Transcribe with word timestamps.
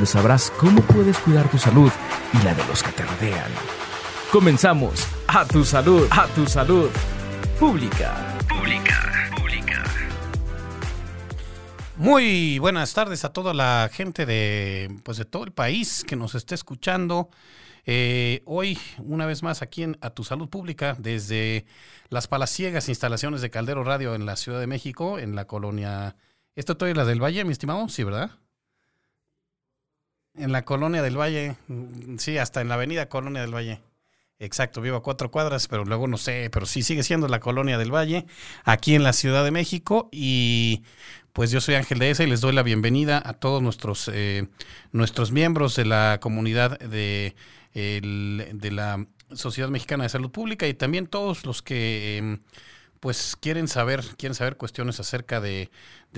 donde 0.00 0.12
sabrás 0.12 0.50
cómo 0.56 0.80
puedes 0.80 1.18
cuidar 1.18 1.50
tu 1.50 1.58
salud 1.58 1.92
y 2.32 2.42
la 2.42 2.54
de 2.54 2.66
los 2.68 2.82
que 2.82 2.90
te 2.90 3.04
rodean. 3.04 3.50
Comenzamos. 4.32 5.06
A 5.28 5.44
tu 5.44 5.62
salud, 5.62 6.08
a 6.10 6.26
tu 6.28 6.46
salud. 6.46 6.88
Pública. 7.58 8.38
Pública. 8.48 9.30
Pública. 9.36 9.84
Muy 11.98 12.58
buenas 12.58 12.94
tardes 12.94 13.26
a 13.26 13.34
toda 13.34 13.52
la 13.52 13.90
gente 13.92 14.24
de, 14.24 14.88
pues 15.02 15.18
de 15.18 15.26
todo 15.26 15.44
el 15.44 15.52
país 15.52 16.02
que 16.08 16.16
nos 16.16 16.34
esté 16.34 16.54
escuchando. 16.54 17.28
Eh, 17.84 18.40
hoy, 18.46 18.78
una 19.00 19.26
vez 19.26 19.42
más, 19.42 19.60
aquí 19.60 19.82
en 19.82 19.98
A 20.00 20.08
Tu 20.08 20.24
Salud 20.24 20.48
Pública, 20.48 20.96
desde 20.98 21.66
las 22.08 22.26
palaciegas 22.26 22.88
instalaciones 22.88 23.42
de 23.42 23.50
Caldero 23.50 23.84
Radio 23.84 24.14
en 24.14 24.24
la 24.24 24.36
Ciudad 24.36 24.60
de 24.60 24.66
México, 24.66 25.18
en 25.18 25.34
la 25.34 25.46
colonia. 25.46 26.16
¿Esto 26.56 26.86
es 26.86 26.96
la 26.96 27.04
del 27.04 27.22
Valle, 27.22 27.44
mi 27.44 27.52
estimado? 27.52 27.86
Sí, 27.90 28.02
¿verdad? 28.02 28.39
En 30.34 30.52
la 30.52 30.64
colonia 30.64 31.02
del 31.02 31.18
Valle, 31.18 31.56
mm, 31.68 32.18
sí, 32.18 32.38
hasta 32.38 32.60
en 32.60 32.68
la 32.68 32.74
avenida 32.74 33.08
Colonia 33.08 33.40
del 33.42 33.54
Valle. 33.54 33.80
Exacto, 34.38 34.80
vivo 34.80 34.96
a 34.96 35.02
cuatro 35.02 35.30
cuadras, 35.30 35.68
pero 35.68 35.84
luego 35.84 36.08
no 36.08 36.16
sé, 36.16 36.48
pero 36.50 36.64
sí 36.64 36.82
sigue 36.82 37.02
siendo 37.02 37.28
la 37.28 37.40
colonia 37.40 37.76
del 37.76 37.94
Valle, 37.94 38.26
aquí 38.64 38.94
en 38.94 39.02
la 39.02 39.12
Ciudad 39.12 39.44
de 39.44 39.50
México. 39.50 40.08
Y 40.12 40.82
pues 41.34 41.50
yo 41.50 41.60
soy 41.60 41.74
Ángel 41.74 41.98
de 41.98 42.10
esa 42.10 42.24
y 42.24 42.26
les 42.26 42.40
doy 42.40 42.52
la 42.54 42.62
bienvenida 42.62 43.22
a 43.24 43.34
todos 43.34 43.62
nuestros, 43.62 44.10
eh, 44.12 44.48
nuestros 44.92 45.30
miembros 45.30 45.76
de 45.76 45.84
la 45.84 46.18
comunidad 46.20 46.78
de 46.78 47.34
de 47.72 48.70
la 48.72 49.06
Sociedad 49.32 49.68
Mexicana 49.68 50.04
de 50.04 50.10
Salud 50.10 50.30
Pública 50.30 50.66
y 50.66 50.74
también 50.74 51.06
todos 51.06 51.46
los 51.46 51.62
que 51.62 52.18
em, 52.18 52.40
pues 53.00 53.34
quieren 53.40 53.66
saber, 53.66 54.04
quieren 54.16 54.34
saber 54.34 54.56
cuestiones 54.56 55.00
acerca 55.00 55.40
de, 55.40 55.70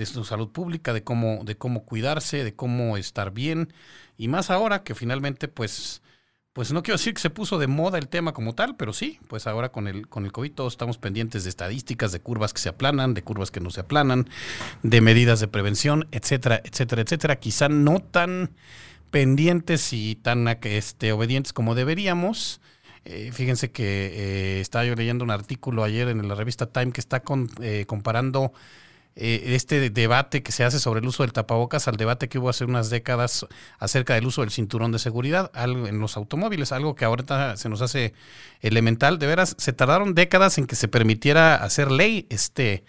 su 0.05 0.25
salud 0.25 0.49
pública, 0.49 0.93
de 0.93 1.03
cómo, 1.03 1.43
de 1.43 1.55
cómo 1.55 1.85
cuidarse, 1.85 2.43
de 2.43 2.53
cómo 2.53 2.97
estar 2.97 3.31
bien, 3.31 3.73
y 4.17 4.27
más 4.27 4.49
ahora 4.49 4.83
que 4.83 4.93
finalmente, 4.93 5.47
pues, 5.47 6.01
pues 6.51 6.71
no 6.71 6.83
quiero 6.83 6.97
decir 6.97 7.13
que 7.13 7.21
se 7.21 7.29
puso 7.29 7.57
de 7.57 7.67
moda 7.67 7.97
el 7.97 8.09
tema 8.09 8.33
como 8.33 8.53
tal, 8.53 8.75
pero 8.75 8.93
sí, 8.93 9.19
pues 9.27 9.47
ahora 9.47 9.69
con 9.69 9.87
el, 9.87 10.07
con 10.07 10.25
el 10.25 10.31
COVID 10.33 10.51
todos 10.51 10.73
estamos 10.73 10.97
pendientes 10.97 11.45
de 11.45 11.49
estadísticas, 11.49 12.11
de 12.11 12.19
curvas 12.19 12.53
que 12.53 12.61
se 12.61 12.69
aplanan, 12.69 13.13
de 13.13 13.23
curvas 13.23 13.49
que 13.49 13.61
no 13.61 13.71
se 13.71 13.79
aplanan, 13.79 14.29
de 14.83 15.01
medidas 15.01 15.39
de 15.39 15.47
prevención, 15.47 16.07
etcétera, 16.11 16.61
etcétera, 16.63 17.01
etcétera. 17.01 17.37
Quizá 17.37 17.69
no 17.69 18.01
tan 18.01 18.51
pendientes 19.09 19.93
y 19.93 20.15
tan 20.15 20.47
este, 20.47 21.11
obedientes 21.11 21.53
como 21.53 21.75
deberíamos. 21.75 22.61
Eh, 23.05 23.31
fíjense 23.33 23.71
que 23.71 24.57
eh, 24.57 24.61
estaba 24.61 24.85
yo 24.85 24.95
leyendo 24.95 25.25
un 25.25 25.31
artículo 25.31 25.83
ayer 25.83 26.07
en 26.07 26.25
la 26.27 26.35
revista 26.35 26.67
Time 26.67 26.91
que 26.91 27.01
está 27.01 27.21
con, 27.21 27.49
eh, 27.61 27.85
comparando 27.85 28.53
este 29.15 29.91
debate 29.91 30.41
que 30.41 30.51
se 30.51 30.63
hace 30.63 30.79
sobre 30.79 30.99
el 30.99 31.05
uso 31.05 31.21
del 31.21 31.33
tapabocas 31.33 31.87
al 31.87 31.97
debate 31.97 32.29
que 32.29 32.39
hubo 32.39 32.49
hace 32.49 32.65
unas 32.65 32.89
décadas 32.89 33.45
acerca 33.77 34.15
del 34.15 34.25
uso 34.25 34.41
del 34.41 34.49
cinturón 34.49 34.91
de 34.91 34.97
seguridad 34.97 35.51
algo 35.53 35.85
en 35.85 35.99
los 35.99 36.17
automóviles, 36.17 36.71
algo 36.71 36.95
que 36.95 37.05
ahorita 37.05 37.55
se 37.55 37.69
nos 37.69 37.83
hace 37.83 38.15
elemental. 38.61 39.19
De 39.19 39.27
veras, 39.27 39.55
se 39.59 39.71
tardaron 39.71 40.15
décadas 40.15 40.57
en 40.57 40.65
que 40.65 40.75
se 40.75 40.87
permitiera 40.87 41.53
hacer 41.53 41.91
ley 41.91 42.25
este 42.31 42.85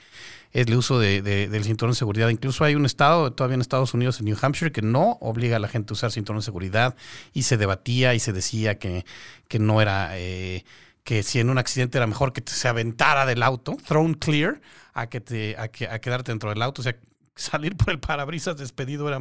el 0.55 0.75
uso 0.75 1.01
de, 1.01 1.21
del 1.21 1.65
cinturón 1.65 1.93
de 1.93 1.99
seguridad. 1.99 2.29
Incluso 2.29 2.65
hay 2.65 2.77
un 2.77 2.87
estado, 2.87 3.33
todavía 3.33 3.57
en 3.57 3.61
Estados 3.61 3.93
Unidos, 3.93 4.21
en 4.21 4.27
New 4.27 4.37
Hampshire, 4.41 4.73
que 4.73 4.83
no 4.83 5.19
obliga 5.21 5.57
a 5.57 5.59
la 5.59 5.69
gente 5.69 5.93
a 5.93 5.95
usar 5.95 6.13
cinturón 6.13 6.41
de 6.41 6.45
seguridad 6.45 6.97
y 7.33 7.43
se 7.43 7.57
debatía 7.57 8.15
y 8.15 8.21
se 8.21 8.33
decía 8.33 8.79
que, 8.79 9.05
que 9.49 9.59
no 9.59 9.83
era, 9.83 10.17
eh, 10.17 10.65
que 11.03 11.25
si 11.25 11.41
en 11.41 11.51
un 11.51 11.59
accidente 11.59 11.99
era 11.99 12.07
mejor 12.07 12.33
que 12.33 12.43
se 12.47 12.69
aventara 12.69 13.27
del 13.27 13.43
auto, 13.43 13.77
thrown 13.87 14.15
clear, 14.15 14.61
a, 14.95 15.09
que 15.09 15.21
te, 15.21 15.57
a, 15.59 15.69
que, 15.69 15.89
a 15.89 15.99
quedarte 15.99 16.31
dentro 16.31 16.51
del 16.51 16.63
auto. 16.63 16.83
O 16.83 16.85
sea, 16.85 16.97
salir 17.35 17.77
por 17.77 17.91
el 17.91 17.99
parabrisas 17.99 18.57
despedido 18.57 19.09
era, 19.09 19.21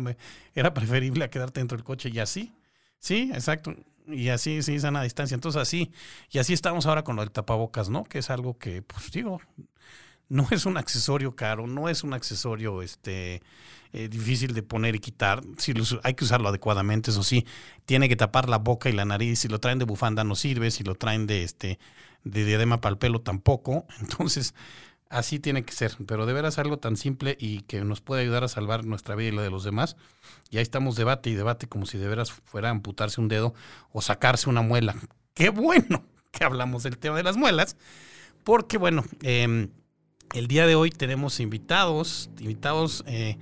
era 0.53 0.73
preferible 0.73 1.25
a 1.25 1.29
quedarte 1.31 1.59
dentro 1.59 1.77
del 1.77 1.83
coche 1.83 2.09
y 2.13 2.19
así. 2.19 2.53
Sí, 2.99 3.31
exacto. 3.33 3.75
Y 4.07 4.29
así, 4.29 4.61
sí, 4.61 4.79
sana 4.79 5.01
distancia. 5.01 5.33
Entonces 5.33 5.59
así, 5.59 5.91
y 6.29 6.37
así 6.37 6.53
estamos 6.53 6.85
ahora 6.85 7.03
con 7.03 7.15
lo 7.15 7.23
del 7.23 7.31
tapabocas, 7.31 7.89
¿no? 7.89 8.03
Que 8.03 8.19
es 8.19 8.29
algo 8.29 8.57
que, 8.59 8.83
pues 8.83 9.11
digo, 9.11 9.41
no 10.29 10.47
es 10.51 10.65
un 10.65 10.77
accesorio 10.77 11.35
caro, 11.35 11.67
no 11.67 11.89
es 11.89 12.03
un 12.03 12.13
accesorio 12.13 12.81
este, 12.81 13.41
eh, 13.95 14.09
difícil 14.09 14.55
de 14.55 14.63
poner 14.63 14.95
y 14.95 14.99
quitar. 14.99 15.43
Si 15.57 15.71
hay 16.01 16.15
que 16.15 16.23
usarlo 16.23 16.49
adecuadamente, 16.49 17.11
eso 17.11 17.23
sí, 17.23 17.45
tiene 17.85 18.09
que 18.09 18.15
tapar 18.15 18.49
la 18.49 18.57
boca 18.57 18.89
y 18.89 18.93
la 18.93 19.05
nariz. 19.05 19.39
Si 19.39 19.47
lo 19.47 19.59
traen 19.59 19.77
de 19.77 19.85
bufanda 19.85 20.23
no 20.23 20.33
sirve, 20.33 20.71
si 20.71 20.83
lo 20.83 20.95
traen 20.95 21.27
de, 21.27 21.43
este, 21.43 21.77
de 22.23 22.45
diadema 22.45 22.81
para 22.81 22.93
el 22.93 22.97
pelo 22.97 23.21
tampoco. 23.21 23.85
Entonces, 24.01 24.55
así 25.09 25.39
tiene 25.39 25.63
que 25.63 25.73
ser. 25.73 25.95
Pero 26.07 26.25
de 26.25 26.33
veras 26.33 26.57
algo 26.57 26.77
tan 26.77 26.97
simple 26.97 27.37
y 27.39 27.61
que 27.61 27.83
nos 27.83 28.01
puede 28.01 28.23
ayudar 28.23 28.43
a 28.43 28.47
salvar 28.47 28.83
nuestra 28.83 29.13
vida 29.13 29.29
y 29.29 29.35
la 29.35 29.43
de 29.43 29.51
los 29.51 29.63
demás. 29.63 29.95
Y 30.49 30.57
ahí 30.57 30.63
estamos 30.63 30.95
debate 30.95 31.29
y 31.29 31.35
debate 31.35 31.67
como 31.67 31.85
si 31.85 31.99
de 31.99 32.07
veras 32.07 32.31
fuera 32.31 32.69
a 32.69 32.71
amputarse 32.71 33.21
un 33.21 33.27
dedo 33.27 33.53
o 33.91 34.01
sacarse 34.01 34.49
una 34.49 34.63
muela. 34.63 34.95
Qué 35.35 35.49
bueno 35.49 36.03
que 36.31 36.43
hablamos 36.43 36.81
del 36.81 36.97
tema 36.97 37.17
de 37.17 37.23
las 37.23 37.37
muelas. 37.37 37.77
Porque 38.43 38.79
bueno, 38.79 39.05
eh, 39.21 39.69
el 40.33 40.47
día 40.47 40.65
de 40.65 40.75
hoy 40.75 40.89
tenemos 40.89 41.39
invitados, 41.39 42.29
invitados 42.39 43.03
eh, 43.07 43.37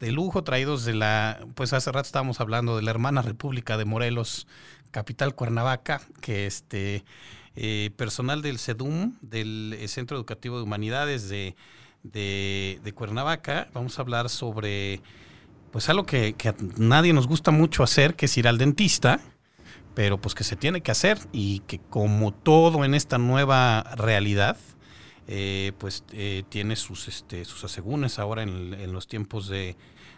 de 0.00 0.12
lujo 0.12 0.42
traídos 0.42 0.84
de 0.84 0.94
la, 0.94 1.46
pues 1.54 1.72
hace 1.72 1.92
rato 1.92 2.06
estábamos 2.06 2.40
hablando 2.40 2.76
de 2.76 2.82
la 2.82 2.90
hermana 2.90 3.22
República 3.22 3.76
de 3.76 3.84
Morelos, 3.84 4.46
capital 4.90 5.34
Cuernavaca, 5.34 6.02
que 6.20 6.46
este 6.46 7.04
eh, 7.54 7.90
personal 7.96 8.42
del 8.42 8.58
CEDUM, 8.58 9.16
del 9.22 9.76
eh, 9.78 9.86
Centro 9.86 10.16
Educativo 10.16 10.56
de 10.56 10.64
Humanidades 10.64 11.28
de, 11.28 11.54
de, 12.02 12.92
Cuernavaca, 12.94 13.68
vamos 13.72 13.98
a 13.98 14.02
hablar 14.02 14.28
sobre 14.28 15.00
pues 15.70 15.88
algo 15.88 16.04
que, 16.04 16.34
que 16.34 16.48
a 16.48 16.54
nadie 16.76 17.12
nos 17.12 17.26
gusta 17.26 17.50
mucho 17.52 17.82
hacer, 17.82 18.14
que 18.14 18.26
es 18.26 18.36
ir 18.36 18.48
al 18.48 18.58
dentista, 18.58 19.20
pero 19.94 20.20
pues 20.20 20.34
que 20.34 20.44
se 20.44 20.56
tiene 20.56 20.80
que 20.80 20.90
hacer 20.90 21.18
y 21.32 21.60
que 21.60 21.78
como 21.78 22.32
todo 22.32 22.84
en 22.84 22.94
esta 22.94 23.18
nueva 23.18 23.82
realidad, 23.96 24.56
eh, 25.26 25.72
pues 25.78 26.04
eh, 26.12 26.44
tiene 26.50 26.76
sus, 26.76 27.08
este, 27.08 27.44
sus 27.46 27.64
asegúnes 27.64 28.18
ahora 28.18 28.42
en, 28.42 28.92
los 28.92 29.08
tiempos 29.08 29.48
de, 29.48 29.76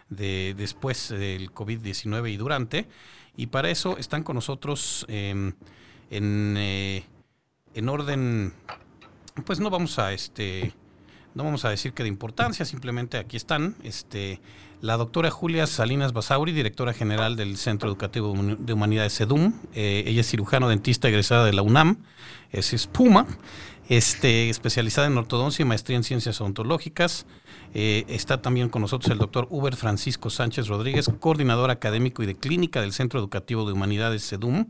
después 0.09 1.11
del 1.11 1.53
COVID-19 1.53 2.33
y 2.33 2.37
durante. 2.37 2.89
Y 3.37 3.47
para 3.47 3.71
eso 3.71 3.99
están 3.99 4.22
con 4.22 4.34
nosotros 4.34 5.05
em, 5.09 5.53
en, 6.11 6.55
eh, 6.59 7.05
en 7.75 7.89
orden, 7.89 8.53
pues 9.45 9.61
no 9.61 9.71
vamos 9.71 9.99
a 9.99 10.12
este 10.12 10.72
no 11.34 11.45
vamos 11.45 11.66
a 11.66 11.69
decir 11.69 11.93
que 11.93 12.03
de 12.03 12.09
importancia, 12.09 12.65
simplemente 12.65 13.19
aquí 13.19 13.37
están. 13.37 13.77
Este, 13.83 14.41
la 14.81 14.97
doctora 14.97 15.31
Julia 15.31 15.66
Salinas 15.66 16.15
Basauri, 16.15 16.53
directora 16.53 16.95
general 16.95 17.37
del 17.37 17.59
Centro 17.59 17.91
Educativo 17.91 18.34
de 18.59 18.72
Humanidades 18.72 19.12
SEDUM. 19.12 19.53
ella 19.75 20.22
es 20.22 20.31
cirujano 20.31 20.71
dentista 20.71 21.09
egresada 21.09 21.45
de 21.45 21.53
la 21.53 21.61
UNAM, 21.61 21.99
es 22.53 22.72
espuma 22.72 23.27
este, 23.89 24.51
especializada 24.51 25.07
en 25.07 25.17
ortodoncia 25.17 25.63
y 25.63 25.67
maestría 25.67 25.97
en 25.97 26.05
ciencias 26.05 26.41
odontológicas. 26.41 27.27
Eh, 27.75 28.05
está 28.09 28.41
también 28.41 28.69
con 28.69 28.83
nosotros 28.83 29.11
el 29.11 29.19
doctor 29.19 29.47
Uber 29.51 29.77
Francisco 29.77 30.31
Sánchez 30.31 30.69
Rodríguez, 30.69 31.11
coordinador 31.21 31.71
académico 31.71 32.23
y 32.23 32.27
de 32.27 32.35
clínica 32.35 32.81
del 32.81 32.93
Centro 32.93 33.21
Educativo 33.21 33.67
de 33.67 33.73
Humanidades 33.73 34.23
SEDUM, 34.23 34.67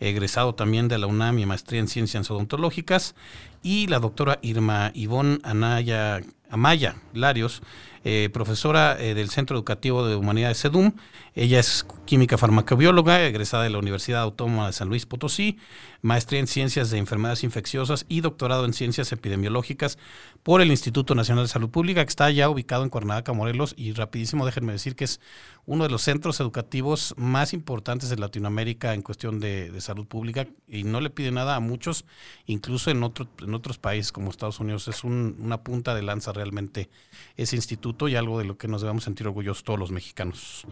egresado 0.00 0.54
también 0.54 0.88
de 0.88 0.98
la 0.98 1.06
UNAM 1.06 1.38
y 1.38 1.46
maestría 1.46 1.80
en 1.80 1.88
ciencias 1.88 2.30
odontológicas. 2.30 3.14
Y 3.62 3.88
la 3.88 3.98
doctora 3.98 4.38
Irma 4.42 4.90
Ivón 4.94 5.40
Anaya, 5.42 6.20
Amaya 6.50 6.96
Larios, 7.12 7.62
eh, 8.08 8.30
profesora 8.32 8.96
eh, 9.00 9.14
del 9.14 9.30
Centro 9.30 9.56
Educativo 9.56 10.06
de 10.06 10.14
Humanidades 10.14 10.58
SEDUM. 10.58 10.92
Ella 11.34 11.58
es 11.58 11.84
química 12.04 12.38
farmacobióloga, 12.38 13.24
egresada 13.24 13.64
de 13.64 13.70
la 13.70 13.78
Universidad 13.78 14.22
Autónoma 14.22 14.68
de 14.68 14.74
San 14.74 14.88
Luis 14.88 15.06
Potosí, 15.06 15.58
maestría 16.02 16.38
en 16.38 16.46
ciencias 16.46 16.90
de 16.90 16.98
enfermedades 16.98 17.42
infecciosas 17.42 18.06
y 18.08 18.20
doctorado 18.20 18.64
en 18.64 18.74
ciencias 18.74 19.10
epidemiológicas 19.10 19.98
por 20.44 20.62
el 20.62 20.70
Instituto 20.70 21.16
Nacional 21.16 21.46
de 21.46 21.48
Salud 21.48 21.68
Pública, 21.68 22.04
que 22.04 22.08
está 22.08 22.30
ya 22.30 22.48
ubicado 22.48 22.84
en 22.84 22.90
Cuernavaca, 22.90 23.32
Morelos. 23.32 23.74
Y 23.76 23.92
rapidísimo, 23.92 24.46
déjenme 24.46 24.72
decir 24.72 24.94
que 24.94 25.02
es 25.02 25.20
uno 25.66 25.82
de 25.82 25.90
los 25.90 26.02
centros 26.02 26.38
educativos 26.38 27.12
más 27.16 27.52
importantes 27.52 28.08
de 28.08 28.16
Latinoamérica 28.16 28.94
en 28.94 29.02
cuestión 29.02 29.40
de, 29.40 29.74
salud 29.80 30.06
pública 30.06 30.46
y 30.68 30.84
no 30.84 31.00
le 31.00 31.10
pide 31.10 31.32
nada 31.32 31.56
a 31.56 31.60
muchos, 31.60 32.04
incluso 32.46 32.92
en, 32.92 32.98
en 32.98 33.54
otros 33.54 33.78
países 33.78 34.12
como 34.12 34.30
Estados 34.30 34.60
Unidos. 34.60 34.86
Es 34.86 35.02
una 35.02 35.64
punta 35.64 35.94
de 35.96 36.02
lanza 36.02 36.32
realmente 36.32 36.88
ese 37.36 37.56
instituto 37.56 37.95
y 38.06 38.16
algo 38.16 38.38
de 38.38 38.44
lo 38.44 38.58
que 38.58 38.68
nos 38.68 38.82
debemos 38.82 39.04
sentir 39.04 39.26
orgullosos 39.26 39.64
todos 39.64 39.78
los 39.78 39.90
mexicanos. 39.90 40.66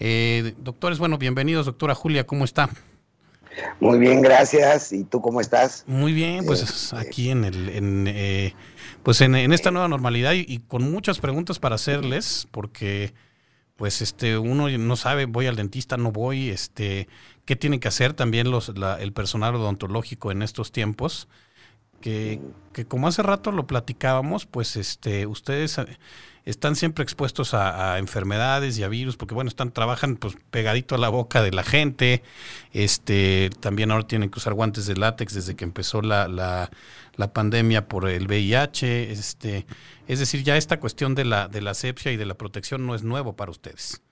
Eh, 0.00 0.54
doctores, 0.58 0.98
bueno, 0.98 1.18
bienvenidos, 1.18 1.66
doctora 1.66 1.94
Julia, 1.94 2.26
¿cómo 2.26 2.44
está? 2.44 2.70
Muy 3.80 3.98
bien, 3.98 4.22
gracias. 4.22 4.92
¿Y 4.92 5.04
tú 5.04 5.20
cómo 5.20 5.40
estás? 5.40 5.84
Muy 5.86 6.12
bien, 6.12 6.44
pues 6.46 6.92
eh, 6.92 6.96
aquí 6.96 7.30
en 7.30 7.44
el, 7.44 7.68
en, 7.68 8.06
eh, 8.08 8.54
pues 9.02 9.20
en, 9.20 9.34
esta 9.52 9.70
nueva 9.70 9.88
normalidad 9.88 10.32
y, 10.32 10.58
con 10.60 10.90
muchas 10.90 11.18
preguntas 11.18 11.58
para 11.58 11.74
hacerles, 11.74 12.48
porque 12.50 13.12
pues 13.76 14.00
este 14.00 14.38
uno 14.38 14.68
no 14.70 14.96
sabe, 14.96 15.26
voy 15.26 15.46
al 15.46 15.56
dentista, 15.56 15.96
no 15.96 16.12
voy, 16.12 16.50
este, 16.50 17.08
qué 17.44 17.56
tiene 17.56 17.80
que 17.80 17.88
hacer 17.88 18.14
también 18.14 18.50
los, 18.50 18.72
el 18.98 19.12
personal 19.12 19.54
odontológico 19.54 20.32
en 20.32 20.42
estos 20.42 20.72
tiempos. 20.72 21.28
Que, 22.00 22.40
que, 22.72 22.84
como 22.84 23.06
hace 23.06 23.22
rato 23.22 23.52
lo 23.52 23.68
platicábamos, 23.68 24.46
pues 24.46 24.74
este, 24.74 25.26
ustedes 25.28 25.78
están 26.44 26.76
siempre 26.76 27.02
expuestos 27.04 27.54
a, 27.54 27.98
enfermedades 27.98 28.78
y 28.78 28.82
a 28.82 28.88
virus, 28.88 29.16
porque 29.16 29.34
bueno, 29.34 29.48
están, 29.48 29.72
trabajan 29.72 30.16
pues 30.16 30.36
pegadito 30.50 30.94
a 30.94 30.98
la 30.98 31.08
boca 31.08 31.42
de 31.42 31.52
la 31.52 31.62
gente, 31.62 32.22
este, 32.72 33.50
también 33.60 33.90
ahora 33.90 34.06
tienen 34.06 34.30
que 34.30 34.38
usar 34.38 34.54
guantes 34.54 34.86
de 34.86 34.96
látex 34.96 35.34
desde 35.34 35.54
que 35.54 35.64
empezó 35.64 36.02
la, 36.02 36.28
la, 36.28 36.70
la 37.16 37.32
pandemia 37.32 37.86
por 37.88 38.08
el 38.08 38.26
VIH, 38.26 39.12
este, 39.12 39.66
es 40.08 40.18
decir, 40.18 40.42
ya 40.42 40.56
esta 40.56 40.80
cuestión 40.80 41.14
de 41.14 41.24
la, 41.24 41.48
de 41.48 41.62
la 41.62 41.70
asepsia 41.72 42.12
y 42.12 42.16
de 42.16 42.26
la 42.26 42.34
protección 42.34 42.86
no 42.86 42.94
es 42.94 43.02
nuevo 43.02 43.34
para 43.34 43.50
ustedes. 43.50 44.02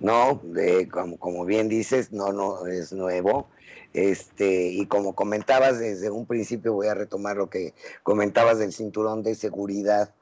No, 0.00 0.40
de, 0.42 0.88
como, 0.88 1.18
como 1.18 1.44
bien 1.44 1.68
dices, 1.68 2.10
no, 2.10 2.32
no 2.32 2.66
es 2.66 2.92
nuevo. 2.92 3.48
Este, 3.92 4.68
y 4.68 4.86
como 4.86 5.14
comentabas 5.14 5.78
desde 5.78 6.10
un 6.10 6.24
principio, 6.24 6.72
voy 6.72 6.86
a 6.86 6.94
retomar 6.94 7.36
lo 7.36 7.50
que 7.50 7.74
comentabas 8.02 8.58
del 8.58 8.72
cinturón 8.72 9.22
de 9.22 9.34
seguridad. 9.34 10.14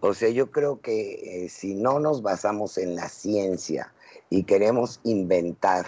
O 0.00 0.14
sea, 0.14 0.28
yo 0.28 0.50
creo 0.50 0.80
que 0.80 1.44
eh, 1.44 1.48
si 1.48 1.74
no 1.74 2.00
nos 2.00 2.22
basamos 2.22 2.78
en 2.78 2.96
la 2.96 3.08
ciencia 3.08 3.92
y 4.30 4.44
queremos 4.44 5.00
inventar 5.04 5.86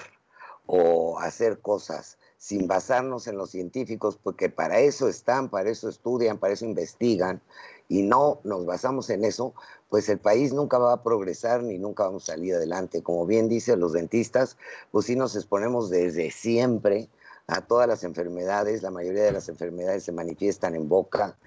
o 0.67 1.19
hacer 1.19 1.61
cosas 1.61 2.19
sin 2.39 2.69
basarnos 2.69 3.27
en 3.27 3.37
los 3.37 3.51
científicos, 3.51 4.19
porque 4.23 4.49
para 4.49 4.79
eso 4.81 5.09
están, 5.09 5.51
para 5.51 5.71
eso 5.71 5.89
estudian, 5.89 6.39
para 6.39 6.55
eso 6.55 6.65
investigan, 6.65 7.43
y 7.89 8.03
no 8.03 8.41
nos 8.45 8.65
basamos 8.65 9.11
en 9.11 9.25
eso, 9.25 9.55
pues 9.89 10.09
el 10.09 10.19
país 10.19 10.53
nunca 10.53 10.79
va 10.79 10.93
a 10.93 11.03
progresar 11.03 11.63
ni 11.63 11.79
nunca 11.79 12.05
vamos 12.05 12.29
a 12.29 12.35
salir 12.35 12.55
adelante. 12.55 13.03
Como 13.03 13.27
bien 13.27 13.49
dicen 13.49 13.81
los 13.81 13.93
dentistas, 13.93 14.57
pues 14.93 15.07
sí 15.07 15.17
nos 15.17 15.35
exponemos 15.35 15.91
desde 15.91 16.31
siempre 16.31 17.09
a 17.47 17.63
todas 17.63 17.89
las 17.89 18.05
enfermedades, 18.05 18.83
la 18.83 18.91
mayoría 18.91 19.25
de 19.25 19.33
las 19.33 19.49
enfermedades 19.49 20.05
se 20.05 20.13
manifiestan 20.13 20.75
en 20.75 20.89
boca, 20.89 21.39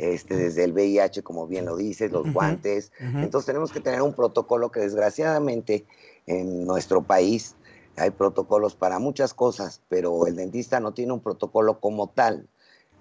este, 0.00 0.34
desde 0.34 0.64
el 0.64 0.72
VIH, 0.72 1.22
como 1.22 1.46
bien 1.46 1.66
lo 1.66 1.76
dices, 1.76 2.10
los 2.10 2.32
guantes. 2.32 2.90
Entonces 2.98 3.46
tenemos 3.46 3.70
que 3.70 3.80
tener 3.80 4.00
un 4.00 4.14
protocolo 4.14 4.70
que 4.70 4.80
desgraciadamente 4.80 5.84
en 6.26 6.64
nuestro 6.64 7.02
país 7.02 7.54
hay 7.96 8.10
protocolos 8.10 8.74
para 8.74 8.98
muchas 8.98 9.34
cosas, 9.34 9.82
pero 9.88 10.26
el 10.26 10.36
dentista 10.36 10.80
no 10.80 10.92
tiene 10.92 11.12
un 11.12 11.20
protocolo 11.20 11.80
como 11.80 12.08
tal. 12.08 12.48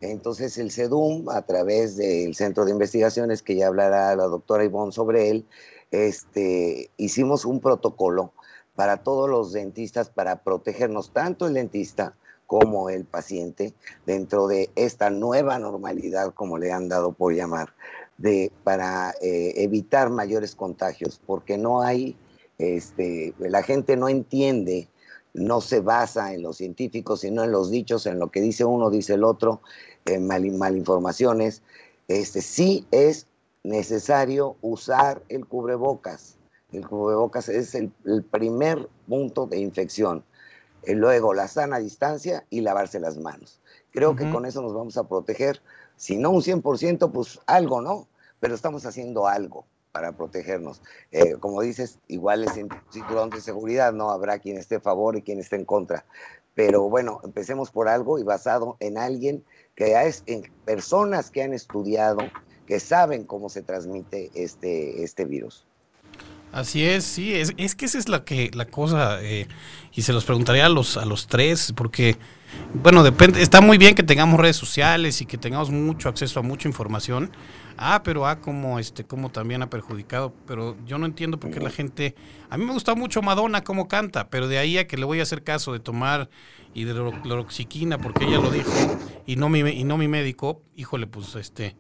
Entonces 0.02 0.58
el 0.58 0.72
CEDUM, 0.72 1.30
a 1.30 1.42
través 1.44 1.96
del 1.96 2.36
Centro 2.36 2.66
de 2.66 2.72
Investigaciones, 2.72 3.42
que 3.42 3.56
ya 3.56 3.68
hablará 3.68 4.16
la 4.16 4.26
doctora 4.26 4.66
Ivonne 4.66 4.92
sobre 4.92 5.30
él, 5.30 5.46
este, 5.92 6.90
hicimos 6.98 7.46
un 7.46 7.62
protocolo 7.62 8.34
para 8.76 8.98
todos 8.98 9.30
los 9.30 9.54
dentistas 9.54 10.10
para 10.10 10.44
protegernos, 10.44 11.12
tanto 11.12 11.48
el 11.48 11.54
dentista 11.54 12.16
como 12.50 12.90
el 12.90 13.06
paciente, 13.06 13.76
dentro 14.08 14.48
de 14.48 14.72
esta 14.76 15.12
nueva 15.12 15.60
normalidad, 15.60 16.34
como 16.34 16.58
le 16.58 16.72
han 16.72 16.90
dado 16.90 17.12
por 17.12 17.36
llamar, 17.36 17.76
de, 18.18 18.52
para 18.64 19.12
eh, 19.22 19.54
evitar 19.58 20.10
mayores 20.10 20.56
contagios, 20.56 21.22
porque 21.24 21.60
no 21.60 21.84
hay, 21.84 22.18
este, 22.58 23.36
la 23.38 23.62
gente 23.62 23.96
no 23.96 24.10
entiende 24.10 24.90
no 25.36 25.62
se 25.62 25.80
basa 25.80 26.34
en 26.34 26.42
los 26.42 26.58
científicos, 26.58 27.22
sino 27.22 27.44
en 27.44 27.52
los 27.52 27.70
dichos, 27.70 28.08
en 28.08 28.18
lo 28.18 28.32
que 28.32 28.42
dice 28.42 28.66
uno, 28.66 28.90
dice 28.90 29.14
el 29.14 29.24
otro, 29.24 29.62
en 30.06 30.26
mal, 30.26 30.50
malinformaciones. 30.52 31.62
Este, 32.08 32.42
sí 32.42 32.88
es 32.90 33.28
necesario 33.64 34.56
usar 34.62 35.22
el 35.30 35.46
cubrebocas. 35.46 36.38
El 36.72 36.88
cubrebocas 36.88 37.48
es 37.48 37.76
el, 37.76 37.92
primer 38.32 38.90
punto 39.08 39.46
de 39.46 39.60
infección. 39.60 40.24
Y 40.86 40.94
luego 40.94 41.34
la 41.34 41.48
sana 41.48 41.80
distancia 41.80 42.46
y 42.50 42.62
lavarse 42.62 43.00
las 43.00 43.18
manos. 43.18 43.62
Creo 43.92 44.16
que 44.16 44.30
con 44.30 44.46
eso 44.46 44.62
nos 44.62 44.74
vamos 44.74 44.98
a 44.98 45.08
proteger. 45.08 45.62
Si 45.98 46.18
no 46.18 46.30
un 46.30 46.42
100%, 46.42 47.12
pues 47.12 47.40
algo, 47.48 47.82
¿no? 47.82 48.08
Pero 48.40 48.56
estamos 48.56 48.86
haciendo 48.86 49.28
algo 49.28 49.66
para 49.92 50.14
protegernos. 50.14 50.82
Eh, 51.12 51.36
como 51.40 51.62
dices, 51.62 52.00
igual 52.08 52.44
es 52.44 52.56
un 52.58 52.70
cinturón 52.92 53.30
de 53.30 53.42
seguridad, 53.42 53.94
no 53.94 54.12
habrá 54.12 54.40
quien 54.40 54.58
esté 54.58 54.76
a 54.76 54.82
favor 54.82 55.16
y 55.18 55.22
quien 55.22 55.40
esté 55.40 55.56
en 55.56 55.66
contra. 55.66 56.06
Pero 56.56 56.90
bueno, 56.90 57.22
empecemos 57.24 57.72
por 57.72 57.88
algo 57.88 58.20
y 58.20 58.24
basado 58.24 58.78
en 58.80 58.98
alguien 58.98 59.44
que 59.76 59.94
es 60.06 60.24
en 60.26 60.44
personas 60.66 61.32
que 61.32 61.42
han 61.42 61.54
estudiado, 61.54 62.20
que 62.68 62.80
saben 62.80 63.24
cómo 63.24 63.50
se 63.50 63.62
transmite 63.62 64.30
este, 64.34 65.04
este 65.04 65.26
virus. 65.26 65.69
Así 66.52 66.84
es, 66.84 67.04
sí, 67.04 67.36
es, 67.36 67.54
es 67.58 67.76
que 67.76 67.86
esa 67.86 68.00
es 68.00 68.10
la 68.10 68.24
que 68.24 68.50
la 68.56 68.66
cosa 68.66 69.22
eh, 69.22 69.48
y 69.94 70.02
se 70.02 70.14
los 70.14 70.26
preguntaría 70.26 70.66
a 70.66 70.70
los 70.70 70.98
a 70.98 71.06
los 71.06 71.28
tres 71.28 71.74
porque 71.76 72.18
bueno 72.74 73.04
depende 73.04 73.44
está 73.44 73.62
muy 73.62 73.78
bien 73.78 73.94
que 73.94 74.02
tengamos 74.02 74.40
redes 74.40 74.56
sociales 74.56 75.22
y 75.22 75.28
que 75.28 75.38
tengamos 75.38 75.70
mucho 75.70 76.10
acceso 76.10 76.40
a 76.40 76.44
mucha 76.44 76.68
información. 76.68 77.32
Ah 77.78 78.02
pero 78.04 78.26
ah 78.26 78.42
como 78.42 78.80
este 78.80 79.04
como 79.04 79.30
también 79.30 79.62
ha 79.62 79.70
perjudicado 79.70 80.34
pero 80.48 80.76
yo 80.88 80.98
no 80.98 81.06
entiendo 81.06 81.40
por 81.40 81.52
qué 81.52 81.60
la 81.60 81.70
gente 81.70 82.16
a 82.50 82.58
mí 82.58 82.66
me 82.66 82.74
gusta 82.74 82.96
mucho 82.96 83.22
Madonna 83.22 83.64
cómo 83.64 83.88
canta 83.88 84.30
pero 84.32 84.48
de 84.48 84.58
ahí 84.58 84.80
a 84.80 84.88
que 84.88 84.98
le 84.98 85.06
voy 85.06 85.20
a 85.20 85.24
hacer 85.24 85.44
caso 85.44 85.72
de 85.72 85.80
tomar 85.80 86.32
hidrocloroxiquina 86.74 88.00
porque 88.00 88.26
ella 88.26 88.40
lo 88.40 88.50
dijo 88.50 88.72
y 89.28 89.36
no 89.36 89.50
mi 89.50 89.60
y 89.60 89.84
no 89.84 89.98
mi 89.98 90.08
médico 90.08 90.64
híjole 90.76 91.06
pues 91.06 91.36
este 91.36 91.78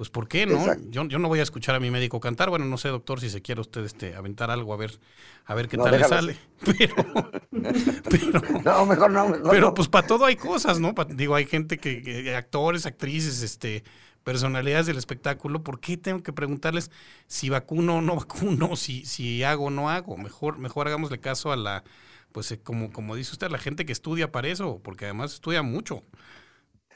pues 0.00 0.08
¿por 0.08 0.28
qué 0.28 0.46
no? 0.46 0.64
Yo, 0.88 1.06
yo, 1.08 1.18
no 1.18 1.28
voy 1.28 1.40
a 1.40 1.42
escuchar 1.42 1.74
a 1.74 1.78
mi 1.78 1.90
médico 1.90 2.20
cantar. 2.20 2.48
Bueno, 2.48 2.64
no 2.64 2.78
sé, 2.78 2.88
doctor, 2.88 3.20
si 3.20 3.28
se 3.28 3.42
quiere 3.42 3.60
usted 3.60 3.84
este, 3.84 4.14
aventar 4.14 4.50
algo, 4.50 4.72
a 4.72 4.78
ver, 4.78 4.98
a 5.44 5.54
ver 5.54 5.68
qué 5.68 5.76
tal 5.76 5.90
le 5.90 6.02
sale. 6.04 6.38
Pero, 6.64 6.94
no, 8.64 8.86
mejor 8.86 9.10
no. 9.10 9.50
pero 9.50 9.74
pues 9.74 9.88
para 9.88 10.06
todo 10.06 10.24
hay 10.24 10.36
cosas, 10.36 10.80
¿no? 10.80 10.94
digo, 11.10 11.34
hay 11.34 11.44
gente 11.44 11.76
que, 11.76 12.34
actores, 12.34 12.86
actrices, 12.86 13.42
este, 13.42 13.84
personalidades 14.24 14.86
del 14.86 14.96
espectáculo, 14.96 15.62
¿por 15.62 15.80
qué 15.80 15.98
tengo 15.98 16.22
que 16.22 16.32
preguntarles 16.32 16.90
si 17.26 17.50
vacuno 17.50 17.96
o 17.96 18.00
no 18.00 18.16
vacuno, 18.16 18.76
si, 18.76 19.04
si 19.04 19.44
hago 19.44 19.66
o 19.66 19.70
no 19.70 19.90
hago? 19.90 20.16
Mejor, 20.16 20.56
mejor 20.56 20.88
hagámosle 20.88 21.20
caso 21.20 21.52
a 21.52 21.56
la, 21.56 21.84
pues 22.32 22.50
eh, 22.52 22.58
como, 22.62 22.90
como 22.90 23.16
dice 23.16 23.32
usted, 23.32 23.48
a 23.48 23.50
la 23.50 23.58
gente 23.58 23.84
que 23.84 23.92
estudia 23.92 24.32
para 24.32 24.48
eso, 24.48 24.80
porque 24.82 25.04
además 25.04 25.34
estudia 25.34 25.60
mucho. 25.60 26.02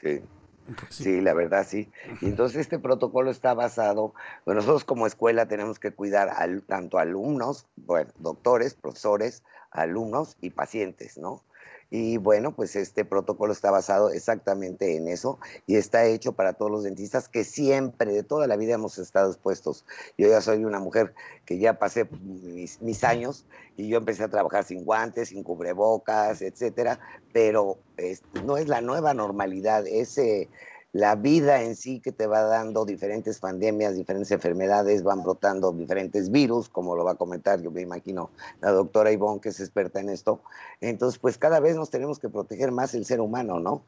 Sí. 0.01 0.21
Pues 0.65 0.95
sí. 0.95 1.21
la 1.21 1.33
verdad 1.33 1.65
sí. 1.67 1.91
Y 2.21 2.25
entonces 2.25 2.61
este 2.61 2.79
protocolo 2.79 3.29
está 3.29 3.53
basado, 3.53 4.13
bueno, 4.45 4.61
nosotros 4.61 4.83
como 4.83 5.05
escuela 5.05 5.47
tenemos 5.47 5.79
que 5.79 5.91
cuidar 5.91 6.29
al, 6.29 6.63
tanto 6.63 6.97
alumnos, 6.97 7.67
bueno, 7.75 8.11
doctores, 8.17 8.73
profesores, 8.73 9.43
alumnos 9.71 10.37
y 10.41 10.49
pacientes, 10.51 11.17
¿no? 11.17 11.43
Y 11.91 12.17
bueno, 12.17 12.55
pues 12.55 12.75
este 12.75 13.05
protocolo 13.05 13.53
está 13.53 13.71
basado 13.71 14.09
exactamente 14.09 14.97
en 14.97 15.07
eso 15.07 15.39
y 15.67 15.75
está 15.75 16.05
hecho 16.05 16.33
para 16.33 16.53
todos 16.53 16.71
los 16.71 16.83
dentistas 16.83 17.29
que 17.29 17.43
siempre, 17.43 18.11
de 18.11 18.23
toda 18.23 18.47
la 18.47 18.57
vida 18.57 18.73
hemos 18.73 18.97
estado 18.97 19.29
expuestos. 19.31 19.85
Yo 20.17 20.27
ya 20.27 20.41
soy 20.41 20.65
una 20.65 20.79
mujer 20.79 21.13
que 21.45 21.59
ya 21.59 21.77
pasé 21.77 22.05
mis, 22.21 23.03
años 23.03 23.45
y 23.77 23.87
yo 23.87 23.97
empecé 23.97 24.23
a 24.23 24.29
trabajar 24.29 24.63
sin 24.63 24.83
guantes, 24.83 25.29
sin 25.29 25.43
cubrebocas, 25.43 26.41
etcétera, 26.41 26.99
pero 27.33 27.77
no 28.43 28.57
es 28.57 28.67
la 28.67 28.81
nueva 28.81 29.13
normalidad, 29.13 29.85
ese 29.85 30.49
la 30.95 31.15
vida 31.15 31.61
en 31.61 31.75
sí 31.75 31.99
que 31.99 32.13
te 32.13 32.25
va 32.25 32.43
dando 32.43 32.85
diferentes 32.85 33.39
pandemias, 33.39 33.97
diferentes 33.97 34.31
enfermedades, 34.31 35.03
van 35.03 35.23
brotando 35.23 35.73
diferentes 35.73 36.31
virus, 36.31 36.69
como 36.69 36.95
lo 36.95 37.03
va 37.03 37.11
a 37.11 37.15
comentar, 37.15 37.61
yo 37.61 37.69
me 37.69 37.81
imagino, 37.81 38.29
la 38.61 38.71
doctora 38.71 39.11
Ivonne, 39.11 39.41
que 39.41 39.49
es 39.49 39.59
experta 39.59 39.99
en 39.99 40.07
esto. 40.07 40.39
Entonces, 40.79 41.19
pues 41.19 41.37
cada 41.37 41.59
vez 41.59 41.75
nos 41.75 41.89
tenemos 41.89 42.17
que 42.17 42.29
proteger 42.29 42.71
más 42.71 42.93
el 42.93 43.03
ser 43.03 43.19
humano, 43.19 43.59
¿no? 43.59 43.83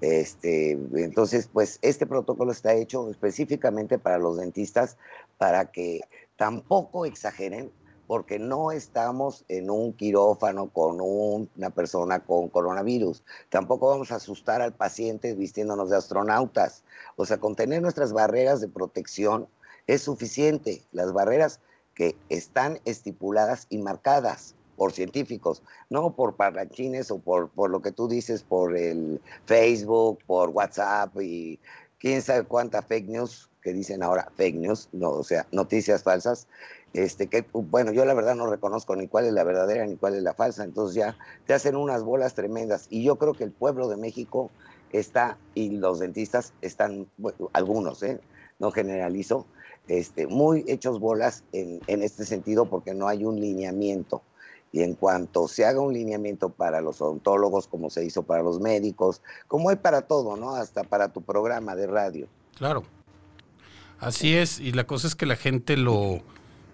Este, 0.00 0.72
entonces, 0.72 1.48
pues 1.52 1.78
este 1.82 2.04
protocolo 2.04 2.50
está 2.50 2.74
hecho 2.74 3.08
específicamente 3.08 4.00
para 4.00 4.18
los 4.18 4.36
dentistas, 4.36 4.96
para 5.38 5.70
que 5.70 6.00
tampoco 6.34 7.06
exageren 7.06 7.70
porque 8.10 8.40
no 8.40 8.72
estamos 8.72 9.44
en 9.46 9.70
un 9.70 9.92
quirófano 9.92 10.68
con 10.70 11.00
una 11.00 11.70
persona 11.70 12.18
con 12.18 12.48
coronavirus. 12.48 13.22
Tampoco 13.50 13.86
vamos 13.86 14.10
a 14.10 14.16
asustar 14.16 14.62
al 14.62 14.72
paciente 14.72 15.32
vistiéndonos 15.36 15.90
de 15.90 15.96
astronautas. 15.96 16.82
O 17.14 17.24
sea, 17.24 17.38
con 17.38 17.54
tener 17.54 17.80
nuestras 17.82 18.12
barreras 18.12 18.60
de 18.60 18.66
protección 18.66 19.46
es 19.86 20.02
suficiente. 20.02 20.82
Las 20.90 21.12
barreras 21.12 21.60
que 21.94 22.16
están 22.30 22.80
estipuladas 22.84 23.68
y 23.70 23.78
marcadas 23.78 24.56
por 24.76 24.90
científicos, 24.90 25.62
no 25.88 26.16
por 26.16 26.34
parlanchines 26.34 27.12
o 27.12 27.20
por, 27.20 27.50
por 27.50 27.70
lo 27.70 27.80
que 27.80 27.92
tú 27.92 28.08
dices, 28.08 28.42
por 28.42 28.76
el 28.76 29.20
Facebook, 29.44 30.18
por 30.26 30.48
WhatsApp 30.48 31.16
y 31.20 31.60
quién 32.00 32.22
sabe 32.22 32.42
cuánta 32.42 32.82
fake 32.82 33.06
news 33.06 33.49
que 33.62 33.72
dicen 33.72 34.02
ahora 34.02 34.30
fake 34.36 34.56
news, 34.56 34.88
no, 34.92 35.10
o 35.10 35.24
sea, 35.24 35.46
noticias 35.52 36.02
falsas, 36.02 36.46
este, 36.92 37.28
que, 37.28 37.44
bueno, 37.52 37.92
yo 37.92 38.04
la 38.04 38.14
verdad 38.14 38.34
no 38.34 38.46
reconozco 38.46 38.96
ni 38.96 39.06
cuál 39.06 39.26
es 39.26 39.32
la 39.32 39.44
verdadera 39.44 39.86
ni 39.86 39.96
cuál 39.96 40.14
es 40.14 40.22
la 40.22 40.34
falsa, 40.34 40.64
entonces 40.64 40.96
ya 40.96 41.16
te 41.46 41.54
hacen 41.54 41.76
unas 41.76 42.02
bolas 42.02 42.34
tremendas. 42.34 42.86
Y 42.90 43.04
yo 43.04 43.16
creo 43.16 43.34
que 43.34 43.44
el 43.44 43.52
pueblo 43.52 43.88
de 43.88 43.96
México 43.96 44.50
está, 44.92 45.38
y 45.54 45.70
los 45.70 46.00
dentistas 46.00 46.52
están, 46.62 47.06
algunos, 47.52 48.02
¿eh? 48.02 48.20
no 48.58 48.72
generalizo, 48.72 49.46
este, 49.88 50.26
muy 50.26 50.64
hechos 50.66 51.00
bolas 51.00 51.44
en, 51.52 51.80
en 51.86 52.02
este 52.02 52.24
sentido 52.24 52.66
porque 52.66 52.94
no 52.94 53.08
hay 53.08 53.24
un 53.24 53.40
lineamiento. 53.40 54.22
Y 54.72 54.82
en 54.82 54.94
cuanto 54.94 55.48
se 55.48 55.64
haga 55.64 55.80
un 55.80 55.92
lineamiento 55.92 56.50
para 56.50 56.80
los 56.80 57.00
odontólogos, 57.00 57.66
como 57.66 57.90
se 57.90 58.04
hizo 58.04 58.22
para 58.22 58.42
los 58.42 58.60
médicos, 58.60 59.20
como 59.48 59.70
hay 59.70 59.76
para 59.76 60.02
todo, 60.02 60.36
¿no? 60.36 60.54
Hasta 60.54 60.84
para 60.84 61.08
tu 61.12 61.22
programa 61.22 61.74
de 61.74 61.88
radio. 61.88 62.28
Claro. 62.56 62.84
Así 64.00 64.34
es, 64.34 64.60
y 64.60 64.72
la 64.72 64.84
cosa 64.84 65.06
es 65.06 65.14
que 65.14 65.26
la 65.26 65.36
gente 65.36 65.76
lo, 65.76 66.22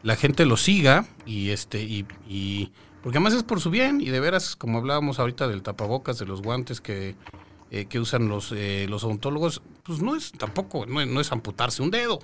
la 0.03 0.15
gente 0.15 0.47
lo 0.47 0.57
siga 0.57 1.07
y 1.27 1.51
este 1.51 1.83
y, 1.83 2.07
y 2.29 2.73
porque 3.03 3.19
además 3.19 3.35
es 3.35 3.43
por 3.43 3.61
su 3.61 3.71
bien 3.71 4.01
y 4.01 4.11
de 4.11 4.21
veras 4.21 4.55
como 4.55 4.79
hablábamos 4.79 5.19
ahorita 5.19 5.49
del 5.49 5.63
tapabocas, 5.63 6.19
de 6.19 6.27
los 6.27 6.41
guantes 6.41 6.81
que, 6.81 7.17
eh, 7.73 7.87
que 7.87 7.99
usan 7.99 8.29
los 8.29 8.53
eh, 8.53 8.87
los 8.89 9.03
odontólogos, 9.03 9.61
pues 9.85 10.01
no 10.01 10.15
es 10.15 10.31
tampoco 10.33 10.87
no, 10.87 11.05
no, 11.05 11.21
es 11.21 11.33
amputarse 11.33 11.83
un 11.83 11.91
dedo, 11.91 12.21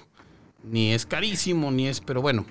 ni 0.62 0.92
es 0.92 1.04
carísimo 1.04 1.72
ni 1.72 1.88
es, 1.88 2.00
pero 2.00 2.22
bueno. 2.22 2.46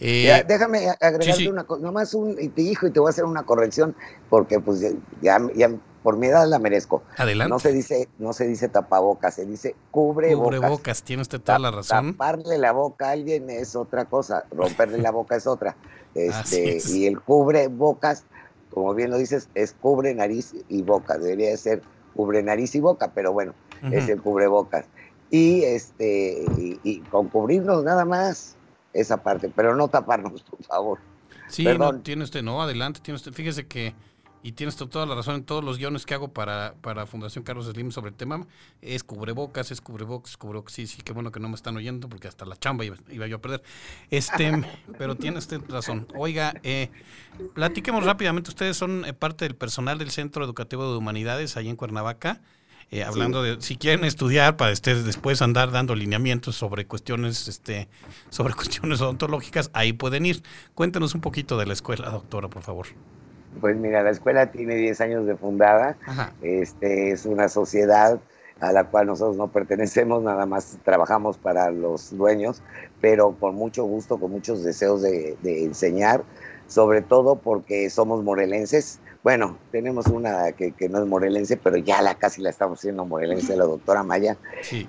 Eh, 0.00 0.44
déjame 0.46 0.88
agregarte 1.00 1.48
una 1.48 1.64
cosa, 1.64 1.82
nomás 1.82 2.12
un 2.14 2.36
y 2.40 2.48
te 2.48 2.62
dijo 2.62 2.86
y 2.86 2.90
te 2.90 3.00
voy 3.00 3.08
a 3.08 3.10
hacer 3.10 3.24
una 3.24 3.44
corrección 3.44 3.94
porque 4.28 4.60
pues 4.60 4.80
ya, 5.20 5.40
ya 5.54 5.70
por 6.06 6.18
mi 6.18 6.28
edad 6.28 6.46
la 6.46 6.60
merezco. 6.60 7.02
Adelante. 7.16 7.50
No 7.50 7.58
se 7.58 7.72
dice, 7.72 8.08
no 8.20 8.32
se 8.32 8.46
dice 8.46 8.68
tapabocas, 8.68 9.34
se 9.34 9.44
dice 9.44 9.74
cubrebocas. 9.90 10.60
Cubrebocas, 10.60 11.02
tiene 11.02 11.22
usted 11.22 11.40
toda 11.40 11.58
la 11.58 11.72
razón. 11.72 12.12
Taparle 12.12 12.58
la 12.58 12.70
boca 12.70 13.08
a 13.08 13.10
alguien 13.10 13.50
es 13.50 13.74
otra 13.74 14.04
cosa, 14.04 14.44
romperle 14.52 14.98
la 14.98 15.10
boca 15.10 15.34
es 15.34 15.48
otra. 15.48 15.76
Este, 16.14 16.78
Y 16.92 17.06
el 17.06 17.20
cubrebocas, 17.20 18.22
como 18.70 18.94
bien 18.94 19.10
lo 19.10 19.18
dices, 19.18 19.48
es 19.56 19.72
cubre 19.72 20.14
nariz 20.14 20.54
y 20.68 20.82
boca. 20.82 21.18
Debería 21.18 21.50
de 21.50 21.56
ser 21.56 21.82
cubre 22.14 22.40
nariz 22.40 22.76
y 22.76 22.80
boca, 22.80 23.10
pero 23.12 23.32
bueno, 23.32 23.52
es 23.90 24.08
el 24.08 24.22
cubrebocas. 24.22 24.84
Y 25.32 25.64
este, 25.64 26.44
y, 26.84 27.00
con 27.10 27.30
cubrirnos 27.30 27.82
nada 27.82 28.04
más 28.04 28.54
esa 28.92 29.24
parte, 29.24 29.50
pero 29.56 29.74
no 29.74 29.88
taparnos, 29.88 30.40
por 30.44 30.62
favor. 30.62 30.98
Sí, 31.48 31.64
no, 31.64 31.98
tiene 31.98 32.22
usted, 32.22 32.44
no, 32.44 32.62
adelante, 32.62 33.00
tiene 33.02 33.16
usted. 33.16 33.32
Fíjese 33.32 33.66
que 33.66 33.92
y 34.42 34.52
tienes 34.52 34.76
toda 34.76 35.06
la 35.06 35.14
razón 35.14 35.36
en 35.36 35.44
todos 35.44 35.64
los 35.64 35.78
guiones 35.78 36.06
que 36.06 36.14
hago 36.14 36.28
para, 36.28 36.74
para 36.80 37.06
Fundación 37.06 37.42
Carlos 37.42 37.66
Slim 37.66 37.90
sobre 37.90 38.10
el 38.10 38.16
tema. 38.16 38.46
Es 38.80 39.02
cubrebocas, 39.02 39.70
es 39.70 39.80
cubrebocas, 39.80 40.36
cubrebocas. 40.36 40.72
Sí, 40.72 40.86
sí, 40.86 41.02
qué 41.02 41.12
bueno 41.12 41.32
que 41.32 41.40
no 41.40 41.48
me 41.48 41.56
están 41.56 41.76
oyendo 41.76 42.08
porque 42.08 42.28
hasta 42.28 42.44
la 42.44 42.56
chamba 42.56 42.84
iba, 42.84 43.26
yo 43.26 43.36
a 43.36 43.40
perder. 43.40 43.62
Este, 44.10 44.52
pero 44.98 45.16
tiene 45.16 45.38
usted 45.38 45.60
razón. 45.68 46.06
Oiga, 46.14 46.54
eh, 46.62 46.90
platiquemos 47.54 48.04
rápidamente. 48.04 48.50
Ustedes 48.50 48.76
son 48.76 49.04
eh, 49.04 49.12
parte 49.12 49.44
del 49.44 49.56
personal 49.56 49.98
del 49.98 50.10
Centro 50.10 50.44
Educativo 50.44 50.90
de 50.92 50.96
Humanidades 50.96 51.56
ahí 51.56 51.68
en 51.68 51.76
Cuernavaca. 51.76 52.40
Eh, 52.92 53.02
hablando 53.02 53.42
de 53.42 53.60
si 53.62 53.74
quieren 53.74 54.04
estudiar 54.04 54.56
para 54.56 54.70
ustedes 54.70 55.04
después 55.04 55.42
andar 55.42 55.72
dando 55.72 55.96
lineamientos 55.96 56.54
sobre 56.54 56.86
cuestiones 56.86 57.48
este 57.48 57.88
sobre 58.30 58.54
cuestiones 58.54 59.00
odontológicas 59.00 59.70
ahí 59.72 59.92
pueden 59.92 60.24
ir 60.24 60.44
cuéntenos 60.76 61.12
un 61.16 61.20
poquito 61.20 61.58
de 61.58 61.66
la 61.66 61.72
escuela 61.72 62.10
doctora 62.10 62.46
por 62.46 62.62
favor 62.62 62.86
pues 63.60 63.76
mira, 63.76 64.02
la 64.02 64.10
escuela 64.10 64.50
tiene 64.50 64.76
10 64.76 65.00
años 65.00 65.26
de 65.26 65.36
fundada, 65.36 65.96
este 66.42 67.10
es 67.10 67.26
una 67.26 67.48
sociedad 67.48 68.18
a 68.60 68.72
la 68.72 68.84
cual 68.84 69.06
nosotros 69.06 69.36
no 69.36 69.48
pertenecemos, 69.48 70.22
nada 70.22 70.46
más 70.46 70.78
trabajamos 70.84 71.36
para 71.36 71.70
los 71.70 72.16
dueños, 72.16 72.62
pero 73.00 73.36
con 73.38 73.54
mucho 73.54 73.84
gusto, 73.84 74.18
con 74.18 74.30
muchos 74.30 74.62
deseos 74.62 75.02
de, 75.02 75.36
enseñar, 75.42 76.24
sobre 76.66 77.02
todo 77.02 77.36
porque 77.36 77.90
somos 77.90 78.24
morelenses. 78.24 78.98
Bueno, 79.22 79.58
tenemos 79.72 80.06
una 80.06 80.52
que, 80.52 80.72
no 80.88 81.00
es 81.00 81.06
morelense, 81.06 81.56
pero 81.56 81.76
ya 81.76 82.00
la 82.00 82.14
casi 82.14 82.40
la 82.40 82.50
estamos 82.50 82.78
haciendo 82.78 83.04
morelense, 83.04 83.56
la 83.56 83.64
doctora 83.64 84.02
Maya. 84.02 84.36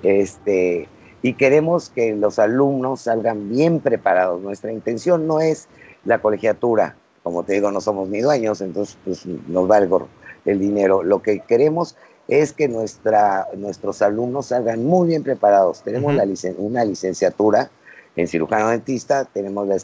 Este, 0.01 0.87
y 1.21 1.33
queremos 1.33 1.89
que 1.89 2.15
los 2.15 2.39
alumnos 2.39 3.01
salgan 3.01 3.49
bien 3.49 3.79
preparados. 3.79 4.41
Nuestra 4.41 4.71
intención 4.71 5.27
no 5.27 5.41
es 5.41 5.67
la 6.05 6.19
colegiatura, 6.19 6.95
como 7.27 7.43
te 7.43 7.51
digo, 7.51 7.71
no 7.73 7.81
somos 7.81 8.07
ni 8.07 8.21
dueños, 8.21 8.61
entonces 8.61 8.97
pues, 9.03 9.25
nos 9.25 9.69
va 9.69 9.79
el, 9.79 10.59
dinero. 10.59 11.03
Lo 11.03 11.21
que 11.21 11.41
queremos 11.41 11.97
es 12.29 12.53
que 12.53 12.69
nuestra, 12.69 13.49
nuestros 13.57 14.01
alumnos 14.01 14.45
salgan 14.45 14.85
muy 14.85 15.09
bien 15.09 15.23
preparados. 15.23 15.81
Tenemos 15.81 16.15
la 16.15 16.25
una 16.57 16.85
licenciatura 16.85 17.69
en 18.15 18.29
cirujano 18.29 18.69
dentista, 18.69 19.25
tenemos 19.25 19.67
la 19.67 19.75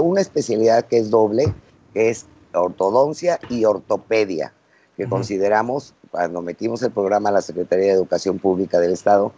una 0.00 0.20
especialidad 0.20 0.84
que 0.84 0.98
es 0.98 1.10
doble, 1.10 1.52
que 1.92 2.10
es 2.10 2.26
ortodoncia 2.54 3.40
y 3.50 3.64
ortopedia, 3.64 4.52
que 4.96 5.08
consideramos, 5.08 5.94
cuando 6.12 6.40
metimos 6.40 6.84
el 6.84 6.92
programa 6.92 7.30
a 7.30 7.32
la 7.32 7.42
Secretaría 7.42 7.86
de 7.86 7.92
Educación 7.94 8.38
Pública 8.38 8.78
del 8.78 8.92
Estado, 8.92 9.32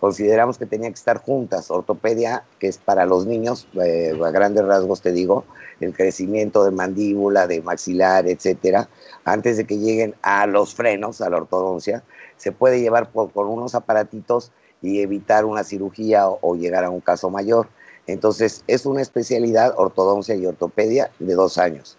consideramos 0.00 0.58
que 0.58 0.66
tenía 0.66 0.88
que 0.88 0.94
estar 0.94 1.18
juntas. 1.18 1.70
Ortopedia, 1.70 2.42
que 2.58 2.66
es 2.66 2.78
para 2.78 3.04
los 3.04 3.26
niños, 3.26 3.68
eh, 3.74 4.18
a 4.24 4.30
grandes 4.30 4.64
rasgos 4.64 5.02
te 5.02 5.12
digo, 5.12 5.44
el 5.80 5.94
crecimiento 5.94 6.64
de 6.64 6.70
mandíbula, 6.70 7.46
de 7.46 7.60
maxilar, 7.62 8.26
etcétera, 8.26 8.88
antes 9.24 9.58
de 9.58 9.66
que 9.66 9.78
lleguen 9.78 10.14
a 10.22 10.46
los 10.46 10.74
frenos, 10.74 11.20
a 11.20 11.30
la 11.30 11.36
ortodoncia, 11.36 12.02
se 12.36 12.50
puede 12.50 12.80
llevar 12.80 13.10
por, 13.10 13.30
unos 13.36 13.74
aparatitos 13.74 14.50
y 14.82 15.00
evitar 15.00 15.44
una 15.44 15.62
cirugía 15.62 16.26
o, 16.28 16.56
llegar 16.56 16.84
a 16.84 16.90
un 16.90 17.00
caso 17.00 17.28
mayor. 17.28 17.68
Entonces, 18.06 18.64
es 18.66 18.86
una 18.86 19.02
especialidad 19.02 19.74
ortodoncia 19.76 20.34
y 20.34 20.46
ortopedia 20.46 21.10
de 21.18 21.34
dos 21.34 21.58
años. 21.58 21.98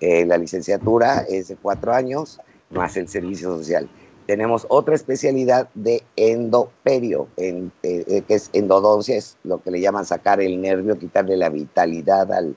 Eh, 0.00 0.26
la 0.26 0.36
licenciatura 0.36 1.24
es 1.28 1.48
de 1.48 1.56
cuatro 1.56 1.92
años, 1.92 2.38
más 2.70 2.96
el 2.98 3.08
servicio 3.08 3.56
social. 3.56 3.88
Tenemos 4.28 4.66
otra 4.68 4.94
especialidad 4.94 5.70
de 5.74 6.04
endoperio, 6.14 7.26
en, 7.36 7.72
eh, 7.82 8.22
que 8.28 8.34
es 8.34 8.50
endodoncia, 8.52 9.16
es 9.16 9.38
lo 9.42 9.60
que 9.60 9.70
le 9.70 9.80
llaman 9.80 10.04
sacar 10.04 10.40
el 10.40 10.60
nervio, 10.60 10.98
quitarle 10.98 11.36
la 11.36 11.48
vitalidad 11.48 12.30
al, 12.30 12.54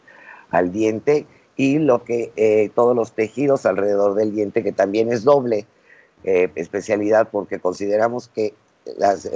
al 0.51 0.71
diente 0.71 1.25
y 1.55 1.79
lo 1.79 2.03
que 2.03 2.31
eh, 2.35 2.71
todos 2.75 2.95
los 2.95 3.13
tejidos 3.13 3.65
alrededor 3.65 4.15
del 4.15 4.33
diente, 4.33 4.63
que 4.63 4.71
también 4.71 5.11
es 5.11 5.23
doble 5.23 5.65
eh, 6.23 6.51
especialidad 6.55 7.29
porque 7.31 7.59
consideramos 7.59 8.27
que, 8.27 8.53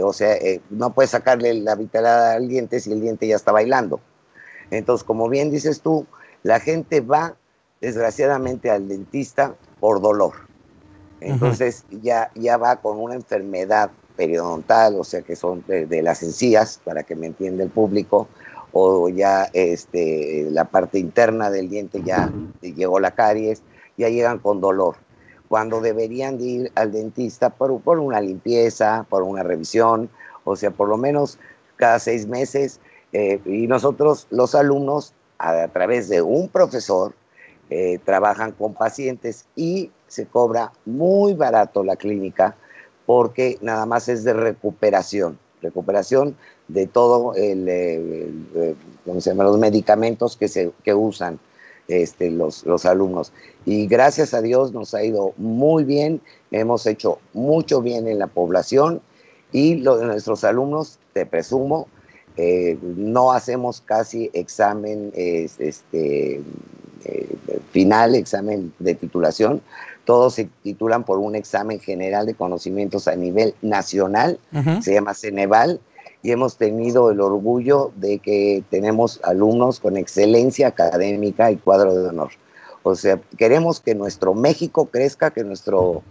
o 0.01 0.13
sea, 0.13 0.35
eh, 0.35 0.61
no 0.69 0.93
puedes 0.93 1.11
sacarle 1.11 1.53
la 1.53 1.75
vitalidad 1.75 2.31
al 2.31 2.47
diente 2.47 2.79
si 2.79 2.91
el 2.91 3.01
diente 3.01 3.27
ya 3.27 3.35
está 3.35 3.51
bailando. 3.51 3.99
Entonces, 4.71 5.03
como 5.03 5.29
bien 5.29 5.51
dices 5.51 5.81
tú, 5.81 6.05
la 6.43 6.59
gente 6.59 7.01
va 7.01 7.35
desgraciadamente 7.81 8.71
al 8.71 8.87
dentista 8.87 9.55
por 9.79 10.01
dolor. 10.01 10.33
Entonces 11.21 11.85
ya, 11.89 12.31
ya 12.35 12.57
va 12.57 12.77
con 12.77 12.99
una 12.99 13.15
enfermedad 13.15 13.91
periodontal, 14.15 14.95
o 14.99 15.03
sea 15.03 15.21
que 15.21 15.35
son 15.35 15.63
de 15.67 16.01
las 16.01 16.23
encías, 16.23 16.79
para 16.83 17.03
que 17.03 17.15
me 17.15 17.27
entienda 17.27 17.63
el 17.63 17.69
público, 17.69 18.27
o 18.77 19.07
ya 19.07 19.49
este, 19.53 20.47
la 20.51 20.65
parte 20.65 20.99
interna 20.99 21.49
del 21.49 21.69
diente 21.69 22.01
ya 22.03 22.29
llegó 22.61 22.99
la 22.99 23.11
caries, 23.11 23.61
ya 23.97 24.09
llegan 24.09 24.39
con 24.39 24.59
dolor, 24.59 24.97
cuando 25.47 25.79
deberían 25.79 26.37
de 26.37 26.43
ir 26.43 26.71
al 26.75 26.91
dentista 26.91 27.51
por, 27.51 27.79
por 27.79 27.99
una 27.99 28.19
limpieza, 28.19 29.05
por 29.09 29.23
una 29.23 29.43
revisión, 29.43 30.09
o 30.43 30.57
sea, 30.57 30.71
por 30.71 30.89
lo 30.89 30.97
menos 30.97 31.39
cada 31.77 31.99
seis 31.99 32.27
meses. 32.27 32.81
Eh, 33.13 33.39
y 33.45 33.67
nosotros, 33.67 34.27
los 34.29 34.55
alumnos, 34.55 35.13
a, 35.37 35.69
través 35.69 36.09
de 36.09 36.21
un 36.21 36.49
profesor, 36.49 37.13
eh, 37.69 37.99
trabajan 38.03 38.51
con 38.51 38.73
pacientes 38.73 39.45
y 39.55 39.89
se 40.07 40.25
cobra 40.25 40.71
muy 40.85 41.33
barato 41.33 41.83
la 41.83 41.95
clínica 41.95 42.55
porque 43.05 43.57
nada 43.61 43.85
más 43.85 44.09
es 44.09 44.23
de 44.23 44.33
recuperación, 44.33 45.37
recuperación 45.61 46.35
de 46.67 46.87
todo 46.87 47.35
el, 47.35 47.65
eh, 47.67 48.75
se 49.19 49.29
llama? 49.29 49.43
los 49.43 49.59
medicamentos 49.59 50.35
que 50.35 50.47
se 50.47 50.71
que 50.83 50.93
usan 50.93 51.39
este, 51.87 52.31
los, 52.31 52.65
los 52.65 52.85
alumnos. 52.85 53.31
Y 53.65 53.85
gracias 53.87 54.33
a 54.33 54.41
Dios 54.41 54.71
nos 54.71 54.93
ha 54.95 55.03
ido 55.03 55.33
muy 55.37 55.83
bien, 55.83 56.21
hemos 56.51 56.85
hecho 56.87 57.19
mucho 57.33 57.81
bien 57.81 58.07
en 58.07 58.17
la 58.17 58.27
población 58.27 59.01
y 59.51 59.75
lo, 59.75 60.03
nuestros 60.03 60.43
alumnos, 60.43 60.97
te 61.13 61.25
presumo, 61.25 61.87
eh, 62.37 62.77
no 62.81 63.31
hacemos 63.31 63.81
casi 63.81 64.29
examen 64.33 65.11
este, 65.15 66.41
eh, 67.05 67.37
final, 67.71 68.15
examen 68.15 68.73
de 68.79 68.95
titulación, 68.95 69.61
todos 70.05 70.35
se 70.35 70.49
titulan 70.63 71.03
por 71.03 71.17
un 71.17 71.35
examen 71.35 71.79
general 71.79 72.25
de 72.25 72.35
conocimientos 72.35 73.07
a 73.07 73.15
nivel 73.15 73.55
nacional, 73.61 74.39
se 74.81 74.93
llama 74.93 75.13
Ceneval, 75.13 75.81
y 76.21 76.31
hemos 76.31 76.57
tenido 76.57 77.11
el 77.11 77.21
orgullo 77.21 77.91
de 77.97 78.19
que 78.19 78.63
tenemos 78.69 79.19
alumnos 79.23 79.79
con 79.79 79.97
excelencia 79.97 80.67
académica 80.67 81.51
y 81.51 81.57
cuadro 81.57 81.93
de 81.93 82.07
honor. 82.07 82.29
O 82.83 82.95
sea, 82.95 83.19
queremos 83.37 83.79
que 83.79 83.95
nuestro 83.95 84.33
México 84.33 84.85
crezca, 84.85 85.31
que 85.31 85.43
nuestros 85.43 86.01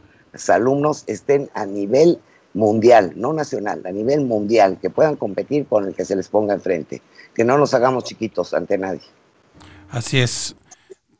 alumnos 0.48 1.04
estén 1.06 1.48
a 1.54 1.66
nivel 1.66 2.20
mundial, 2.52 3.12
no 3.16 3.32
nacional, 3.32 3.82
a 3.84 3.90
nivel 3.90 4.24
mundial, 4.24 4.78
que 4.80 4.90
puedan 4.90 5.16
competir 5.16 5.66
con 5.66 5.86
el 5.86 5.94
que 5.94 6.04
se 6.04 6.16
les 6.16 6.28
ponga 6.28 6.54
enfrente, 6.54 7.02
que 7.34 7.44
no 7.44 7.58
nos 7.58 7.74
hagamos 7.74 8.04
chiquitos 8.04 8.54
ante 8.54 8.78
nadie. 8.78 9.02
Así 9.90 10.20
es. 10.20 10.54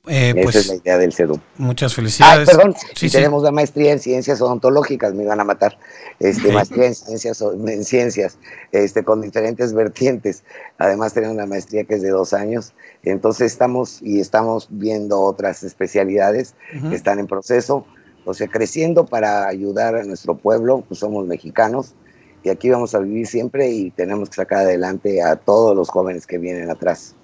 Eh, 0.06 0.34
Esa 0.36 0.42
pues, 0.42 0.56
es 0.56 0.68
la 0.68 0.74
idea 0.74 0.98
del 0.98 1.12
CEDU. 1.12 1.40
Muchas 1.56 1.94
felicidades. 1.94 2.48
Ah, 2.48 2.52
perdón, 2.52 2.74
tenemos 3.10 3.42
la 3.42 3.50
maestría 3.50 3.92
en 3.92 4.00
ciencias 4.00 4.40
odontológicas, 4.42 5.14
me 5.14 5.22
iban 5.22 5.40
a 5.40 5.44
matar. 5.44 5.78
Este, 6.20 6.52
Maestría 6.52 6.86
en 6.86 6.94
ciencias, 6.94 7.40
en 7.40 7.84
ciencias 7.84 8.38
este, 8.72 9.02
con 9.02 9.22
diferentes 9.22 9.72
vertientes. 9.72 10.44
Además, 10.78 11.14
tenemos 11.14 11.34
una 11.36 11.46
maestría 11.46 11.84
que 11.84 11.94
es 11.94 12.02
de 12.02 12.10
dos 12.10 12.34
años. 12.34 12.74
Entonces, 13.02 13.52
estamos 13.52 14.00
y 14.02 14.20
estamos 14.20 14.68
viendo 14.70 15.20
otras 15.20 15.62
especialidades 15.62 16.54
que 16.88 16.94
están 16.94 17.18
en 17.18 17.26
proceso. 17.26 17.86
O 18.26 18.34
sea, 18.34 18.48
creciendo 18.48 19.06
para 19.06 19.48
ayudar 19.48 19.96
a 19.96 20.04
nuestro 20.04 20.36
pueblo, 20.36 20.84
pues 20.86 21.00
somos 21.00 21.26
mexicanos 21.26 21.94
y 22.42 22.50
aquí 22.50 22.68
vamos 22.68 22.94
a 22.94 22.98
vivir 22.98 23.26
siempre 23.26 23.70
y 23.70 23.90
tenemos 23.90 24.28
que 24.28 24.36
sacar 24.36 24.60
adelante 24.60 25.22
a 25.22 25.36
todos 25.36 25.74
los 25.74 25.88
jóvenes 25.88 26.26
que 26.26 26.36
vienen 26.36 26.70
atrás. 26.70 27.14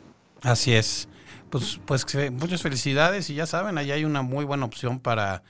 Así 0.42 0.74
es. 0.74 1.09
Pues, 1.50 1.80
pues 1.84 2.06
muchas 2.32 2.62
felicidades 2.62 3.28
y 3.30 3.34
ya 3.34 3.46
saben, 3.46 3.76
ahí 3.78 3.90
hay 3.90 4.04
una 4.04 4.22
muy 4.22 4.44
buena 4.44 4.64
opción 4.64 5.00
para, 5.00 5.42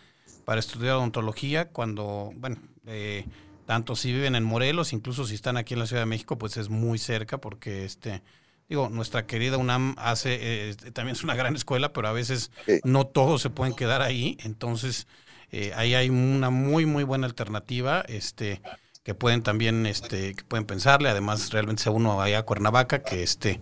para 0.45 0.61
estudiar 0.61 0.97
odontología 0.97 1.69
cuando, 1.69 2.33
bueno, 2.37 2.57
eh, 2.87 3.27
tanto 3.67 3.95
si 3.95 4.13
viven 4.13 4.35
en 4.35 4.45
Morelos, 4.45 4.93
incluso 4.93 5.27
si 5.27 5.35
están 5.35 5.57
aquí 5.57 5.75
en 5.75 5.81
la 5.81 5.87
Ciudad 5.87 6.03
de 6.03 6.07
México, 6.07 6.39
pues 6.39 6.57
es 6.57 6.71
muy 6.71 6.99
cerca 6.99 7.39
porque 7.39 7.85
este, 7.85 8.23
digo, 8.69 8.89
nuestra 8.89 9.27
querida 9.27 9.59
UNAM 9.59 9.95
hace, 9.99 10.71
eh, 10.71 10.75
también 10.93 11.17
es 11.17 11.23
una 11.23 11.35
gran 11.35 11.55
escuela, 11.55 11.93
pero 11.93 12.09
a 12.09 12.13
veces 12.13 12.51
no 12.85 13.07
todos 13.07 13.43
se 13.43 13.51
pueden 13.51 13.75
quedar 13.75 14.01
ahí, 14.01 14.39
entonces 14.41 15.07
eh, 15.53 15.73
ahí 15.75 15.95
hay 15.95 16.09
una 16.09 16.51
muy, 16.51 16.87
muy 16.87 17.05
buena 17.05 17.27
alternativa, 17.27 18.01
este, 18.09 18.63
que 19.03 19.15
pueden 19.15 19.43
también, 19.43 19.87
este, 19.87 20.35
que 20.35 20.45
pueden 20.45 20.67
pensarle, 20.67 21.09
además 21.09 21.51
realmente 21.53 21.83
sea 21.83 21.93
uno 21.93 22.21
allá 22.21 22.41
a 22.41 22.43
Cuernavaca, 22.43 23.03
que 23.03 23.23
este, 23.23 23.59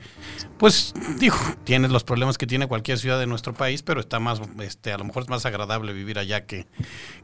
pues, 0.59 0.93
digo, 1.21 1.37
tiene 1.65 1.87
los 1.89 2.03
problemas 2.03 2.37
que 2.39 2.47
tiene 2.47 2.67
cualquier 2.67 2.99
ciudad 2.99 3.21
de 3.21 3.29
nuestro 3.29 3.55
país, 3.55 3.85
pero 3.85 4.01
está 4.01 4.19
más, 4.19 4.41
este, 4.61 4.93
a 4.93 4.99
lo 4.99 5.05
mejor 5.05 5.23
es 5.23 5.29
más 5.29 5.47
agradable 5.47 5.93
vivir 5.93 6.19
allá 6.19 6.45
que, 6.45 6.67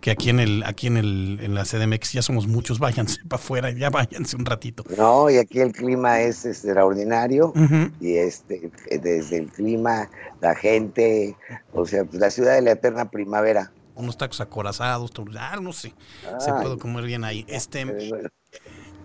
que 0.01 0.13
aquí 0.13 0.31
en 0.31 0.39
el, 0.39 0.63
aquí 0.65 0.87
en 0.87 0.97
el, 0.97 1.41
en 1.43 1.55
la 1.57 1.65
CDMX, 1.65 2.13
ya 2.13 2.23
somos 2.23 2.47
muchos, 2.47 2.79
váyanse 2.85 3.21
para 3.29 3.43
afuera, 3.43 3.71
ya 3.73 3.91
váyanse 3.91 4.37
un 4.37 4.47
ratito. 4.47 4.85
No, 4.97 5.29
y 5.29 5.39
aquí 5.39 5.59
el 5.59 5.73
clima 5.73 6.21
es 6.21 6.47
extraordinario, 6.47 7.53
y 8.01 8.15
este, 8.15 8.71
desde 8.91 9.39
el 9.39 9.49
clima, 9.49 10.09
la 10.41 10.55
gente, 10.55 11.37
o 11.73 11.85
sea, 11.85 12.05
pues, 12.05 12.21
la 12.21 12.31
ciudad 12.31 12.55
de 12.55 12.63
la 12.63 12.71
eterna 12.73 13.11
primavera 13.11 13.73
unos 13.95 14.17
tacos 14.17 14.41
acorazados, 14.41 15.11
ah, 15.39 15.59
no 15.61 15.73
sé, 15.73 15.95
se 16.39 16.53
puede 16.53 16.79
comer 16.79 17.05
bien 17.05 17.25
ahí. 17.25 17.45
Este, 17.49 17.87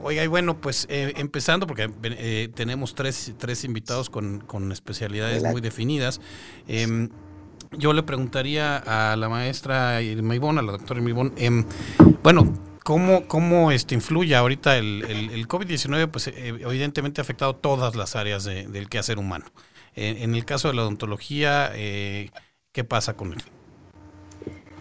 Oiga, 0.01 0.23
y 0.23 0.27
bueno, 0.27 0.61
pues 0.61 0.87
eh, 0.89 1.13
empezando, 1.17 1.67
porque 1.67 1.91
eh, 2.03 2.49
tenemos 2.55 2.95
tres, 2.95 3.33
tres 3.37 3.65
invitados 3.65 4.09
con, 4.09 4.39
con 4.39 4.71
especialidades 4.71 5.43
muy 5.43 5.59
definidas. 5.59 6.21
Em, 6.67 7.09
yo 7.77 7.91
le 7.91 8.03
preguntaría 8.03 8.77
a 8.77 9.17
la 9.17 9.27
maestra 9.27 10.01
Irma 10.01 10.35
Ivonne, 10.35 10.59
a 10.61 10.63
la 10.63 10.71
doctora 10.71 10.99
Irma 10.99 11.09
Ivonne, 11.09 11.31
em, 11.35 11.65
bueno, 12.23 12.53
¿cómo, 12.85 13.27
cómo 13.27 13.71
este, 13.71 13.93
influye 13.93 14.35
ahorita 14.35 14.77
el, 14.77 15.03
el, 15.03 15.47
COVID-19? 15.49 16.09
Pues 16.09 16.27
eh, 16.27 16.33
evidentemente 16.61 17.19
ha 17.19 17.23
afectado 17.23 17.57
todas 17.57 17.97
las 17.97 18.15
áreas 18.15 18.45
del 18.45 18.87
quehacer 18.87 19.19
humano. 19.19 19.45
en 19.95 20.33
el 20.33 20.45
caso 20.45 20.69
de 20.69 20.75
la 20.75 20.83
odontología, 20.83 21.71
¿qué 21.73 22.83
pasa 22.87 23.17
con 23.17 23.33
él? 23.33 23.43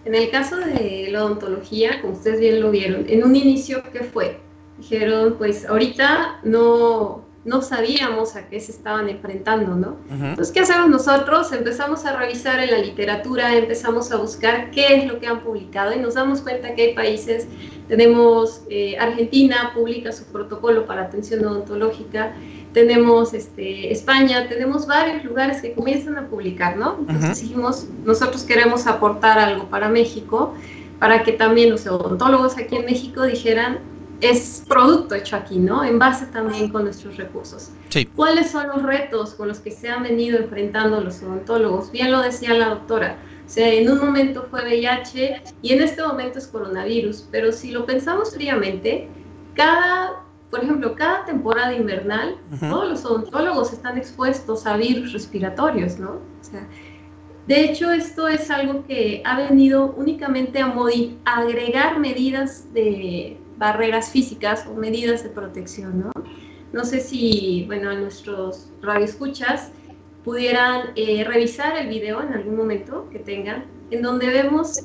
En 0.05 0.15
el 0.15 0.31
caso 0.31 0.57
de 0.57 1.09
la 1.11 1.25
odontología, 1.25 2.01
como 2.01 2.15
ustedes 2.15 2.41
bien 2.41 2.61
lo 2.61 2.71
vieron, 2.71 3.05
en 3.09 3.25
un 3.25 3.37
inicio, 3.37 3.83
¿qué 3.93 4.01
fue? 4.01 4.39
Dijeron, 4.79 5.35
pues 5.39 5.67
ahorita 5.67 6.41
no, 6.45 7.25
no 7.45 7.63
sabíamos 7.63 8.37
a 8.37 8.49
qué 8.49 8.61
se 8.61 8.73
estaban 8.73 9.09
enfrentando, 9.09 9.75
¿no? 9.75 9.97
Entonces, 10.11 10.53
¿qué 10.53 10.61
hacemos 10.61 10.89
nosotros? 10.89 11.51
Empezamos 11.53 12.05
a 12.05 12.17
revisar 12.17 12.61
en 12.61 12.71
la 12.71 12.79
literatura, 12.79 13.57
empezamos 13.57 14.13
a 14.13 14.17
buscar 14.17 14.71
qué 14.71 14.97
es 14.97 15.07
lo 15.07 15.19
que 15.19 15.27
han 15.27 15.41
publicado 15.41 15.95
y 15.95 15.99
nos 15.99 16.15
damos 16.15 16.43
cuenta 16.43 16.75
que 16.75 16.83
hay 16.83 16.95
países, 16.95 17.47
tenemos 17.89 18.63
eh, 18.69 18.99
Argentina, 18.99 19.73
publica 19.75 20.13
su 20.13 20.25
protocolo 20.27 20.87
para 20.87 21.03
atención 21.03 21.45
odontológica, 21.45 22.35
tenemos 22.73 23.35
este, 23.35 23.93
España, 23.93 24.49
tenemos 24.49 24.87
varios 24.87 25.25
lugares 25.25 25.63
que 25.63 25.73
comienzan 25.73 26.17
a 26.19 26.27
publicar, 26.27 26.77
¿no? 26.77 26.97
Entonces 27.01 27.43
dijimos, 27.43 27.87
nosotros 28.05 28.43
queremos 28.43 28.87
aportar 28.87 29.39
algo 29.39 29.65
para 29.65 29.89
México, 29.89 30.55
para 30.99 31.23
que 31.23 31.33
también 31.33 31.71
los 31.71 31.87
odontólogos 31.87 32.57
aquí 32.59 32.77
en 32.77 32.85
México 32.85 33.23
dijeran, 33.23 33.79
es 34.21 34.65
producto 34.69 35.15
hecho 35.15 35.37
aquí, 35.37 35.59
¿no? 35.59 35.85
En 35.85 35.99
base 35.99 36.27
también 36.27 36.71
con 36.71 36.85
nuestros 36.85 37.17
recursos. 37.17 37.71
¿Cuáles 38.17 38.51
son 38.51 38.67
los 38.69 38.83
retos 38.83 39.35
con 39.35 39.49
los 39.49 39.61
que 39.61 39.71
se 39.71 39.89
han 39.89 40.03
venido 40.03 40.39
enfrentando 40.39 41.01
los 41.01 41.23
odontólogos? 41.23 41.93
Bien 41.93 42.11
lo 42.11 42.21
decía 42.21 42.55
la 42.55 42.71
doctora. 42.71 43.17
O 43.47 43.49
sea, 43.49 43.73
en 43.73 43.91
un 43.91 43.99
momento 43.99 44.47
fue 44.51 44.63
VIH 44.63 45.43
y 45.63 45.73
en 45.73 45.83
este 45.83 46.03
momento 46.03 46.39
es 46.39 46.49
coronavirus, 46.49 47.29
pero 47.31 47.53
si 47.53 47.71
lo 47.71 47.87
pensamos 47.87 48.35
fríamente, 48.35 49.09
cada 49.55 50.23
por 50.51 50.63
ejemplo, 50.63 50.95
cada 50.95 51.25
temporada 51.25 51.75
invernal, 51.75 52.37
todos 52.61 52.89
los 52.89 53.05
odontólogos 53.05 53.73
están 53.73 53.99
expuestos 53.99 54.67
a 54.67 54.77
virus 54.77 55.13
respiratorios, 55.13 55.99
¿no? 55.99 56.13
O 56.13 56.45
sea, 56.45 56.67
de 57.47 57.65
hecho, 57.65 57.91
esto 57.91 58.29
es 58.29 58.51
algo 58.51 58.85
que 58.87 59.23
ha 59.25 59.39
venido 59.49 59.95
únicamente 59.97 60.61
a 60.61 60.73
agregar 61.25 61.99
medidas 61.99 62.73
de 62.73 63.39
barreras 63.59 64.11
físicas 64.11 64.67
o 64.67 64.75
medidas 64.75 65.23
de 65.23 65.31
protección, 65.31 66.01
¿no? 66.01 66.13
No 66.73 66.85
sé 66.85 67.01
si, 67.01 67.65
bueno, 67.67 67.91
a 67.91 67.95
nuestros 67.95 68.71
radioescuchas 68.83 69.71
pudieran 70.25 70.91
eh, 70.97 71.25
revisar 71.25 71.77
el 71.77 71.89
video 71.89 72.23
en 72.23 72.35
algún 72.35 72.57
momento 72.57 73.09
que 73.11 73.19
tengan, 73.19 73.65
en 73.91 74.03
donde 74.03 74.29
vemos 74.29 74.85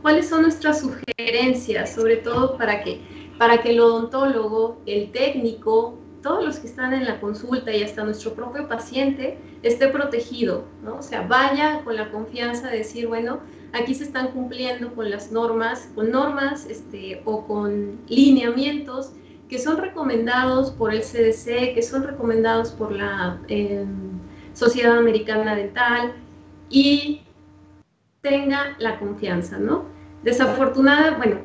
cuáles 0.00 0.28
son 0.28 0.42
nuestras 0.42 0.80
sugerencias, 0.80 1.94
sobre 1.94 2.16
todo 2.16 2.56
para 2.56 2.82
que 2.82 3.02
para 3.38 3.62
que 3.62 3.70
el 3.70 3.80
odontólogo, 3.80 4.78
el 4.86 5.12
técnico, 5.12 5.94
todos 6.22 6.44
los 6.44 6.58
que 6.58 6.66
están 6.66 6.92
en 6.92 7.04
la 7.04 7.20
consulta 7.20 7.72
y 7.72 7.82
hasta 7.82 8.04
nuestro 8.04 8.34
propio 8.34 8.68
paciente 8.68 9.38
esté 9.62 9.88
protegido, 9.88 10.64
¿no? 10.82 10.96
O 10.96 11.02
sea, 11.02 11.22
vaya 11.22 11.82
con 11.84 11.96
la 11.96 12.10
confianza 12.10 12.68
de 12.68 12.78
decir, 12.78 13.06
bueno, 13.06 13.38
aquí 13.72 13.94
se 13.94 14.04
están 14.04 14.32
cumpliendo 14.32 14.92
con 14.94 15.10
las 15.10 15.30
normas, 15.30 15.88
con 15.94 16.10
normas 16.10 16.66
este, 16.66 17.22
o 17.24 17.46
con 17.46 18.00
lineamientos 18.08 19.12
que 19.48 19.58
son 19.58 19.78
recomendados 19.78 20.72
por 20.72 20.92
el 20.92 21.00
CDC, 21.00 21.74
que 21.74 21.82
son 21.82 22.02
recomendados 22.02 22.72
por 22.72 22.92
la 22.92 23.38
em, 23.48 24.18
Sociedad 24.52 24.98
Americana 24.98 25.54
Dental 25.54 26.12
y 26.68 27.22
tenga 28.20 28.76
la 28.78 28.98
confianza, 28.98 29.56
¿no? 29.58 29.84
Desafortunada, 30.24 31.16
bueno, 31.16 31.38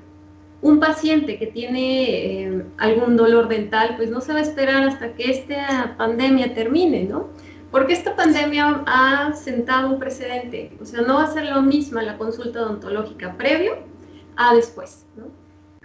un 0.64 0.80
paciente 0.80 1.38
que 1.38 1.48
tiene 1.48 2.46
eh, 2.46 2.66
algún 2.78 3.18
dolor 3.18 3.50
dental, 3.50 3.96
pues 3.98 4.10
no 4.10 4.22
se 4.22 4.32
va 4.32 4.40
a 4.40 4.42
esperar 4.42 4.84
hasta 4.88 5.14
que 5.14 5.30
esta 5.30 5.94
pandemia 5.98 6.56
termine, 6.56 7.04
¿no? 7.04 7.28
Porque 7.70 7.92
esta 7.92 8.16
pandemia 8.16 8.82
ha 8.86 9.34
sentado 9.34 9.90
un 9.90 10.00
precedente, 10.00 10.72
o 10.82 10.86
sea, 10.86 11.02
no 11.02 11.16
va 11.16 11.26
a 11.26 11.34
ser 11.34 11.46
lo 11.48 11.62
mismo 11.62 12.00
la 12.00 12.18
consulta 12.18 12.62
odontológica 12.62 13.36
previo 13.38 13.74
a 14.38 14.56
después, 14.56 15.06
¿no? 15.18 15.26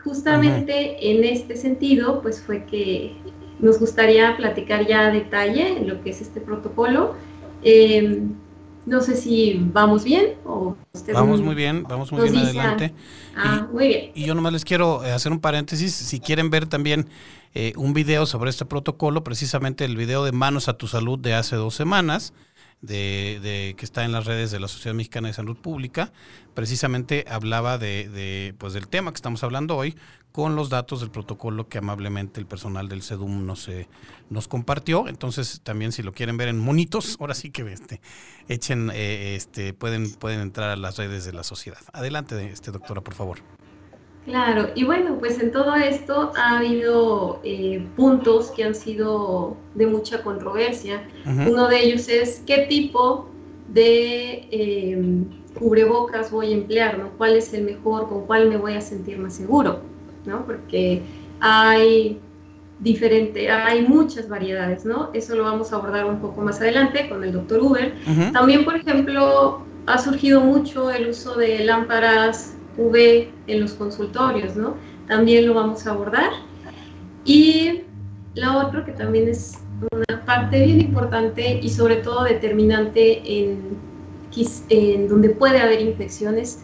Justamente 0.05 1.11
en 1.11 1.25
este 1.25 1.57
sentido, 1.57 2.23
pues 2.23 2.41
fue 2.41 2.65
que 2.65 3.17
nos 3.59 3.81
gustaría 3.81 4.37
platicar 4.37 4.87
ya 4.87 5.09
a 5.09 5.11
detalle 5.11 5.81
lo 5.85 6.01
que 6.05 6.11
es 6.11 6.21
este 6.21 6.41
protocolo. 6.41 7.17
Eh, 7.65 8.23
no 8.89 9.01
sé 9.01 9.17
si 9.17 9.61
vamos 9.73 10.05
bien 10.05 10.35
o 10.45 10.77
Vamos 11.13 11.41
muy 11.41 11.55
bien, 11.55 11.85
vamos 11.89 12.11
muy 12.11 12.29
bien 12.29 12.45
adelante. 12.45 12.93
Ah, 13.37 13.69
muy 13.73 13.89
bien. 13.89 14.11
Y 14.15 14.25
yo 14.25 14.35
nomás 14.35 14.53
les 14.53 14.65
quiero 14.65 15.05
eh, 15.05 15.13
hacer 15.13 15.31
un 15.31 15.41
paréntesis, 15.41 15.95
si 15.95 16.19
quieren 16.19 16.51
ver 16.51 16.67
también 16.67 17.09
eh, 17.55 17.73
un 17.77 17.93
video 17.93 18.27
sobre 18.27 18.51
este 18.51 18.65
protocolo, 18.65 19.23
precisamente 19.23 19.85
el 19.85 19.97
video 19.97 20.25
de 20.25 20.33
Manos 20.33 20.69
a 20.69 20.75
tu 20.75 20.87
Salud 20.87 21.19
de 21.19 21.35
hace 21.35 21.57
dos 21.57 21.75
semanas, 21.75 22.33
de, 22.81 23.75
que 23.77 23.85
está 23.85 24.05
en 24.05 24.13
las 24.13 24.27
redes 24.27 24.51
de 24.51 24.61
la 24.61 24.69
Sociedad 24.69 24.95
Mexicana 24.95 25.29
de 25.29 25.35
Salud 25.35 25.57
Pública, 25.57 26.13
precisamente 26.55 27.25
hablaba 27.29 27.79
de, 27.79 28.09
de, 28.09 28.55
pues 28.59 28.73
del 28.73 28.89
tema 28.89 29.13
que 29.13 29.17
estamos 29.17 29.43
hablando 29.43 29.77
hoy, 29.77 29.97
con 30.33 30.55
los 30.55 30.69
datos 30.69 31.01
del 31.01 31.11
protocolo 31.11 31.69
que 31.69 31.79
amablemente 31.79 32.39
el 32.39 32.47
personal 32.47 32.89
del 32.89 33.03
CEDUM 33.03 33.45
nos, 33.47 33.69
eh, 33.69 33.89
nos 34.31 34.47
compartió. 34.47 35.09
Entonces, 35.09 35.61
también 35.65 35.91
si 35.91 36.03
lo 36.03 36.13
quieren 36.13 36.37
ver 36.37 36.49
en 36.49 36.59
monitos, 36.59 37.17
ahora 37.19 37.35
sí 37.35 37.51
que 37.51 37.63
este, 37.73 38.01
echen, 38.49 38.91
eh, 38.95 39.35
este, 39.35 39.73
pueden, 39.73 40.13
pueden 40.15 40.41
entrar 40.41 40.71
a 40.71 40.77
las 40.77 40.97
redes 40.97 41.25
de 41.25 41.33
la 41.33 41.43
sociedad. 41.43 41.81
Adelante, 41.93 42.51
este, 42.53 42.71
doctora, 42.71 43.01
por 43.01 43.15
favor. 43.15 43.39
Claro, 44.29 44.69
y 44.75 44.85
bueno, 44.85 45.17
pues 45.19 45.41
en 45.41 45.51
todo 45.51 45.75
esto 45.75 46.33
ha 46.37 46.59
habido 46.59 47.41
eh, 47.45 47.83
puntos 47.97 48.51
que 48.51 48.63
han 48.63 48.75
sido 48.75 49.57
de 49.75 49.87
mucha 49.87 50.23
controversia. 50.23 51.09
Uno 51.25 51.67
de 51.67 51.83
ellos 51.83 52.11
es 52.11 52.43
qué 52.47 52.67
tipo 52.69 53.27
de 53.73 54.47
em, 54.51 55.25
cubrebocas 55.55 56.31
voy 56.31 56.53
a 56.53 56.57
emplear, 56.57 56.99
¿no? 56.99 57.09
¿Cuál 57.17 57.37
es 57.37 57.55
el 57.55 57.65
mejor, 57.65 58.11
con 58.11 58.27
cuál 58.27 58.51
me 58.51 58.59
voy 58.59 58.75
a 58.75 58.83
sentir 58.83 59.19
más 59.19 59.35
seguro, 59.35 59.81
¿no? 60.27 60.45
Porque 60.45 61.01
hay 61.41 62.21
diferente, 62.81 63.51
hay 63.51 63.89
muchas 63.89 64.29
variedades, 64.29 64.85
¿no? 64.85 65.09
Eso 65.15 65.37
lo 65.37 65.45
vamos 65.45 65.73
a 65.73 65.77
abordar 65.77 66.05
un 66.05 66.21
poco 66.21 66.43
más 66.43 66.61
adelante 66.61 67.09
con 67.09 67.25
el 67.25 67.33
doctor 67.33 67.63
Uber. 67.63 67.95
También, 68.35 68.67
por 68.67 68.77
ejemplo, 68.77 69.63
ha 69.87 69.97
surgido 69.97 70.43
mucho 70.43 70.91
el 70.91 71.09
uso 71.09 71.35
de 71.35 71.65
lámparas 71.65 72.58
UV 72.79 73.29
en 73.47 73.61
los 73.61 73.75
consultorios, 73.75 74.57
¿no? 74.57 74.75
También 75.07 75.47
lo 75.47 75.55
vamos 75.55 75.87
a 75.87 75.91
abordar. 75.91 76.31
Y 77.25 77.83
la 78.35 78.57
otra 78.59 78.85
que 78.85 78.93
también 78.93 79.29
es 79.29 79.59
una 79.93 80.25
parte 80.25 80.65
bien 80.65 80.81
importante 80.81 81.61
y 81.63 81.69
sobre 81.69 81.97
todo 81.97 82.25
determinante 82.25 83.21
en, 83.25 83.77
en 84.71 85.09
donde 85.09 85.31
puede 85.31 85.61
haber 85.61 85.81
infecciones, 85.81 86.63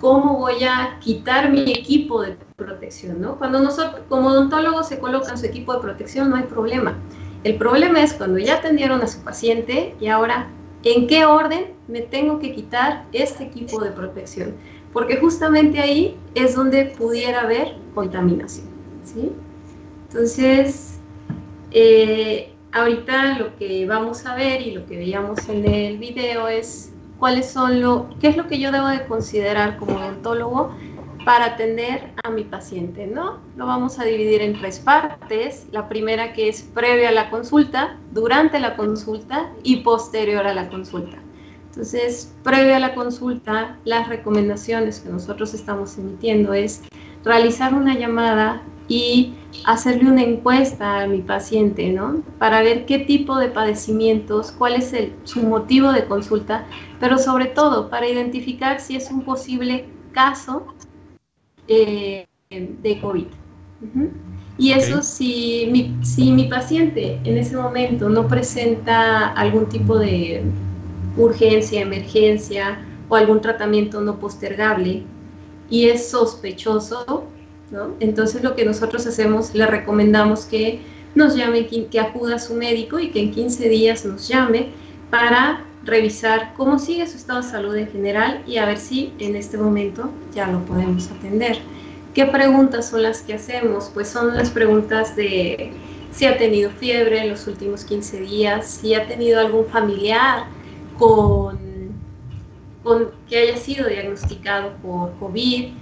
cómo 0.00 0.38
voy 0.38 0.64
a 0.64 0.98
quitar 1.00 1.50
mi 1.50 1.72
equipo 1.72 2.22
de 2.22 2.36
protección, 2.56 3.20
¿no? 3.20 3.36
Cuando 3.36 3.60
nosotros, 3.60 4.02
como 4.08 4.28
odontólogos, 4.28 4.88
se 4.88 4.98
colocan 4.98 5.38
su 5.38 5.46
equipo 5.46 5.74
de 5.74 5.80
protección, 5.80 6.30
no 6.30 6.36
hay 6.36 6.44
problema. 6.44 6.96
El 7.44 7.56
problema 7.56 8.02
es 8.02 8.12
cuando 8.12 8.38
ya 8.38 8.56
atendieron 8.56 9.02
a 9.02 9.06
su 9.06 9.20
paciente 9.20 9.94
y 10.00 10.08
ahora, 10.08 10.48
¿en 10.82 11.06
qué 11.06 11.24
orden 11.24 11.72
me 11.88 12.00
tengo 12.00 12.38
que 12.38 12.52
quitar 12.52 13.04
este 13.12 13.44
equipo 13.44 13.80
de 13.80 13.90
protección? 13.90 14.54
Porque 14.92 15.16
justamente 15.16 15.80
ahí 15.80 16.16
es 16.34 16.54
donde 16.54 16.86
pudiera 16.86 17.42
haber 17.42 17.76
contaminación, 17.94 18.66
¿sí? 19.04 19.32
Entonces, 20.08 20.98
eh, 21.70 22.52
ahorita 22.72 23.38
lo 23.38 23.56
que 23.56 23.86
vamos 23.86 24.24
a 24.26 24.34
ver 24.34 24.62
y 24.62 24.72
lo 24.72 24.86
que 24.86 24.96
veíamos 24.96 25.48
en 25.48 25.66
el 25.66 25.98
video 25.98 26.48
es 26.48 26.92
cuáles 27.18 27.50
son 27.50 27.80
lo, 27.80 28.08
qué 28.20 28.28
es 28.28 28.36
lo 28.36 28.46
que 28.46 28.58
yo 28.58 28.72
debo 28.72 28.88
de 28.88 29.04
considerar 29.06 29.76
como 29.78 29.96
odontólogo 29.96 30.74
para 31.24 31.46
atender 31.46 32.12
a 32.22 32.30
mi 32.30 32.44
paciente, 32.44 33.06
¿no? 33.06 33.40
Lo 33.56 33.66
vamos 33.66 33.98
a 33.98 34.04
dividir 34.04 34.42
en 34.42 34.58
tres 34.60 34.78
partes. 34.78 35.66
La 35.72 35.88
primera 35.88 36.32
que 36.32 36.48
es 36.48 36.62
previa 36.62 37.08
a 37.08 37.12
la 37.12 37.30
consulta, 37.30 37.98
durante 38.12 38.60
la 38.60 38.76
consulta 38.76 39.50
y 39.64 39.78
posterior 39.78 40.46
a 40.46 40.54
la 40.54 40.68
consulta. 40.68 41.18
Entonces, 41.76 42.32
previa 42.42 42.76
a 42.76 42.80
la 42.80 42.94
consulta, 42.94 43.76
las 43.84 44.08
recomendaciones 44.08 45.00
que 45.00 45.10
nosotros 45.10 45.52
estamos 45.52 45.98
emitiendo 45.98 46.54
es 46.54 46.82
realizar 47.22 47.74
una 47.74 47.94
llamada 47.98 48.62
y 48.88 49.34
hacerle 49.66 50.10
una 50.10 50.22
encuesta 50.22 51.02
a 51.02 51.06
mi 51.06 51.20
paciente, 51.20 51.92
¿no? 51.92 52.22
Para 52.38 52.62
ver 52.62 52.86
qué 52.86 53.00
tipo 53.00 53.36
de 53.36 53.48
padecimientos, 53.48 54.52
cuál 54.52 54.76
es 54.76 54.94
el, 54.94 55.12
su 55.24 55.42
motivo 55.42 55.92
de 55.92 56.06
consulta, 56.06 56.64
pero 56.98 57.18
sobre 57.18 57.44
todo 57.44 57.90
para 57.90 58.08
identificar 58.08 58.80
si 58.80 58.96
es 58.96 59.10
un 59.10 59.20
posible 59.20 59.84
caso 60.12 60.72
eh, 61.68 62.26
de 62.48 63.00
COVID. 63.02 63.26
Y 64.56 64.70
eso 64.70 65.02
si 65.02 65.68
mi, 65.70 65.94
si 66.02 66.32
mi 66.32 66.44
paciente 66.44 67.20
en 67.24 67.36
ese 67.36 67.54
momento 67.54 68.08
no 68.08 68.26
presenta 68.26 69.28
algún 69.32 69.68
tipo 69.68 69.98
de 69.98 70.42
urgencia, 71.16 71.80
emergencia 71.80 72.78
o 73.08 73.16
algún 73.16 73.40
tratamiento 73.40 74.00
no 74.00 74.18
postergable 74.18 75.02
y 75.70 75.88
es 75.88 76.08
sospechoso, 76.08 77.24
entonces 78.00 78.42
lo 78.42 78.54
que 78.54 78.64
nosotros 78.64 79.06
hacemos, 79.06 79.54
le 79.54 79.66
recomendamos 79.66 80.44
que 80.44 80.80
nos 81.14 81.34
llame, 81.34 81.66
que 81.66 82.00
acuda 82.00 82.36
a 82.36 82.38
su 82.38 82.54
médico 82.54 82.98
y 82.98 83.10
que 83.10 83.20
en 83.20 83.32
15 83.32 83.68
días 83.68 84.04
nos 84.04 84.28
llame 84.28 84.68
para 85.10 85.64
revisar 85.84 86.52
cómo 86.56 86.78
sigue 86.78 87.06
su 87.06 87.16
estado 87.16 87.42
de 87.42 87.48
salud 87.48 87.76
en 87.76 87.88
general 87.88 88.42
y 88.46 88.58
a 88.58 88.66
ver 88.66 88.78
si 88.78 89.12
en 89.18 89.36
este 89.36 89.56
momento 89.56 90.10
ya 90.34 90.46
lo 90.48 90.64
podemos 90.64 91.10
atender. 91.10 91.58
¿Qué 92.14 92.26
preguntas 92.26 92.90
son 92.90 93.02
las 93.02 93.22
que 93.22 93.34
hacemos? 93.34 93.90
Pues 93.92 94.08
son 94.08 94.36
las 94.36 94.50
preguntas 94.50 95.14
de 95.16 95.72
si 96.12 96.26
ha 96.26 96.38
tenido 96.38 96.70
fiebre 96.70 97.20
en 97.20 97.30
los 97.30 97.46
últimos 97.46 97.84
15 97.84 98.20
días, 98.20 98.66
si 98.66 98.94
ha 98.94 99.06
tenido 99.06 99.40
algún 99.40 99.66
familiar 99.66 100.44
con, 100.98 101.58
con 102.82 103.10
que 103.28 103.38
haya 103.38 103.56
sido 103.56 103.88
diagnosticado 103.88 104.72
por 104.82 105.12
COVID, 105.18 105.72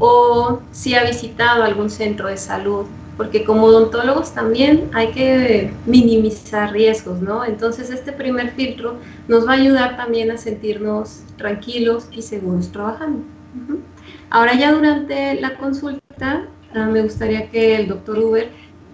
o 0.00 0.60
si 0.72 0.94
ha 0.94 1.04
visitado 1.04 1.62
algún 1.62 1.90
centro 1.90 2.28
de 2.28 2.36
salud, 2.36 2.86
porque 3.16 3.44
como 3.44 3.66
odontólogos 3.66 4.32
también 4.32 4.88
hay 4.94 5.10
que 5.12 5.70
minimizar 5.84 6.72
riesgos, 6.72 7.20
¿no? 7.20 7.44
Entonces 7.44 7.90
este 7.90 8.12
primer 8.12 8.52
filtro 8.52 8.96
nos 9.28 9.46
va 9.46 9.52
a 9.52 9.56
ayudar 9.56 9.98
también 9.98 10.30
a 10.30 10.38
sentirnos 10.38 11.20
tranquilos 11.36 12.08
y 12.12 12.22
seguros 12.22 12.72
trabajando. 12.72 13.22
Ahora 14.30 14.54
ya 14.54 14.72
durante 14.72 15.38
la 15.38 15.58
consulta 15.58 16.46
ah, 16.74 16.86
me 16.86 17.02
gustaría 17.02 17.50
que 17.50 17.76
el 17.76 17.88
doctor 17.88 18.18
Uber 18.18 18.48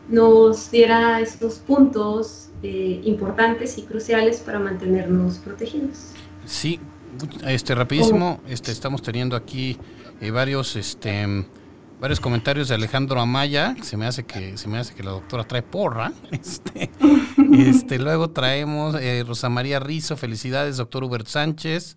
nos 0.08 0.72
diera 0.72 1.20
estos 1.20 1.58
puntos 1.60 2.45
eh, 2.62 3.00
importantes 3.04 3.78
y 3.78 3.82
cruciales 3.82 4.40
para 4.40 4.58
mantenernos 4.58 5.38
protegidos. 5.38 6.12
Sí, 6.44 6.80
este 7.46 7.74
rapidísimo, 7.74 8.40
este 8.48 8.72
estamos 8.72 9.02
teniendo 9.02 9.36
aquí 9.36 9.78
y 10.20 10.30
varios, 10.30 10.76
este, 10.76 11.46
varios 12.00 12.20
comentarios 12.20 12.68
de 12.68 12.74
Alejandro 12.74 13.20
Amaya, 13.20 13.74
se 13.82 13.96
me 13.96 14.06
hace 14.06 14.24
que, 14.24 14.56
se 14.56 14.68
me 14.68 14.78
hace 14.78 14.94
que 14.94 15.02
la 15.02 15.12
doctora 15.12 15.44
trae 15.44 15.62
porra. 15.62 16.12
Este, 16.30 16.90
este 17.52 17.98
luego 17.98 18.30
traemos 18.30 18.96
eh, 18.96 19.24
Rosa 19.26 19.48
María 19.48 19.78
Rizo, 19.78 20.16
felicidades, 20.16 20.76
doctor 20.76 21.04
Hubert 21.04 21.26
Sánchez, 21.26 21.96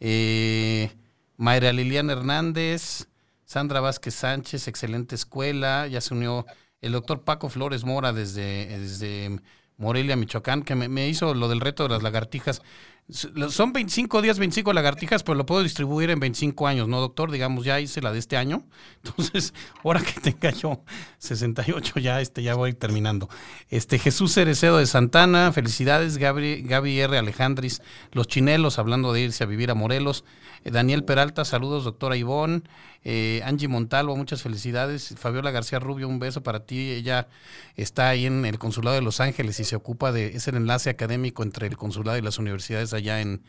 eh, 0.00 0.90
Mayra 1.36 1.72
Liliana 1.72 2.12
Hernández, 2.12 3.08
Sandra 3.44 3.80
Vázquez 3.80 4.14
Sánchez, 4.14 4.68
excelente 4.68 5.14
escuela, 5.14 5.86
ya 5.86 6.00
se 6.00 6.14
unió 6.14 6.46
el 6.80 6.92
doctor 6.92 7.22
Paco 7.22 7.48
Flores 7.48 7.84
Mora 7.84 8.12
desde, 8.12 8.78
desde 8.78 9.40
Morelia, 9.82 10.14
Michoacán, 10.14 10.62
que 10.62 10.76
me, 10.76 10.88
me, 10.88 11.08
hizo 11.08 11.34
lo 11.34 11.48
del 11.48 11.60
reto 11.60 11.82
de 11.82 11.88
las 11.88 12.04
lagartijas. 12.04 12.62
Son 13.10 13.72
25 13.72 14.22
días, 14.22 14.38
25 14.38 14.72
lagartijas, 14.72 15.22
pero 15.22 15.34
lo 15.34 15.44
puedo 15.44 15.62
distribuir 15.62 16.10
en 16.10 16.20
25 16.20 16.66
años, 16.66 16.88
¿no, 16.88 17.00
doctor? 17.00 17.30
Digamos, 17.30 17.64
ya 17.64 17.80
hice 17.80 18.00
la 18.00 18.12
de 18.12 18.18
este 18.18 18.36
año. 18.36 18.64
Entonces, 19.04 19.52
ahora 19.84 20.00
que 20.00 20.20
tenga 20.20 20.50
yo 20.50 20.82
68, 21.18 21.98
ya, 21.98 22.20
este, 22.20 22.42
ya 22.42 22.54
voy 22.54 22.72
terminando. 22.74 23.28
Este, 23.68 23.98
Jesús 23.98 24.32
Cerecedo 24.32 24.78
de 24.78 24.86
Santana, 24.86 25.52
felicidades. 25.52 26.16
Gaby, 26.16 26.62
Gaby 26.62 27.00
R. 27.00 27.18
Alejandris, 27.18 27.82
Los 28.12 28.28
Chinelos, 28.28 28.78
hablando 28.78 29.12
de 29.12 29.22
irse 29.22 29.44
a 29.44 29.46
vivir 29.46 29.70
a 29.70 29.74
Morelos. 29.74 30.24
Eh, 30.64 30.70
Daniel 30.70 31.04
Peralta, 31.04 31.44
saludos, 31.44 31.84
doctora 31.84 32.16
Ivonne. 32.16 32.62
Eh, 33.04 33.42
Angie 33.44 33.66
Montalvo, 33.68 34.16
muchas 34.16 34.42
felicidades. 34.42 35.14
Fabiola 35.18 35.50
García 35.50 35.80
Rubio, 35.80 36.08
un 36.08 36.20
beso 36.20 36.42
para 36.42 36.64
ti. 36.64 36.92
Ella 36.92 37.28
está 37.76 38.08
ahí 38.08 38.26
en 38.26 38.44
el 38.46 38.58
Consulado 38.58 38.94
de 38.94 39.02
Los 39.02 39.20
Ángeles 39.20 39.58
y 39.58 39.64
se 39.64 39.74
ocupa 39.74 40.12
de, 40.12 40.28
es 40.28 40.46
el 40.46 40.54
enlace 40.54 40.88
académico 40.88 41.42
entre 41.42 41.66
el 41.66 41.76
consulado 41.76 42.16
y 42.18 42.22
las 42.22 42.38
universidades 42.38 42.91
allá 42.94 43.20
en, 43.20 43.42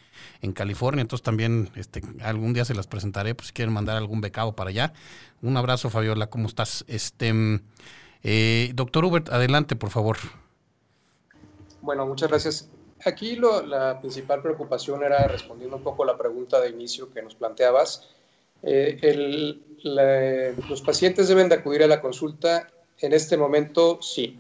California. 0.54 1.02
Entonces 1.02 1.24
también 1.24 1.70
este, 1.76 2.02
algún 2.22 2.54
día 2.54 2.66
se 2.66 2.74
las 2.74 2.88
presentaré, 2.88 3.34
pues 3.34 3.48
si 3.48 3.54
quieren 3.54 3.74
mandar 3.74 3.96
algún 3.96 4.20
becado 4.20 4.56
para 4.56 4.72
allá. 4.72 4.94
Un 5.42 5.56
abrazo, 5.56 5.90
Fabiola, 5.90 6.28
¿cómo 6.28 6.48
estás? 6.48 6.84
Este, 6.88 7.32
eh, 8.24 8.72
doctor 8.76 9.06
Hubert, 9.06 9.30
adelante, 9.30 9.76
por 9.76 9.90
favor. 9.90 10.18
Bueno, 11.82 12.06
muchas 12.06 12.30
gracias. 12.30 12.70
Aquí 13.06 13.38
la 13.38 14.00
principal 14.00 14.42
preocupación 14.42 15.04
era 15.04 15.28
respondiendo 15.28 15.78
un 15.78 15.84
poco 15.84 16.04
a 16.04 16.08
la 16.08 16.18
pregunta 16.18 16.60
de 16.60 16.70
inicio 16.70 17.12
que 17.12 17.22
nos 17.22 17.36
planteabas 17.36 18.10
eh, 18.64 19.60
los 19.84 20.82
pacientes 20.82 21.28
deben 21.28 21.50
de 21.50 21.56
acudir 21.56 21.84
a 21.84 21.88
la 21.88 22.00
consulta 22.00 22.70
en 23.00 23.12
este 23.14 23.36
momento, 23.36 24.00
sí. 24.02 24.40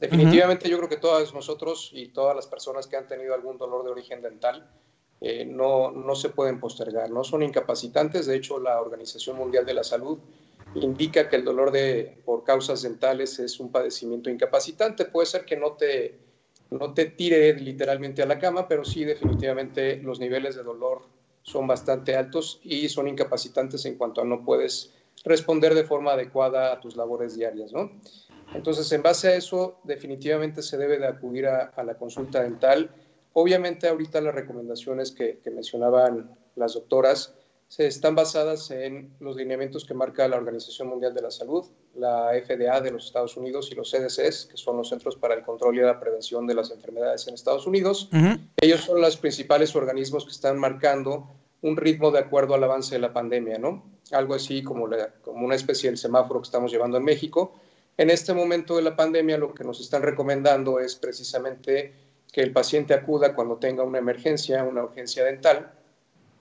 Definitivamente 0.00 0.68
yo 0.68 0.78
creo 0.78 0.88
que 0.88 0.96
todos 0.96 1.34
nosotros 1.34 1.90
y 1.92 2.08
todas 2.08 2.34
las 2.34 2.46
personas 2.46 2.86
que 2.86 2.96
han 2.96 3.06
tenido 3.06 3.34
algún 3.34 3.58
dolor 3.58 3.84
de 3.84 3.90
origen 3.90 4.22
dental 4.22 4.68
eh, 5.20 5.44
no, 5.44 5.90
no 5.90 6.14
se 6.14 6.30
pueden 6.30 6.58
postergar, 6.58 7.10
no 7.10 7.22
son 7.22 7.42
incapacitantes. 7.42 8.26
De 8.26 8.36
hecho, 8.36 8.58
la 8.58 8.80
Organización 8.80 9.36
Mundial 9.36 9.66
de 9.66 9.74
la 9.74 9.84
Salud 9.84 10.18
indica 10.74 11.28
que 11.28 11.36
el 11.36 11.44
dolor 11.44 11.70
de, 11.70 12.22
por 12.24 12.44
causas 12.44 12.82
dentales 12.82 13.38
es 13.38 13.60
un 13.60 13.70
padecimiento 13.70 14.30
incapacitante. 14.30 15.04
Puede 15.04 15.26
ser 15.26 15.44
que 15.44 15.56
no 15.56 15.72
te, 15.72 16.18
no 16.70 16.94
te 16.94 17.06
tire 17.06 17.52
literalmente 17.54 18.22
a 18.22 18.26
la 18.26 18.38
cama, 18.38 18.68
pero 18.68 18.84
sí 18.84 19.04
definitivamente 19.04 19.96
los 19.96 20.18
niveles 20.18 20.56
de 20.56 20.62
dolor 20.62 21.02
son 21.42 21.66
bastante 21.66 22.16
altos 22.16 22.60
y 22.62 22.88
son 22.88 23.08
incapacitantes 23.08 23.84
en 23.84 23.96
cuanto 23.96 24.22
a 24.22 24.24
no 24.24 24.44
puedes 24.44 24.94
responder 25.24 25.74
de 25.74 25.84
forma 25.84 26.12
adecuada 26.12 26.72
a 26.72 26.80
tus 26.80 26.96
labores 26.96 27.34
diarias, 27.34 27.72
¿no? 27.72 27.90
Entonces, 28.54 28.90
en 28.92 29.02
base 29.02 29.28
a 29.28 29.34
eso, 29.36 29.78
definitivamente 29.84 30.62
se 30.62 30.76
debe 30.76 30.98
de 30.98 31.06
acudir 31.06 31.46
a, 31.46 31.72
la 31.82 31.94
consulta 31.94 32.42
dental. 32.42 32.90
Obviamente, 33.32 33.88
ahorita 33.88 34.20
las 34.20 34.34
recomendaciones 34.34 35.12
que, 35.12 35.38
que, 35.38 35.50
mencionaban 35.50 36.36
las 36.56 36.74
doctoras 36.74 37.34
se 37.70 37.86
están 37.86 38.16
basadas 38.16 38.68
en 38.72 39.14
los 39.20 39.36
lineamientos 39.36 39.84
que 39.84 39.94
marca 39.94 40.26
la 40.26 40.36
Organización 40.36 40.88
Mundial 40.88 41.14
de 41.14 41.22
la 41.22 41.30
Salud, 41.30 41.66
la 41.94 42.32
FDA 42.44 42.80
de 42.80 42.90
los 42.90 43.06
Estados 43.06 43.36
Unidos 43.36 43.70
y 43.70 43.76
los 43.76 43.92
CDCs, 43.92 44.46
que 44.46 44.56
son 44.56 44.76
los 44.76 44.88
Centros 44.88 45.14
para 45.14 45.34
el 45.34 45.44
Control 45.44 45.78
y 45.78 45.80
la 45.80 46.00
Prevención 46.00 46.48
de 46.48 46.56
las 46.56 46.72
Enfermedades 46.72 47.28
en 47.28 47.34
Estados 47.34 47.68
Unidos. 47.68 48.10
Ellos 48.60 48.80
son 48.80 49.00
los 49.00 49.16
principales 49.16 49.76
organismos 49.76 50.24
que 50.24 50.32
están 50.32 50.58
marcando 50.58 51.28
un 51.62 51.76
ritmo 51.76 52.10
de 52.10 52.18
acuerdo 52.18 52.54
al 52.54 52.64
avance 52.64 52.96
de 52.96 53.00
la 53.00 53.12
pandemia, 53.12 53.58
¿no? 53.58 53.84
Algo 54.10 54.34
así 54.34 54.64
como, 54.64 54.88
como 55.22 55.46
una 55.46 55.54
especie 55.54 55.92
de 55.92 55.96
semáforo 55.96 56.40
que 56.40 56.46
estamos 56.46 56.72
llevando 56.72 56.96
en 56.96 57.04
México. 57.04 57.59
En 58.00 58.08
este 58.08 58.32
momento 58.32 58.76
de 58.76 58.82
la 58.82 58.96
pandemia 58.96 59.36
lo 59.36 59.52
que 59.52 59.62
nos 59.62 59.78
están 59.78 60.00
recomendando 60.02 60.80
es 60.80 60.96
precisamente 60.96 61.92
que 62.32 62.40
el 62.40 62.50
paciente 62.50 62.94
acuda 62.94 63.34
cuando 63.34 63.56
tenga 63.56 63.82
una 63.82 63.98
emergencia, 63.98 64.64
una 64.64 64.82
urgencia 64.84 65.22
dental, 65.22 65.72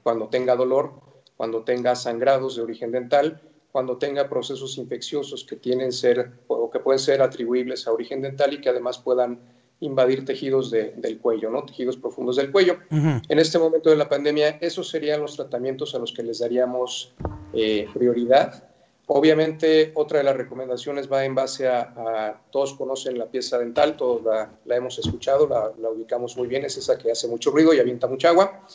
cuando 0.01 0.29
tenga 0.29 0.55
dolor 0.55 1.09
cuando 1.39 1.63
tenga 1.63 1.95
sangrados 1.95 2.57
de 2.57 2.63
origen 2.63 2.91
dental, 2.91 3.41
cuando 3.71 3.97
tenga 3.97 4.27
procesos 4.27 4.77
infecciosos 4.77 5.45
que 5.45 5.55
tienen 5.55 5.93
ser 5.93 6.31
o 6.47 6.69
que 6.69 6.79
pueden 6.79 6.99
ser 6.99 7.21
atribuibles 7.21 7.87
a 7.87 7.93
origen 7.93 8.21
dental 8.21 8.53
y 8.53 8.59
que 8.59 8.67
además 8.67 8.97
puedan 8.97 9.39
invadir 9.79 10.25
tejidos 10.25 10.69
del 10.69 11.19
cuello, 11.21 11.49
¿no? 11.49 11.63
Tejidos 11.63 11.95
profundos 11.95 12.35
del 12.35 12.51
cuello. 12.51 12.79
En 12.89 13.39
este 13.39 13.57
momento 13.57 13.89
de 13.89 13.95
la 13.95 14.09
pandemia, 14.09 14.57
esos 14.59 14.89
serían 14.89 15.21
los 15.21 15.37
tratamientos 15.37 15.95
a 15.95 15.99
los 15.99 16.11
que 16.11 16.23
les 16.23 16.39
daríamos 16.39 17.13
eh, 17.53 17.87
prioridad. 17.93 18.68
Obviamente, 19.11 19.91
otra 19.95 20.19
de 20.19 20.23
las 20.23 20.37
recomendaciones 20.37 21.11
va 21.11 21.25
en 21.25 21.33
base 21.33 21.67
a, 21.67 22.43
todos 22.51 22.75
conocen 22.75 23.17
la 23.17 23.25
pieza 23.25 23.57
dental, 23.57 23.97
todos 23.97 24.21
la, 24.23 24.75
hemos 24.75 24.99
escuchado, 24.99 25.47
la, 25.47 25.89
ubicamos 25.89 26.37
muy 26.37 26.47
bien, 26.47 26.63
es 26.63 26.77
esa 26.77 26.95
que 26.95 27.09
hace 27.09 27.27
mucho 27.27 27.49
ruido 27.49 27.73
y 27.73 27.79
avienta 27.79 28.05
mucha 28.05 28.29
agua. 28.29 28.67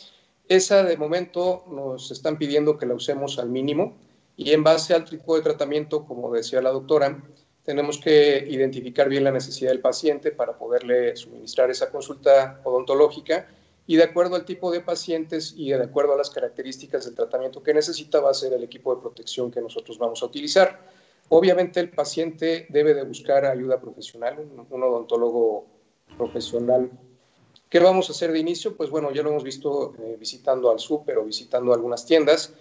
Esa 0.49 0.83
de 0.83 0.97
momento 0.97 1.63
nos 1.71 2.11
están 2.11 2.37
pidiendo 2.37 2.77
que 2.77 2.85
la 2.85 2.95
usemos 2.95 3.39
al 3.39 3.49
mínimo 3.49 3.95
y 4.35 4.51
en 4.51 4.61
base 4.61 4.93
al 4.93 5.05
tipo 5.05 5.37
de 5.37 5.41
tratamiento, 5.41 6.03
como 6.03 6.33
decía 6.33 6.61
la 6.61 6.71
doctora, 6.71 7.17
tenemos 7.63 7.97
que 7.97 8.45
identificar 8.49 9.07
bien 9.07 9.23
la 9.23 9.31
necesidad 9.31 9.69
del 9.69 9.79
paciente 9.79 10.31
para 10.31 10.57
poderle 10.57 11.15
suministrar 11.15 11.71
esa 11.71 11.89
consulta 11.89 12.59
odontológica 12.65 13.47
y 13.87 13.97
de 13.97 14.03
acuerdo 14.03 14.35
al 14.35 14.45
tipo 14.45 14.71
de 14.71 14.81
pacientes 14.81 15.53
y 15.55 15.69
de 15.69 15.83
acuerdo 15.83 16.13
a 16.13 16.17
las 16.17 16.29
características 16.29 17.05
del 17.05 17.15
tratamiento 17.15 17.61
que 17.61 17.73
necesita 17.73 18.19
va 18.19 18.31
a 18.31 18.33
ser 18.33 18.53
el 18.53 18.63
equipo 18.63 18.95
de 18.95 19.01
protección 19.01 19.51
que 19.51 19.61
nosotros 19.61 19.97
vamos 19.99 20.23
a 20.23 20.25
utilizar. 20.25 20.89
Obviamente 21.29 21.79
el 21.79 21.89
paciente 21.89 22.65
debe 22.69 22.93
de 22.93 23.03
buscar 23.03 23.45
ayuda 23.45 23.79
profesional, 23.79 24.39
un, 24.39 24.83
odontólogo 24.83 25.65
profesional. 26.17 26.89
¿Qué 27.69 27.79
vamos 27.79 28.09
a 28.09 28.13
hacer 28.13 28.31
de 28.31 28.39
inicio? 28.39 28.75
Pues 28.75 28.89
bueno, 28.89 29.11
ya 29.11 29.21
lo 29.21 29.29
hemos 29.29 29.43
visto 29.43 29.93
eh, 29.99 30.17
visitando 30.19 30.71
al 30.71 30.79
súper 30.79 31.17
o 31.17 31.25
visitando 31.25 31.73
algunas 31.73 32.05
tiendas. 32.05 32.53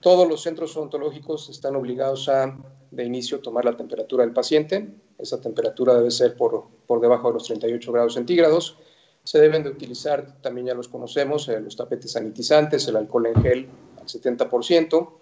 Todos 0.00 0.28
los 0.28 0.42
centros 0.42 0.76
odontológicos 0.76 1.48
están 1.48 1.76
obligados 1.76 2.28
a, 2.28 2.56
de 2.90 3.04
inicio, 3.04 3.40
tomar 3.40 3.64
la 3.64 3.76
temperatura 3.76 4.24
del 4.24 4.32
paciente. 4.32 4.88
Esa 5.18 5.40
temperatura 5.40 5.94
debe 5.94 6.10
ser 6.10 6.36
por, 6.36 6.66
por 6.86 7.00
debajo 7.00 7.28
de 7.28 7.34
los 7.34 7.44
38 7.44 7.92
grados 7.92 8.14
centígrados 8.14 8.78
se 9.24 9.38
deben 9.38 9.62
de 9.62 9.70
utilizar, 9.70 10.40
también 10.40 10.66
ya 10.68 10.74
los 10.74 10.88
conocemos, 10.88 11.48
eh, 11.48 11.60
los 11.60 11.76
tapetes 11.76 12.12
sanitizantes, 12.12 12.88
el 12.88 12.96
alcohol 12.96 13.26
en 13.26 13.42
gel 13.42 13.68
al 14.00 14.06
70%. 14.06 15.18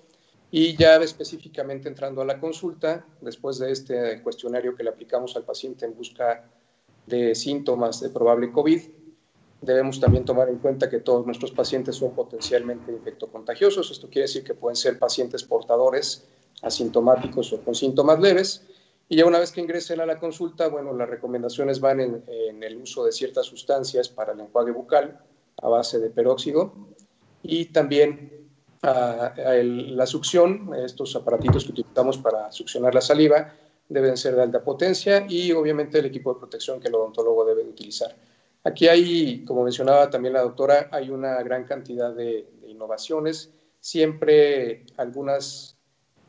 Y 0.52 0.76
ya 0.76 0.96
específicamente 0.96 1.88
entrando 1.88 2.22
a 2.22 2.24
la 2.24 2.40
consulta, 2.40 3.06
después 3.20 3.58
de 3.58 3.70
este 3.70 4.20
cuestionario 4.22 4.74
que 4.74 4.82
le 4.82 4.90
aplicamos 4.90 5.36
al 5.36 5.44
paciente 5.44 5.84
en 5.84 5.94
busca 5.94 6.50
de 7.06 7.34
síntomas 7.34 8.00
de 8.00 8.08
probable 8.08 8.50
COVID, 8.50 8.80
debemos 9.60 10.00
también 10.00 10.24
tomar 10.24 10.48
en 10.48 10.58
cuenta 10.58 10.88
que 10.88 11.00
todos 11.00 11.24
nuestros 11.24 11.52
pacientes 11.52 11.96
son 11.96 12.14
potencialmente 12.14 12.90
infectocontagiosos. 12.90 13.90
Esto 13.90 14.08
quiere 14.08 14.22
decir 14.22 14.42
que 14.42 14.54
pueden 14.54 14.76
ser 14.76 14.98
pacientes 14.98 15.44
portadores 15.44 16.26
asintomáticos 16.62 17.52
o 17.52 17.60
con 17.60 17.74
síntomas 17.74 18.18
leves 18.18 18.66
y 19.10 19.16
ya 19.16 19.26
una 19.26 19.40
vez 19.40 19.50
que 19.50 19.60
ingresen 19.60 20.00
a 20.00 20.06
la 20.06 20.20
consulta, 20.20 20.68
bueno, 20.68 20.94
las 20.94 21.10
recomendaciones 21.10 21.80
van 21.80 21.98
en, 21.98 22.62
el 22.62 22.76
uso 22.76 23.04
de 23.04 23.10
ciertas 23.10 23.44
sustancias 23.44 24.08
para 24.08 24.34
el 24.34 24.38
enjuague 24.38 24.70
bucal 24.70 25.18
a 25.60 25.68
base 25.68 25.98
de 25.98 26.10
peróxido 26.10 26.72
y 27.42 27.66
también 27.66 28.48
la 28.82 30.06
succión, 30.06 30.70
estos 30.76 31.16
aparatitos 31.16 31.64
que 31.64 31.72
utilizamos 31.72 32.18
para 32.18 32.52
succionar 32.52 32.94
la 32.94 33.00
saliva, 33.00 33.52
deben 33.88 34.16
ser 34.16 34.36
de 34.36 34.42
alta 34.42 34.62
potencia 34.62 35.26
y 35.28 35.50
obviamente 35.50 35.98
el 35.98 36.06
equipo 36.06 36.32
de 36.32 36.38
protección 36.38 36.78
que 36.78 36.86
el 36.86 36.94
odontólogo 36.94 37.44
debe 37.44 37.64
de 37.64 37.70
utilizar. 37.70 38.14
Aquí 38.62 38.86
hay, 38.86 39.44
como 39.44 39.64
mencionaba 39.64 40.08
también 40.08 40.34
la 40.34 40.42
doctora, 40.42 40.88
hay 40.92 41.10
una 41.10 41.42
gran 41.42 41.64
cantidad 41.64 42.14
de, 42.14 42.48
de 42.60 42.68
innovaciones, 42.68 43.50
siempre 43.80 44.86
algunas 44.96 45.79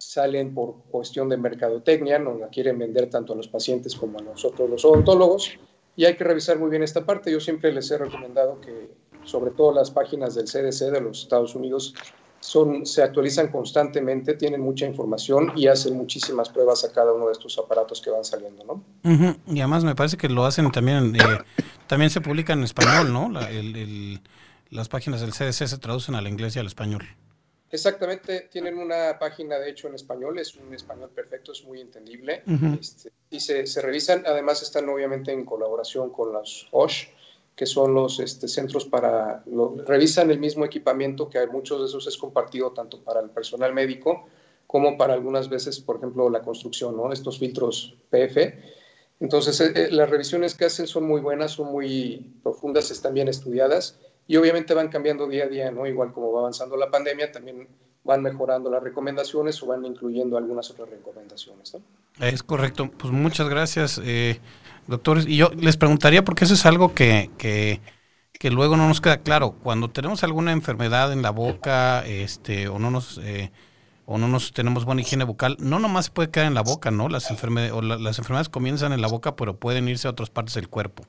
salen 0.01 0.53
por 0.53 0.75
cuestión 0.89 1.29
de 1.29 1.37
mercadotecnia, 1.37 2.17
nos 2.17 2.39
la 2.39 2.47
quieren 2.47 2.79
vender 2.79 3.09
tanto 3.09 3.33
a 3.33 3.35
los 3.35 3.47
pacientes 3.47 3.95
como 3.95 4.19
a 4.19 4.23
nosotros 4.23 4.69
los 4.69 4.83
odontólogos, 4.83 5.51
y 5.95 6.05
hay 6.05 6.15
que 6.15 6.23
revisar 6.23 6.57
muy 6.57 6.69
bien 6.69 6.83
esta 6.83 7.05
parte. 7.05 7.31
Yo 7.31 7.39
siempre 7.39 7.71
les 7.71 7.91
he 7.91 7.97
recomendado 7.97 8.59
que, 8.61 8.89
sobre 9.23 9.51
todo 9.51 9.73
las 9.73 9.91
páginas 9.91 10.33
del 10.35 10.45
CDC 10.45 10.91
de 10.91 11.01
los 11.01 11.21
Estados 11.21 11.53
Unidos, 11.53 11.93
son, 12.39 12.87
se 12.87 13.03
actualizan 13.03 13.49
constantemente, 13.49 14.33
tienen 14.33 14.61
mucha 14.61 14.87
información 14.87 15.51
y 15.55 15.67
hacen 15.67 15.95
muchísimas 15.95 16.49
pruebas 16.49 16.83
a 16.83 16.91
cada 16.91 17.13
uno 17.13 17.27
de 17.27 17.33
estos 17.33 17.59
aparatos 17.59 18.01
que 18.01 18.09
van 18.09 18.25
saliendo, 18.25 18.63
¿no? 18.63 18.83
Y 19.45 19.59
además 19.59 19.83
me 19.83 19.93
parece 19.93 20.17
que 20.17 20.27
lo 20.27 20.45
hacen 20.45 20.71
también, 20.71 21.15
eh, 21.15 21.19
también 21.85 22.09
se 22.09 22.19
publican 22.19 22.59
en 22.59 22.65
español, 22.65 23.13
¿no? 23.13 23.31
las 24.71 24.87
páginas 24.87 25.19
del 25.19 25.33
CDC 25.33 25.67
se 25.67 25.77
traducen 25.77 26.15
al 26.15 26.27
inglés 26.27 26.55
y 26.55 26.59
al 26.59 26.65
español. 26.65 27.05
Exactamente, 27.71 28.49
tienen 28.51 28.77
una 28.77 29.17
página 29.17 29.57
de 29.57 29.69
hecho 29.69 29.87
en 29.87 29.95
español, 29.95 30.37
es 30.39 30.55
un 30.55 30.73
español 30.73 31.09
perfecto, 31.09 31.53
es 31.53 31.63
muy 31.63 31.79
entendible. 31.79 32.43
Este, 32.79 33.11
y 33.29 33.39
se, 33.39 33.65
se, 33.65 33.81
revisan, 33.81 34.23
además 34.25 34.61
están 34.61 34.89
obviamente 34.89 35.31
en 35.31 35.45
colaboración 35.45 36.09
con 36.09 36.33
las 36.33 36.67
OSH, 36.71 37.07
que 37.55 37.65
son 37.65 37.93
los 37.93 38.19
este, 38.19 38.49
centros 38.49 38.85
para, 38.85 39.43
revisan 39.85 40.31
el 40.31 40.39
mismo 40.39 40.65
equipamiento 40.65 41.29
que 41.29 41.45
muchos 41.47 41.79
de 41.79 41.87
esos 41.87 42.07
es 42.07 42.17
compartido 42.17 42.71
tanto 42.71 43.01
para 43.03 43.21
el 43.21 43.29
personal 43.29 43.73
médico 43.73 44.27
como 44.67 44.97
para 44.97 45.13
algunas 45.13 45.47
veces, 45.49 45.79
por 45.79 45.97
ejemplo, 45.97 46.29
la 46.29 46.41
construcción, 46.41 46.95
¿no? 46.95 47.11
Estos 47.11 47.39
filtros 47.39 47.95
PF. 48.09 48.57
Entonces, 49.19 49.59
eh, 49.61 49.73
eh, 49.75 49.87
las 49.91 50.09
revisiones 50.09 50.55
que 50.55 50.65
hacen 50.65 50.87
son 50.87 51.05
muy 51.05 51.21
buenas, 51.21 51.51
son 51.51 51.71
muy 51.71 52.33
profundas, 52.41 52.89
están 52.89 53.13
bien 53.13 53.27
estudiadas 53.27 53.99
y 54.31 54.37
obviamente 54.37 54.73
van 54.73 54.87
cambiando 54.87 55.27
día 55.27 55.43
a 55.43 55.47
día, 55.47 55.71
¿no? 55.71 55.85
Igual 55.85 56.13
como 56.13 56.31
va 56.31 56.39
avanzando 56.39 56.77
la 56.77 56.89
pandemia, 56.89 57.33
también 57.33 57.67
van 58.05 58.23
mejorando 58.23 58.71
las 58.71 58.81
recomendaciones 58.81 59.61
o 59.61 59.65
van 59.65 59.83
incluyendo 59.83 60.37
algunas 60.37 60.71
otras 60.71 60.89
recomendaciones, 60.89 61.73
¿no? 61.73 62.25
Es 62.25 62.41
correcto. 62.41 62.89
Pues 62.89 63.11
muchas 63.11 63.49
gracias, 63.49 63.99
eh, 64.01 64.39
doctores. 64.87 65.27
Y 65.27 65.35
yo 65.35 65.49
les 65.59 65.75
preguntaría, 65.75 66.23
porque 66.23 66.45
eso 66.45 66.53
es 66.53 66.65
algo 66.65 66.93
que, 66.93 67.29
que, 67.37 67.81
que, 68.31 68.51
luego 68.51 68.77
no 68.77 68.87
nos 68.87 69.01
queda 69.01 69.17
claro. 69.17 69.53
Cuando 69.61 69.89
tenemos 69.89 70.23
alguna 70.23 70.53
enfermedad 70.53 71.11
en 71.11 71.23
la 71.23 71.31
boca, 71.31 72.05
este, 72.07 72.69
o 72.69 72.79
no 72.79 72.89
nos... 72.89 73.17
Eh, 73.17 73.51
o 74.05 74.17
no 74.17 74.27
nos 74.27 74.51
tenemos 74.51 74.83
buena 74.83 75.01
higiene 75.01 75.23
bucal, 75.23 75.55
no 75.59 75.79
nomás 75.79 76.09
puede 76.09 76.29
quedar 76.31 76.47
en 76.47 76.53
la 76.53 76.63
boca, 76.63 76.91
¿no? 76.91 77.07
Las, 77.07 77.31
enfermedades 77.31 77.71
o 77.71 77.81
las 77.81 78.17
enfermedades 78.17 78.49
comienzan 78.49 78.91
en 78.91 78.99
la 78.99 79.07
boca, 79.07 79.37
pero 79.37 79.55
pueden 79.55 79.87
irse 79.87 80.07
a 80.07 80.11
otras 80.11 80.29
partes 80.29 80.55
del 80.55 80.67
cuerpo. 80.67 81.05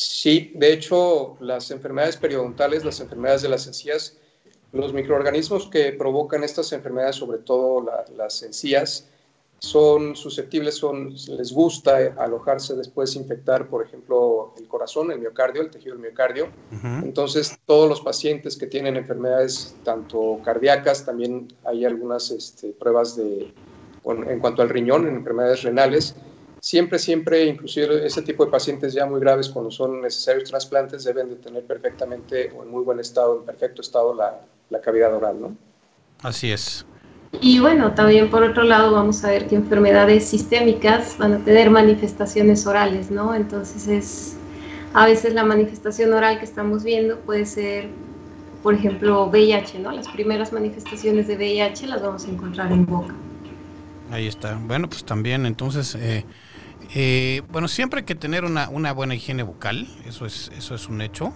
Sí, 0.00 0.52
de 0.54 0.72
hecho, 0.72 1.36
las 1.40 1.72
enfermedades 1.72 2.16
periodontales, 2.16 2.84
las 2.84 3.00
enfermedades 3.00 3.42
de 3.42 3.48
las 3.48 3.66
encías, 3.66 4.16
los 4.70 4.92
microorganismos 4.92 5.66
que 5.66 5.90
provocan 5.90 6.44
estas 6.44 6.70
enfermedades, 6.70 7.16
sobre 7.16 7.38
todo 7.38 7.84
las 8.16 8.44
encías, 8.44 9.08
son 9.58 10.14
susceptibles, 10.14 10.76
son, 10.76 11.14
les 11.26 11.52
gusta 11.52 12.14
alojarse 12.16 12.76
después, 12.76 13.16
infectar, 13.16 13.66
por 13.66 13.84
ejemplo, 13.84 14.54
el 14.56 14.68
corazón, 14.68 15.10
el 15.10 15.18
miocardio, 15.18 15.62
el 15.62 15.70
tejido 15.72 15.94
del 15.94 16.02
miocardio. 16.02 16.46
Entonces, 17.02 17.58
todos 17.66 17.88
los 17.88 18.00
pacientes 18.00 18.56
que 18.56 18.68
tienen 18.68 18.96
enfermedades 18.96 19.74
tanto 19.82 20.38
cardíacas, 20.44 21.04
también 21.04 21.48
hay 21.64 21.84
algunas 21.84 22.30
este, 22.30 22.68
pruebas 22.68 23.16
de, 23.16 23.52
en 24.04 24.38
cuanto 24.38 24.62
al 24.62 24.68
riñón, 24.68 25.08
en 25.08 25.16
enfermedades 25.16 25.64
renales, 25.64 26.14
siempre, 26.60 26.98
siempre, 26.98 27.44
inclusive 27.44 28.06
ese 28.06 28.22
tipo 28.22 28.44
de 28.44 28.50
pacientes 28.50 28.92
ya 28.92 29.06
muy 29.06 29.20
graves, 29.20 29.48
cuando 29.48 29.70
son 29.70 30.00
necesarios 30.00 30.50
trasplantes, 30.50 31.04
deben 31.04 31.28
de 31.28 31.36
tener 31.36 31.64
perfectamente 31.64 32.52
o 32.56 32.62
en 32.62 32.70
muy 32.70 32.84
buen 32.84 33.00
estado, 33.00 33.38
en 33.38 33.44
perfecto 33.44 33.82
estado, 33.82 34.14
la, 34.14 34.40
la 34.70 34.80
cavidad 34.80 35.14
oral, 35.14 35.40
¿no? 35.40 35.56
Así 36.22 36.50
es. 36.50 36.84
Y 37.40 37.60
bueno, 37.60 37.92
también 37.92 38.30
por 38.30 38.42
otro 38.42 38.62
lado 38.64 38.92
vamos 38.92 39.22
a 39.24 39.30
ver 39.30 39.46
que 39.46 39.54
enfermedades 39.54 40.24
sistémicas 40.26 41.16
van 41.18 41.34
a 41.34 41.38
tener 41.44 41.70
manifestaciones 41.70 42.66
orales, 42.66 43.10
¿no? 43.10 43.34
Entonces 43.34 43.86
es, 43.86 44.36
a 44.94 45.06
veces 45.06 45.34
la 45.34 45.44
manifestación 45.44 46.12
oral 46.12 46.38
que 46.38 46.44
estamos 46.44 46.84
viendo 46.84 47.18
puede 47.20 47.44
ser, 47.44 47.88
por 48.62 48.74
ejemplo, 48.74 49.26
VIH, 49.26 49.78
¿no? 49.80 49.92
Las 49.92 50.08
primeras 50.08 50.52
manifestaciones 50.52 51.28
de 51.28 51.36
VIH 51.36 51.86
las 51.86 52.02
vamos 52.02 52.24
a 52.24 52.30
encontrar 52.30 52.72
en 52.72 52.86
boca. 52.86 53.14
Ahí 54.10 54.26
está. 54.26 54.58
Bueno, 54.66 54.88
pues 54.88 55.04
también 55.04 55.46
entonces... 55.46 55.94
Eh, 55.94 56.24
eh, 56.94 57.42
bueno, 57.50 57.68
siempre 57.68 58.00
hay 58.00 58.06
que 58.06 58.14
tener 58.14 58.44
una, 58.44 58.92
buena 58.92 59.14
higiene 59.14 59.42
bucal, 59.42 59.86
eso 60.06 60.26
es, 60.26 60.50
eso 60.56 60.74
es 60.74 60.88
un 60.88 61.00
hecho. 61.00 61.32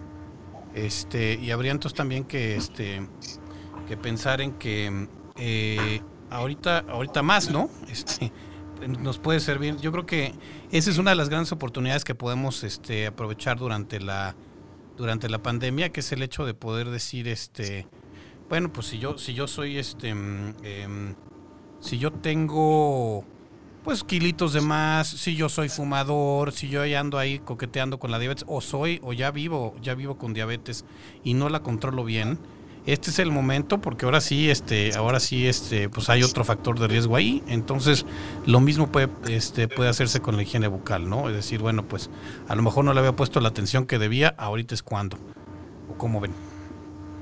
Este, 0.74 1.34
y 1.34 1.50
habría 1.50 1.72
entonces 1.72 1.96
también 1.96 2.24
que, 2.24 2.56
este, 2.56 3.06
que 3.86 3.96
pensar 3.96 4.40
en 4.40 4.52
que 4.52 5.08
eh, 5.36 6.00
ahorita, 6.30 6.84
ahorita 6.88 7.22
más, 7.22 7.50
¿no? 7.50 7.68
Este, 7.88 8.32
nos 8.88 9.18
puede 9.18 9.40
servir. 9.40 9.76
Yo 9.76 9.92
creo 9.92 10.06
que 10.06 10.34
esa 10.70 10.90
es 10.90 10.98
una 10.98 11.10
de 11.10 11.16
las 11.16 11.28
grandes 11.28 11.52
oportunidades 11.52 12.04
que 12.04 12.14
podemos 12.14 12.64
este, 12.64 13.06
aprovechar 13.06 13.58
durante 13.58 14.00
la, 14.00 14.34
durante 14.96 15.28
la 15.28 15.42
pandemia, 15.42 15.90
que 15.90 16.00
es 16.00 16.12
el 16.12 16.22
hecho 16.22 16.46
de 16.46 16.54
poder 16.54 16.90
decir, 16.90 17.28
este, 17.28 17.86
bueno, 18.48 18.72
pues 18.72 18.86
si 18.86 18.98
yo, 18.98 19.18
si 19.18 19.34
yo 19.34 19.46
soy, 19.46 19.78
este, 19.78 20.14
mm, 20.14 20.54
em, 20.62 21.14
si 21.80 21.98
yo 21.98 22.12
tengo 22.12 23.24
pues 23.84 24.04
kilitos 24.04 24.52
de 24.52 24.60
más, 24.60 25.08
si 25.08 25.34
yo 25.34 25.48
soy 25.48 25.68
fumador, 25.68 26.52
si 26.52 26.68
yo 26.68 26.84
ya 26.86 27.00
ando 27.00 27.18
ahí 27.18 27.38
coqueteando 27.38 27.98
con 27.98 28.10
la 28.10 28.18
diabetes, 28.18 28.44
o 28.46 28.60
soy, 28.60 29.00
o 29.02 29.12
ya 29.12 29.30
vivo, 29.30 29.74
ya 29.82 29.94
vivo 29.94 30.16
con 30.16 30.34
diabetes 30.34 30.84
y 31.24 31.34
no 31.34 31.48
la 31.48 31.60
controlo 31.60 32.04
bien, 32.04 32.38
este 32.84 33.10
es 33.10 33.20
el 33.20 33.30
momento 33.30 33.80
porque 33.80 34.06
ahora 34.06 34.20
sí, 34.20 34.50
este, 34.50 34.92
ahora 34.94 35.20
sí, 35.20 35.46
este, 35.46 35.88
pues 35.88 36.08
hay 36.10 36.24
otro 36.24 36.44
factor 36.44 36.80
de 36.80 36.88
riesgo 36.88 37.14
ahí. 37.14 37.42
Entonces, 37.46 38.04
lo 38.44 38.58
mismo 38.58 38.90
puede, 38.90 39.08
este, 39.28 39.68
puede 39.68 39.88
hacerse 39.88 40.20
con 40.20 40.36
la 40.36 40.42
higiene 40.42 40.66
bucal, 40.66 41.08
¿no? 41.08 41.28
Es 41.28 41.36
decir, 41.36 41.60
bueno, 41.60 41.84
pues 41.86 42.10
a 42.48 42.56
lo 42.56 42.62
mejor 42.62 42.84
no 42.84 42.92
le 42.92 42.98
había 42.98 43.14
puesto 43.14 43.40
la 43.40 43.50
atención 43.50 43.86
que 43.86 43.98
debía, 43.98 44.34
ahorita 44.36 44.74
es 44.74 44.82
cuando. 44.82 45.16
¿O 45.88 45.96
cómo 45.96 46.20
ven? 46.20 46.32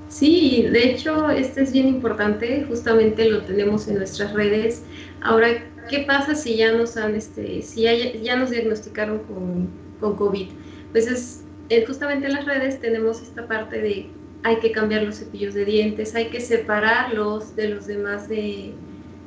Sí, 0.09 0.67
de 0.73 0.91
hecho, 0.91 1.31
este 1.31 1.63
es 1.63 1.73
bien 1.73 1.89
importante, 1.89 2.65
justamente 2.67 3.29
lo 3.29 3.43
tenemos 3.43 3.87
en 3.87 3.97
nuestras 3.99 4.33
redes. 4.33 4.83
Ahora, 5.23 5.49
¿qué 5.91 6.05
pasa 6.07 6.35
si 6.35 6.57
ya 6.57 6.73
nos 6.73 6.97
han, 6.97 7.15
este, 7.17 7.61
si 7.63 7.83
ya, 7.83 7.93
ya 7.95 8.37
nos 8.37 8.51
diagnosticaron 8.51 9.19
con, 9.25 9.69
con 9.99 10.17
COVID? 10.17 10.49
Pues 10.93 11.07
es, 11.09 11.45
justamente 11.87 12.27
en 12.27 12.35
las 12.35 12.47
redes 12.47 12.81
tenemos 12.81 13.21
esta 13.21 13.47
parte 13.47 13.81
de 13.81 14.07
hay 14.43 14.59
que 14.61 14.73
cambiar 14.73 15.03
los 15.03 15.17
cepillos 15.17 15.53
de 15.53 15.67
dientes, 15.67 16.15
hay 16.15 16.31
que 16.31 16.41
separarlos 16.41 17.55
de 17.57 17.69
los 17.69 17.87
demás 17.87 18.29
de, 18.29 18.73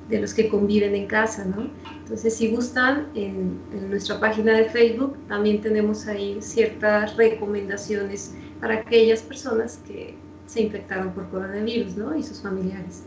de 0.10 0.19
los 0.19 0.34
que 0.34 0.49
conviven 0.49 0.95
en 0.95 1.06
casa, 1.06 1.45
¿no? 1.45 1.69
Entonces, 1.99 2.36
si 2.36 2.49
gustan, 2.49 3.10
en, 3.13 3.60
en, 3.73 3.89
nuestra 3.91 4.19
página 4.19 4.58
de 4.58 4.65
Facebook 4.65 5.15
también 5.28 5.62
tenemos 5.62 6.08
ahí 6.08 6.38
ciertas 6.41 7.15
recomendaciones 7.15 8.34
para 8.60 8.76
aquellas 8.76 9.21
personas 9.21 9.80
que 9.86 10.15
se 10.47 10.62
infectaron 10.62 11.13
por 11.13 11.30
coronavirus, 11.30 11.95
¿no? 11.95 12.17
Y 12.17 12.23
sus 12.23 12.41
familiares. 12.41 13.04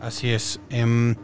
Así 0.00 0.30
es. 0.30 0.58
Eh, 0.70 1.14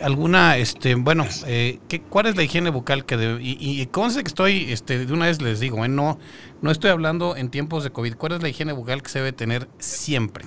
alguna, 0.00 0.56
este, 0.56 0.94
bueno, 0.94 1.26
eh, 1.46 1.80
¿qué, 1.88 2.00
¿cuál 2.00 2.26
es 2.26 2.36
la 2.36 2.42
higiene 2.42 2.70
bucal 2.70 3.04
que 3.04 3.16
debe, 3.16 3.42
y, 3.42 3.56
y 3.58 3.86
conste 3.86 4.22
que 4.22 4.28
estoy, 4.28 4.72
este, 4.72 5.04
de 5.06 5.12
una 5.12 5.26
vez 5.26 5.40
les 5.40 5.60
digo, 5.60 5.84
eh, 5.84 5.88
no, 5.88 6.18
no 6.62 6.70
estoy 6.70 6.90
hablando 6.90 7.36
en 7.36 7.50
tiempos 7.50 7.84
de 7.84 7.90
COVID. 7.90 8.14
¿Cuál 8.16 8.32
es 8.32 8.42
la 8.42 8.48
higiene 8.48 8.72
bucal 8.72 9.02
que 9.02 9.08
se 9.08 9.18
debe 9.18 9.32
tener 9.32 9.68
siempre? 9.78 10.44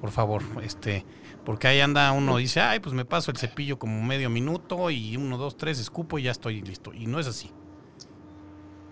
Por 0.00 0.10
favor, 0.10 0.42
este, 0.62 1.04
porque 1.44 1.68
ahí 1.68 1.80
anda 1.80 2.12
uno 2.12 2.36
dice, 2.36 2.60
ay, 2.60 2.80
pues 2.80 2.94
me 2.94 3.04
paso 3.04 3.30
el 3.30 3.36
cepillo 3.36 3.78
como 3.78 4.02
medio 4.02 4.30
minuto 4.30 4.90
y 4.90 5.16
uno, 5.16 5.38
dos, 5.38 5.56
tres, 5.56 5.78
escupo 5.78 6.18
y 6.18 6.24
ya 6.24 6.30
estoy 6.30 6.62
listo. 6.62 6.92
Y 6.92 7.06
no 7.06 7.18
es 7.18 7.26
así. 7.26 7.50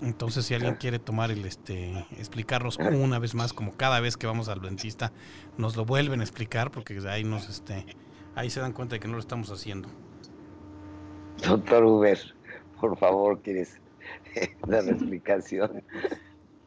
Entonces, 0.03 0.47
si 0.47 0.55
alguien 0.55 0.77
quiere 0.77 0.99
tomar 0.99 1.31
el, 1.31 1.45
este, 1.45 2.07
explicarnos 2.17 2.79
una 2.79 3.19
vez 3.19 3.35
más, 3.35 3.53
como 3.53 3.77
cada 3.77 4.01
vez 4.01 4.17
que 4.17 4.27
vamos 4.27 4.49
al 4.49 4.63
dentista, 4.63 5.13
nos 5.59 5.77
lo 5.77 5.85
vuelven 5.85 6.21
a 6.21 6.25
explicar, 6.25 6.71
porque 6.71 6.99
ahí 7.09 7.23
nos, 7.23 7.49
este, 7.51 7.85
ahí 8.35 8.51
se 8.51 8.61
dan 8.61 8.73
cuenta 8.73 8.97
de 8.97 9.01
que 9.01 9.09
no 9.09 9.15
lo 9.15 9.21
estamos 9.21 9.51
haciendo. 9.51 9.89
Doctor 11.47 11.85
Uber, 11.85 12.19
por 12.81 12.97
favor, 12.99 13.41
¿quieres 13.41 13.81
dar 14.67 14.85
la 14.85 14.93
explicación? 14.93 15.83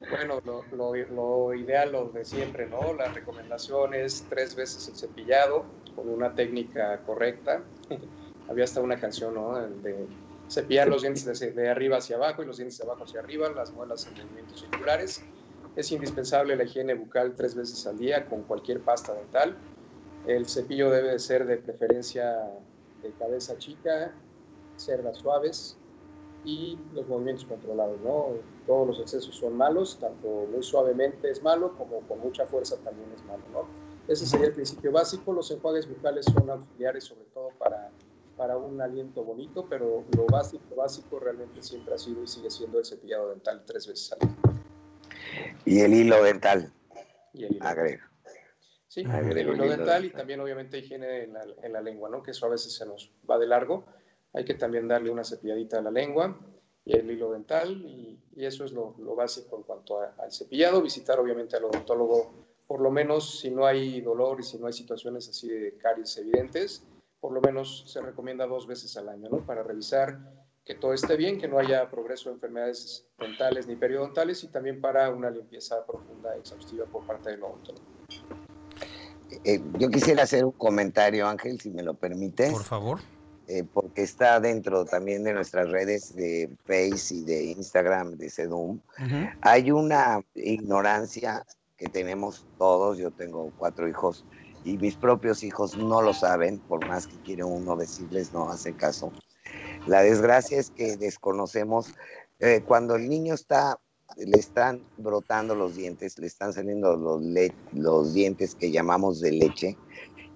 Bueno, 0.09 0.41
lo, 0.45 0.63
lo, 0.75 0.95
lo, 0.95 1.53
ideal, 1.53 1.91
lo 1.91 2.09
de 2.09 2.25
siempre, 2.25 2.67
¿no? 2.67 2.93
La 2.93 3.07
recomendación 3.07 3.93
es 3.93 4.25
tres 4.29 4.55
veces 4.55 4.87
el 4.89 4.95
cepillado 4.95 5.65
con 5.95 6.09
una 6.09 6.33
técnica 6.33 6.99
correcta. 7.05 7.61
Había 8.49 8.65
hasta 8.65 8.81
una 8.81 8.99
canción, 8.99 9.35
¿no? 9.35 9.59
De 9.59 10.07
cepillar 10.49 10.87
los 10.87 11.03
dientes 11.03 11.39
de, 11.39 11.51
de, 11.51 11.69
arriba 11.69 11.97
hacia 11.97 12.17
abajo 12.17 12.43
y 12.43 12.45
los 12.45 12.57
dientes 12.57 12.77
de 12.77 12.83
abajo 12.83 13.05
hacia 13.05 13.21
arriba, 13.21 13.49
las 13.49 13.71
muelas 13.71 14.05
en 14.07 14.13
movimientos 14.25 14.59
circulares. 14.59 15.23
Es 15.75 15.91
indispensable 15.91 16.55
la 16.55 16.65
higiene 16.65 16.93
bucal 16.93 17.33
tres 17.35 17.55
veces 17.55 17.87
al 17.87 17.97
día 17.97 18.25
con 18.25 18.43
cualquier 18.43 18.81
pasta 18.81 19.13
dental. 19.13 19.55
El 20.25 20.47
cepillo 20.47 20.89
debe 20.89 21.11
de 21.11 21.19
ser 21.19 21.45
de 21.45 21.57
preferencia 21.57 22.49
de 23.01 23.11
cabeza 23.13 23.57
chica, 23.57 24.13
cerdas 24.77 25.17
suaves 25.17 25.77
y 26.45 26.77
los 26.93 27.07
movimientos 27.07 27.45
controlados. 27.45 27.99
¿no? 28.01 28.27
Todos 28.65 28.87
los 28.87 28.99
excesos 28.99 29.35
son 29.35 29.57
malos, 29.57 29.97
tanto 29.99 30.47
muy 30.51 30.63
suavemente 30.63 31.29
es 31.29 31.43
malo 31.43 31.75
como 31.77 31.99
con 32.01 32.19
mucha 32.19 32.45
fuerza 32.47 32.77
también 32.77 33.11
es 33.13 33.23
malo. 33.25 33.43
¿no? 33.51 33.67
Ese 34.07 34.25
sería 34.25 34.47
el 34.47 34.53
principio 34.53 34.91
básico. 34.91 35.33
Los 35.33 35.51
enjuagues 35.51 35.87
bucales 35.87 36.25
son 36.25 36.49
auxiliares 36.49 37.03
sobre 37.03 37.25
todo 37.33 37.49
para 37.59 37.91
para 38.37 38.57
un 38.57 38.81
aliento 38.81 39.23
bonito, 39.23 39.67
pero 39.69 40.03
lo 40.15 40.25
básico, 40.25 40.75
básico 40.75 41.19
realmente 41.19 41.61
siempre 41.61 41.93
ha 41.93 41.97
sido 41.97 42.23
y 42.23 42.27
sigue 42.27 42.49
siendo 42.49 42.79
el 42.79 42.85
cepillado 42.85 43.29
dental 43.29 43.63
tres 43.65 43.87
veces 43.87 44.13
al 44.13 44.19
día. 44.19 44.37
Y 45.65 45.79
el 45.81 45.93
hilo 45.93 46.21
dental. 46.23 46.73
Y 47.33 47.45
el 47.45 47.55
hilo. 47.55 47.65
Agrego. 47.65 48.12
Sí, 48.93 49.03
Agrego 49.09 49.53
el 49.53 49.57
hilo 49.57 49.69
dental 49.75 50.05
y 50.05 50.11
también 50.11 50.39
obviamente 50.39 50.77
higiene 50.77 51.23
en 51.23 51.33
la, 51.33 51.43
en 51.63 51.73
la, 51.73 51.81
lengua, 51.81 52.09
¿no? 52.11 52.21
Que 52.21 52.29
eso 52.29 52.45
a 52.45 52.49
veces 52.49 52.75
se 52.75 52.85
nos 52.85 53.11
va 53.27 53.39
de 53.39 53.47
largo. 53.47 53.85
Hay 54.33 54.45
que 54.45 54.53
también 54.53 54.87
darle 54.87 55.09
una 55.09 55.23
cepilladita 55.23 55.79
a 55.79 55.81
la 55.81 55.89
lengua 55.89 56.39
y 56.85 56.95
el 56.95 57.09
hilo 57.09 57.31
dental 57.31 57.71
y, 57.71 58.19
y 58.35 58.45
eso 58.45 58.63
es 58.65 58.71
lo, 58.71 58.93
lo, 58.99 59.15
básico 59.15 59.57
en 59.57 59.63
cuanto 59.63 59.99
a, 59.99 60.13
al 60.19 60.31
cepillado. 60.31 60.79
Visitar 60.79 61.19
obviamente 61.19 61.57
al 61.57 61.63
odontólogo 61.63 62.45
por 62.67 62.81
lo 62.81 62.91
menos 62.91 63.39
si 63.39 63.49
no 63.49 63.65
hay 63.65 63.99
dolor 63.99 64.41
y 64.41 64.43
si 64.43 64.59
no 64.59 64.67
hay 64.67 64.73
situaciones 64.73 65.27
así 65.27 65.47
de 65.47 65.75
caries 65.79 66.15
evidentes, 66.19 66.85
por 67.19 67.31
lo 67.31 67.41
menos 67.41 67.85
se 67.91 67.99
recomienda 67.99 68.45
dos 68.45 68.67
veces 68.67 68.95
al 68.95 69.09
año, 69.09 69.27
¿no? 69.27 69.43
Para 69.43 69.63
revisar 69.63 70.19
que 70.63 70.75
todo 70.75 70.93
esté 70.93 71.17
bien, 71.17 71.39
que 71.39 71.47
no 71.47 71.57
haya 71.57 71.89
progreso 71.89 72.29
de 72.29 72.35
enfermedades 72.35 73.07
dentales 73.17 73.65
ni 73.65 73.75
periodontales 73.75 74.43
y 74.43 74.49
también 74.49 74.79
para 74.79 75.09
una 75.09 75.31
limpieza 75.31 75.83
profunda, 75.83 76.37
exhaustiva 76.37 76.85
por 76.85 77.07
parte 77.07 77.31
del 77.31 77.41
odontólogo. 77.41 77.87
Eh, 79.45 79.61
yo 79.77 79.89
quisiera 79.89 80.23
hacer 80.23 80.45
un 80.45 80.51
comentario, 80.51 81.27
Ángel, 81.27 81.59
si 81.59 81.69
me 81.69 81.83
lo 81.83 81.93
permite. 81.93 82.49
Por 82.51 82.63
favor. 82.63 82.99
Eh, 83.47 83.63
porque 83.73 84.03
está 84.03 84.39
dentro 84.39 84.85
también 84.85 85.25
de 85.25 85.33
nuestras 85.33 85.69
redes 85.69 86.15
de 86.15 86.49
Face 86.65 87.13
y 87.13 87.23
de 87.23 87.43
Instagram 87.45 88.15
de 88.15 88.29
Sedum. 88.29 88.79
Uh 88.97 89.01
-huh. 89.01 89.37
Hay 89.41 89.69
una 89.71 90.21
ignorancia 90.33 91.45
que 91.75 91.87
tenemos 91.87 92.45
todos, 92.57 92.97
yo 92.97 93.11
tengo 93.11 93.51
cuatro 93.57 93.89
hijos, 93.89 94.23
y 94.63 94.77
mis 94.77 94.95
propios 94.95 95.43
hijos 95.43 95.77
no 95.77 96.01
lo 96.01 96.13
saben, 96.13 96.59
por 96.59 96.87
más 96.87 97.07
que 97.07 97.17
quiere 97.17 97.43
uno 97.43 97.75
decirles, 97.75 98.31
no 98.31 98.49
hace 98.49 98.73
caso. 98.73 99.11
La 99.87 100.01
desgracia 100.01 100.57
es 100.57 100.69
que 100.69 100.95
desconocemos, 100.95 101.93
eh, 102.39 102.63
cuando 102.65 102.95
el 102.95 103.09
niño 103.09 103.33
está, 103.33 103.77
le 104.17 104.37
están 104.37 104.81
brotando 104.97 105.55
los 105.55 105.75
dientes, 105.75 106.17
le 106.19 106.27
están 106.27 106.53
saliendo 106.53 106.95
los, 106.95 107.21
los 107.73 108.13
dientes 108.13 108.55
que 108.55 108.71
llamamos 108.71 109.19
de 109.19 109.31
leche, 109.31 109.77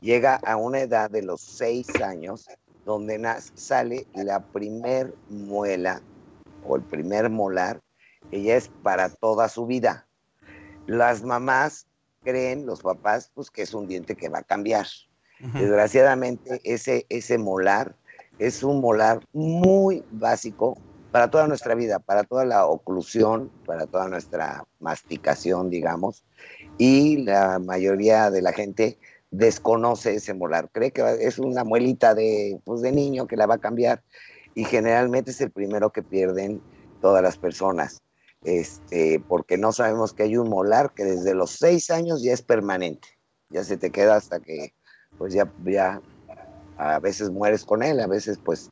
llega 0.01 0.35
a 0.35 0.55
una 0.55 0.81
edad 0.81 1.09
de 1.09 1.23
los 1.23 1.41
seis 1.41 2.01
años 2.01 2.47
donde 2.85 3.19
sale 3.55 4.07
la 4.13 4.39
primer 4.39 5.13
muela 5.29 6.01
o 6.65 6.75
el 6.75 6.83
primer 6.83 7.29
molar, 7.29 7.81
que 8.31 8.41
ya 8.43 8.55
es 8.55 8.69
para 8.83 9.09
toda 9.09 9.49
su 9.49 9.65
vida. 9.65 10.07
Las 10.85 11.23
mamás 11.23 11.85
creen 12.23 12.65
los 12.65 12.81
papás 12.81 13.31
pues 13.33 13.51
que 13.51 13.61
es 13.63 13.73
un 13.73 13.87
diente 13.87 14.15
que 14.15 14.29
va 14.29 14.39
a 14.39 14.43
cambiar. 14.43 14.85
Uh 15.41 15.47
-huh. 15.47 15.59
Desgraciadamente 15.59 16.61
ese, 16.63 17.05
ese 17.09 17.37
molar 17.37 17.95
es 18.39 18.63
un 18.63 18.81
molar 18.81 19.25
muy 19.33 20.03
básico 20.11 20.77
para 21.17 21.32
toda 21.32 21.47
nuestra 21.47 21.73
vida, 21.73 21.97
para 21.97 22.25
toda 22.25 22.45
la 22.45 22.67
oclusión, 22.67 23.49
para 23.65 23.88
toda 23.88 24.08
nuestra 24.08 24.63
masticación, 24.80 25.71
digamos, 25.71 26.23
y 26.77 27.23
la 27.23 27.58
mayoría 27.58 28.30
de 28.30 28.43
la 28.43 28.53
gente 28.53 28.99
desconoce 29.32 30.13
ese 30.13 30.36
molar, 30.36 30.69
cree 30.71 30.91
que 30.91 31.01
es 31.21 31.39
una 31.39 31.63
muelita 31.63 32.13
de, 32.13 32.62
pues, 32.65 32.82
de 32.82 32.91
niño 32.91 33.25
que 33.25 33.36
la 33.36 33.47
va 33.47 33.56
a 33.56 33.58
cambiar 33.58 34.03
y 34.53 34.63
generalmente 34.63 35.32
es 35.32 35.41
el 35.41 35.49
primero 35.49 35.89
que 35.91 36.03
pierden 36.03 36.62
todas 37.01 37.23
las 37.23 37.39
personas 37.39 38.03
este, 38.43 39.19
porque 39.27 39.58
no 39.58 39.71
sabemos 39.71 40.13
que 40.13 40.21
hay 40.21 40.38
un 40.38 40.49
molar 40.49 40.93
que 40.93 41.03
desde 41.03 41.34
los 41.34 41.49
seis 41.49 41.89
años 41.89 42.21
ya 42.21 42.34
es 42.34 42.43
permanente, 42.43 43.08
ya 43.49 43.63
se 43.63 43.77
te 43.77 43.89
queda 43.89 44.17
hasta 44.17 44.39
que, 44.39 44.75
pues 45.17 45.34
ya, 45.34 45.51
ya 45.65 45.99
a 46.77 46.99
veces 46.99 47.32
mueres 47.32 47.65
con 47.65 47.82
él, 47.82 48.01
a 48.01 48.08
veces 48.08 48.38
pues 48.38 48.69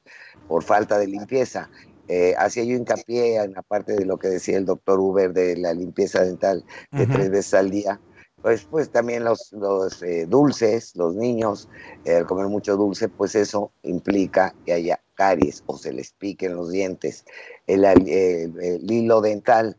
por 0.48 0.62
falta 0.62 1.00
de 1.00 1.08
limpieza. 1.08 1.72
Eh, 2.08 2.34
hacía 2.38 2.64
yo 2.64 2.76
hincapié 2.76 3.38
en 3.38 3.54
la 3.54 3.62
parte 3.62 3.94
de 3.94 4.06
lo 4.06 4.18
que 4.18 4.28
decía 4.28 4.58
el 4.58 4.66
doctor 4.66 5.00
Uber 5.00 5.34
de 5.34 5.58
la 5.58 5.74
limpieza 5.74 6.24
dental 6.24 6.64
de 6.92 7.04
uh 7.04 7.08
-huh. 7.08 7.14
tres 7.14 7.30
veces 7.30 7.54
al 7.54 7.70
día. 7.70 8.00
Pues, 8.42 8.68
pues 8.70 8.92
también 8.92 9.24
los, 9.24 9.52
los 9.54 10.04
eh, 10.04 10.28
dulces, 10.28 10.96
los 10.96 11.16
niños, 11.16 11.68
eh, 12.04 12.18
al 12.18 12.28
comer 12.28 12.48
mucho 12.48 12.78
dulce, 12.78 13.10
pues 13.10 13.34
eso 13.34 13.72
implica 13.82 14.54
que 14.66 14.74
haya 14.74 15.00
caries 15.16 15.64
o 15.66 15.78
se 15.78 15.92
les 15.92 16.12
piquen 16.12 16.56
los 16.56 16.70
dientes. 16.72 17.26
El, 17.66 17.86
el, 17.86 18.08
el 18.08 18.92
hilo 18.92 19.22
dental 19.22 19.78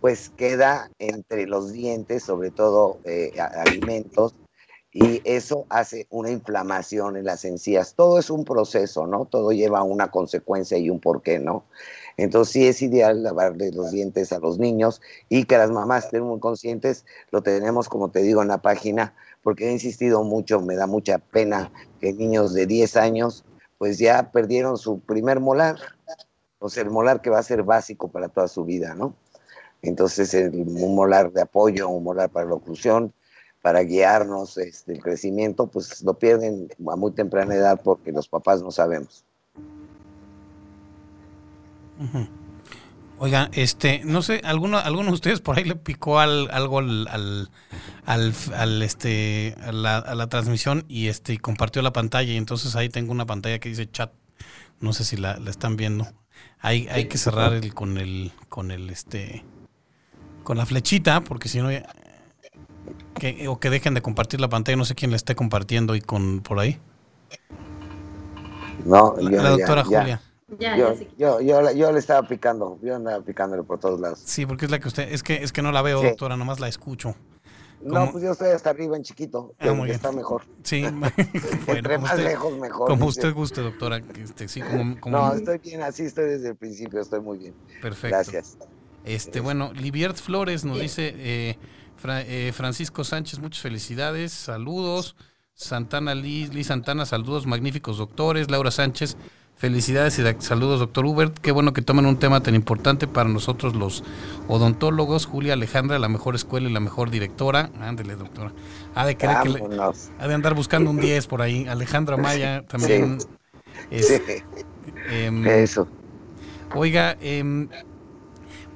pues 0.00 0.30
queda 0.30 0.90
entre 0.98 1.46
los 1.46 1.72
dientes, 1.72 2.24
sobre 2.24 2.50
todo 2.50 2.98
eh, 3.04 3.32
alimentos, 3.38 4.34
y 5.00 5.22
eso 5.22 5.64
hace 5.68 6.08
una 6.10 6.28
inflamación 6.28 7.16
en 7.16 7.24
las 7.24 7.44
encías. 7.44 7.94
Todo 7.94 8.18
es 8.18 8.30
un 8.30 8.44
proceso, 8.44 9.06
¿no? 9.06 9.26
Todo 9.26 9.52
lleva 9.52 9.84
una 9.84 10.10
consecuencia 10.10 10.76
y 10.76 10.90
un 10.90 10.98
porqué, 10.98 11.38
¿no? 11.38 11.62
Entonces 12.16 12.52
sí 12.52 12.66
es 12.66 12.82
ideal 12.82 13.22
lavarle 13.22 13.70
los 13.70 13.92
dientes 13.92 14.32
a 14.32 14.40
los 14.40 14.58
niños 14.58 15.00
y 15.28 15.44
que 15.44 15.56
las 15.56 15.70
mamás 15.70 16.06
estén 16.06 16.24
muy 16.24 16.40
conscientes. 16.40 17.04
Lo 17.30 17.44
tenemos, 17.44 17.88
como 17.88 18.10
te 18.10 18.22
digo, 18.22 18.42
en 18.42 18.48
la 18.48 18.60
página, 18.60 19.14
porque 19.44 19.68
he 19.68 19.72
insistido 19.72 20.24
mucho, 20.24 20.60
me 20.60 20.74
da 20.74 20.88
mucha 20.88 21.18
pena 21.18 21.70
que 22.00 22.12
niños 22.12 22.52
de 22.52 22.66
10 22.66 22.96
años 22.96 23.44
pues 23.78 23.98
ya 23.98 24.32
perdieron 24.32 24.78
su 24.78 24.98
primer 24.98 25.38
molar, 25.38 25.76
o 26.58 26.68
sea, 26.68 26.82
el 26.82 26.90
molar 26.90 27.22
que 27.22 27.30
va 27.30 27.38
a 27.38 27.44
ser 27.44 27.62
básico 27.62 28.08
para 28.08 28.28
toda 28.28 28.48
su 28.48 28.64
vida, 28.64 28.96
¿no? 28.96 29.14
Entonces, 29.80 30.34
el, 30.34 30.56
un 30.56 30.96
molar 30.96 31.30
de 31.30 31.42
apoyo, 31.42 31.88
un 31.88 32.02
molar 32.02 32.30
para 32.30 32.46
la 32.46 32.54
oclusión, 32.54 33.12
para 33.62 33.82
guiarnos 33.82 34.56
este, 34.58 34.92
el 34.92 35.02
crecimiento, 35.02 35.66
pues 35.66 36.02
lo 36.02 36.14
pierden 36.14 36.68
a 36.90 36.96
muy 36.96 37.12
temprana 37.12 37.54
edad 37.54 37.80
porque 37.82 38.12
los 38.12 38.28
papás 38.28 38.62
no 38.62 38.70
sabemos. 38.70 39.24
Uh 41.98 42.04
-huh. 42.04 42.28
Oiga, 43.20 43.50
este, 43.52 44.02
no 44.04 44.22
sé, 44.22 44.40
alguno, 44.44 44.78
alguno 44.78 45.08
de 45.08 45.14
ustedes 45.14 45.40
por 45.40 45.58
ahí 45.58 45.64
le 45.64 45.74
picó 45.74 46.20
al, 46.20 46.48
algo 46.52 46.78
al, 46.78 47.08
al, 47.08 48.34
al, 48.54 48.82
este, 48.82 49.56
a 49.60 49.72
la, 49.72 49.98
a 49.98 50.14
la, 50.14 50.28
transmisión 50.28 50.84
y 50.88 51.08
este, 51.08 51.32
y 51.32 51.38
compartió 51.38 51.82
la 51.82 51.92
pantalla 51.92 52.32
y 52.32 52.36
entonces 52.36 52.76
ahí 52.76 52.88
tengo 52.88 53.10
una 53.10 53.26
pantalla 53.26 53.58
que 53.58 53.70
dice 53.70 53.90
chat. 53.90 54.12
No 54.78 54.92
sé 54.92 55.04
si 55.04 55.16
la, 55.16 55.36
la 55.38 55.50
están 55.50 55.76
viendo. 55.76 56.06
Hay, 56.60 56.86
hay 56.88 57.06
que 57.06 57.18
cerrar 57.18 57.54
el, 57.54 57.74
con 57.74 57.98
el, 57.98 58.30
con 58.48 58.70
el, 58.70 58.88
este, 58.88 59.44
con 60.44 60.56
la 60.56 60.66
flechita, 60.66 61.22
porque 61.22 61.48
si 61.48 61.58
no, 61.58 61.70
que, 63.18 63.48
o 63.48 63.58
que 63.58 63.70
dejen 63.70 63.94
de 63.94 64.02
compartir 64.02 64.40
la 64.40 64.48
pantalla, 64.48 64.76
no 64.76 64.84
sé 64.84 64.94
quién 64.94 65.10
la 65.10 65.16
esté 65.16 65.34
compartiendo 65.34 65.94
y 65.94 66.00
con 66.00 66.40
por 66.40 66.58
ahí. 66.58 66.78
No, 68.84 69.14
la, 69.18 69.50
doctora 69.50 69.84
Julia. 69.84 70.22
Ya, 70.58 70.76
yo, 70.78 70.94
yo, 71.18 71.40
yo, 71.40 71.72
yo, 71.72 71.92
le 71.92 71.98
estaba 71.98 72.26
picando, 72.26 72.78
yo 72.82 72.96
andaba 72.96 73.22
picándole 73.22 73.62
por 73.62 73.78
todos 73.78 74.00
lados. 74.00 74.20
Sí, 74.24 74.46
porque 74.46 74.64
es 74.64 74.70
la 74.70 74.78
que 74.78 74.88
usted, 74.88 75.12
es 75.12 75.22
que, 75.22 75.42
es 75.42 75.52
que 75.52 75.60
no 75.60 75.72
la 75.72 75.82
veo, 75.82 76.02
doctora, 76.02 76.38
nomás 76.38 76.58
la 76.58 76.68
escucho. 76.68 77.14
No, 77.82 78.10
pues 78.10 78.24
yo 78.24 78.32
estoy 78.32 78.48
hasta 78.48 78.70
arriba 78.70 78.96
en 78.96 79.02
chiquito, 79.02 79.54
ah, 79.60 79.82
que 79.84 79.92
está 79.92 80.10
mejor. 80.10 80.42
Sí, 80.62 80.84
Entre 81.66 81.98
más 81.98 82.18
lejos, 82.18 82.56
mejor. 82.58 82.88
Como 82.88 83.06
usted 83.06 83.32
guste, 83.34 83.60
doctora. 83.60 84.02
Este, 84.22 84.48
sí, 84.48 84.60
como, 84.60 84.98
como... 85.00 85.18
No, 85.18 85.32
estoy 85.34 85.58
bien, 85.58 85.82
así 85.82 86.04
estoy 86.04 86.24
desde 86.24 86.48
el 86.48 86.56
principio, 86.56 87.00
estoy 87.00 87.20
muy 87.20 87.38
bien. 87.38 87.54
Perfecto. 87.80 88.16
Gracias. 88.16 88.56
Este, 89.04 89.40
bueno, 89.40 89.72
Liviert 89.74 90.16
Flores 90.16 90.64
nos 90.64 90.80
dice, 90.80 91.14
eh, 91.16 91.58
eh, 92.04 92.52
Francisco 92.54 93.04
Sánchez, 93.04 93.40
muchas 93.40 93.62
felicidades, 93.62 94.32
saludos. 94.32 95.16
Santana 95.54 96.14
Liz, 96.14 96.54
Liz 96.54 96.68
Santana, 96.68 97.04
saludos, 97.04 97.46
magníficos 97.46 97.98
doctores. 97.98 98.48
Laura 98.48 98.70
Sánchez, 98.70 99.16
felicidades 99.56 100.18
y 100.20 100.22
saludos, 100.40 100.78
doctor 100.78 101.04
Hubert. 101.04 101.36
Qué 101.38 101.50
bueno 101.50 101.72
que 101.72 101.82
tomen 101.82 102.06
un 102.06 102.16
tema 102.16 102.40
tan 102.40 102.54
importante 102.54 103.08
para 103.08 103.28
nosotros 103.28 103.74
los 103.74 104.04
odontólogos. 104.46 105.26
Julia 105.26 105.54
Alejandra, 105.54 105.98
la 105.98 106.08
mejor 106.08 106.36
escuela 106.36 106.68
y 106.68 106.72
la 106.72 106.78
mejor 106.78 107.10
directora. 107.10 107.70
Ándele, 107.80 108.14
doctora. 108.14 108.52
Ha 108.94 109.04
de, 109.04 109.16
querer 109.16 109.36
que 109.42 109.80
ha 110.18 110.28
de 110.28 110.34
andar 110.34 110.54
buscando 110.54 110.90
un 110.90 110.98
10 110.98 111.26
por 111.26 111.42
ahí. 111.42 111.66
Alejandra 111.66 112.16
Maya 112.16 112.64
también. 112.66 113.18
Em, 115.10 115.46
Eso. 115.46 115.88
Oiga, 116.74 117.16
em, 117.20 117.68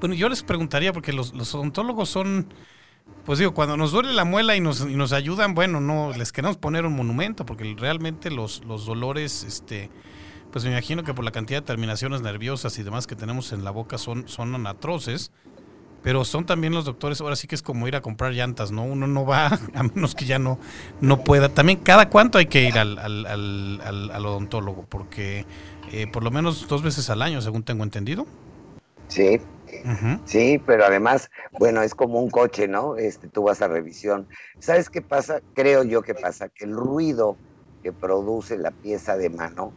bueno, 0.01 0.15
yo 0.17 0.29
les 0.29 0.43
preguntaría, 0.43 0.93
porque 0.93 1.13
los, 1.13 1.33
los 1.35 1.55
odontólogos 1.55 2.09
son 2.09 2.53
pues 3.25 3.39
digo, 3.39 3.55
cuando 3.55 3.77
nos 3.77 3.93
duele 3.93 4.13
la 4.13 4.25
muela 4.25 4.57
y 4.57 4.61
nos, 4.61 4.81
y 4.81 4.97
nos 4.97 5.13
ayudan, 5.13 5.55
bueno, 5.55 5.81
no 5.81 6.13
les 6.17 6.33
queremos 6.33 6.57
poner 6.57 6.85
un 6.87 6.95
monumento, 6.95 7.47
porque 7.47 7.75
realmente 7.79 8.31
los, 8.31 8.65
los 8.65 8.87
dolores, 8.87 9.45
este, 9.45 9.91
pues 10.51 10.65
me 10.65 10.71
imagino 10.71 11.05
que 11.05 11.15
por 11.15 11.25
la 11.25 11.31
cantidad 11.31 11.61
de 11.61 11.67
terminaciones 11.67 12.23
nerviosas 12.23 12.79
y 12.79 12.83
demás 12.83 13.07
que 13.07 13.15
tenemos 13.15 13.53
en 13.53 13.65
la 13.65 13.71
boca 13.71 13.99
son, 13.99 14.29
son 14.29 14.67
atroces. 14.67 15.31
Pero 16.03 16.25
son 16.25 16.45
también 16.45 16.75
los 16.75 16.85
doctores, 16.85 17.21
ahora 17.21 17.37
sí 17.37 17.47
que 17.47 17.55
es 17.55 17.63
como 17.63 17.87
ir 17.87 17.95
a 17.95 18.01
comprar 18.01 18.33
llantas, 18.33 18.73
¿no? 18.73 18.83
Uno 18.83 19.07
no 19.07 19.25
va, 19.25 19.47
a 19.75 19.83
menos 19.85 20.17
que 20.17 20.25
ya 20.25 20.41
no, 20.41 20.59
no 21.01 21.23
pueda. 21.23 21.49
También, 21.49 21.79
¿cada 21.79 22.09
cuánto 22.09 22.39
hay 22.39 22.47
que 22.47 22.65
ir 22.65 22.77
al, 22.77 22.99
al, 22.99 23.25
al, 23.25 24.11
al 24.11 24.27
odontólogo? 24.27 24.85
Porque 24.89 25.47
eh, 25.93 26.07
por 26.07 26.25
lo 26.25 26.31
menos 26.31 26.67
dos 26.69 26.83
veces 26.83 27.11
al 27.11 27.23
año, 27.23 27.41
según 27.41 27.63
tengo 27.63 27.85
entendido. 27.85 28.27
Sí, 29.09 29.41
Sí, 30.25 30.61
pero 30.67 30.85
además, 30.85 31.31
bueno, 31.59 31.83
es 31.83 31.95
como 31.95 32.21
un 32.21 32.31
coche, 32.31 32.69
¿no? 32.69 32.97
Este, 32.97 33.29
tú 33.29 33.45
vas 33.45 33.63
a 33.63 33.69
revisión. 33.69 34.29
¿Sabes 34.61 34.91
qué 34.91 35.03
pasa? 35.03 35.41
Creo 35.55 35.83
yo 35.85 36.03
que 36.03 36.15
pasa 36.15 36.49
que 36.49 36.65
el 36.65 36.73
ruido 36.73 37.37
que 37.83 37.93
produce 37.93 38.57
la 38.59 38.71
pieza 38.71 39.17
de 39.17 39.31
mano 39.31 39.73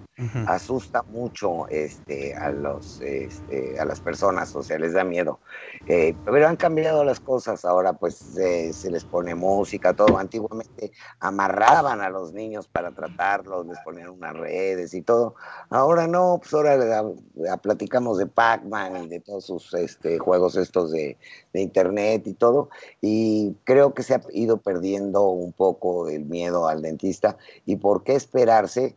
asusta 0.47 1.03
mucho 1.03 1.67
este, 1.67 2.33
a, 2.35 2.49
los, 2.49 3.01
este, 3.01 3.77
a 3.79 3.85
las 3.85 3.99
personas, 3.99 4.55
o 4.55 4.63
sea, 4.63 4.79
les 4.79 4.93
da 4.93 5.03
miedo. 5.03 5.39
Eh, 5.87 6.15
pero 6.23 6.47
han 6.47 6.55
cambiado 6.55 7.03
las 7.03 7.19
cosas, 7.19 7.65
ahora 7.65 7.93
pues 7.93 8.15
se 8.15 8.91
les 8.91 9.03
pone 9.03 9.35
música, 9.35 9.93
todo. 9.93 10.17
Antiguamente 10.17 10.91
amarraban 11.19 12.01
a 12.01 12.09
los 12.09 12.33
niños 12.33 12.67
para 12.67 12.91
tratarlos, 12.91 13.65
les 13.65 13.77
ponían 13.79 14.09
unas 14.09 14.35
redes 14.35 14.93
y 14.93 15.01
todo. 15.01 15.35
Ahora 15.69 16.07
no, 16.07 16.39
pues 16.41 16.53
ahora 16.53 17.03
platicamos 17.61 18.17
de 18.17 18.27
Pac-Man 18.27 19.03
y 19.03 19.07
de 19.07 19.19
todos 19.19 19.45
sus 19.45 19.73
este, 19.73 20.17
juegos 20.17 20.55
estos 20.55 20.91
de, 20.91 21.17
de 21.51 21.61
internet 21.61 22.25
y 22.25 22.33
todo. 22.33 22.69
Y 23.01 23.55
creo 23.65 23.93
que 23.93 24.03
se 24.03 24.15
ha 24.15 24.21
ido 24.31 24.57
perdiendo 24.57 25.27
un 25.27 25.51
poco 25.51 26.07
el 26.07 26.25
miedo 26.25 26.67
al 26.67 26.81
dentista. 26.81 27.37
¿Y 27.65 27.75
por 27.75 28.03
qué 28.03 28.15
esperarse? 28.15 28.95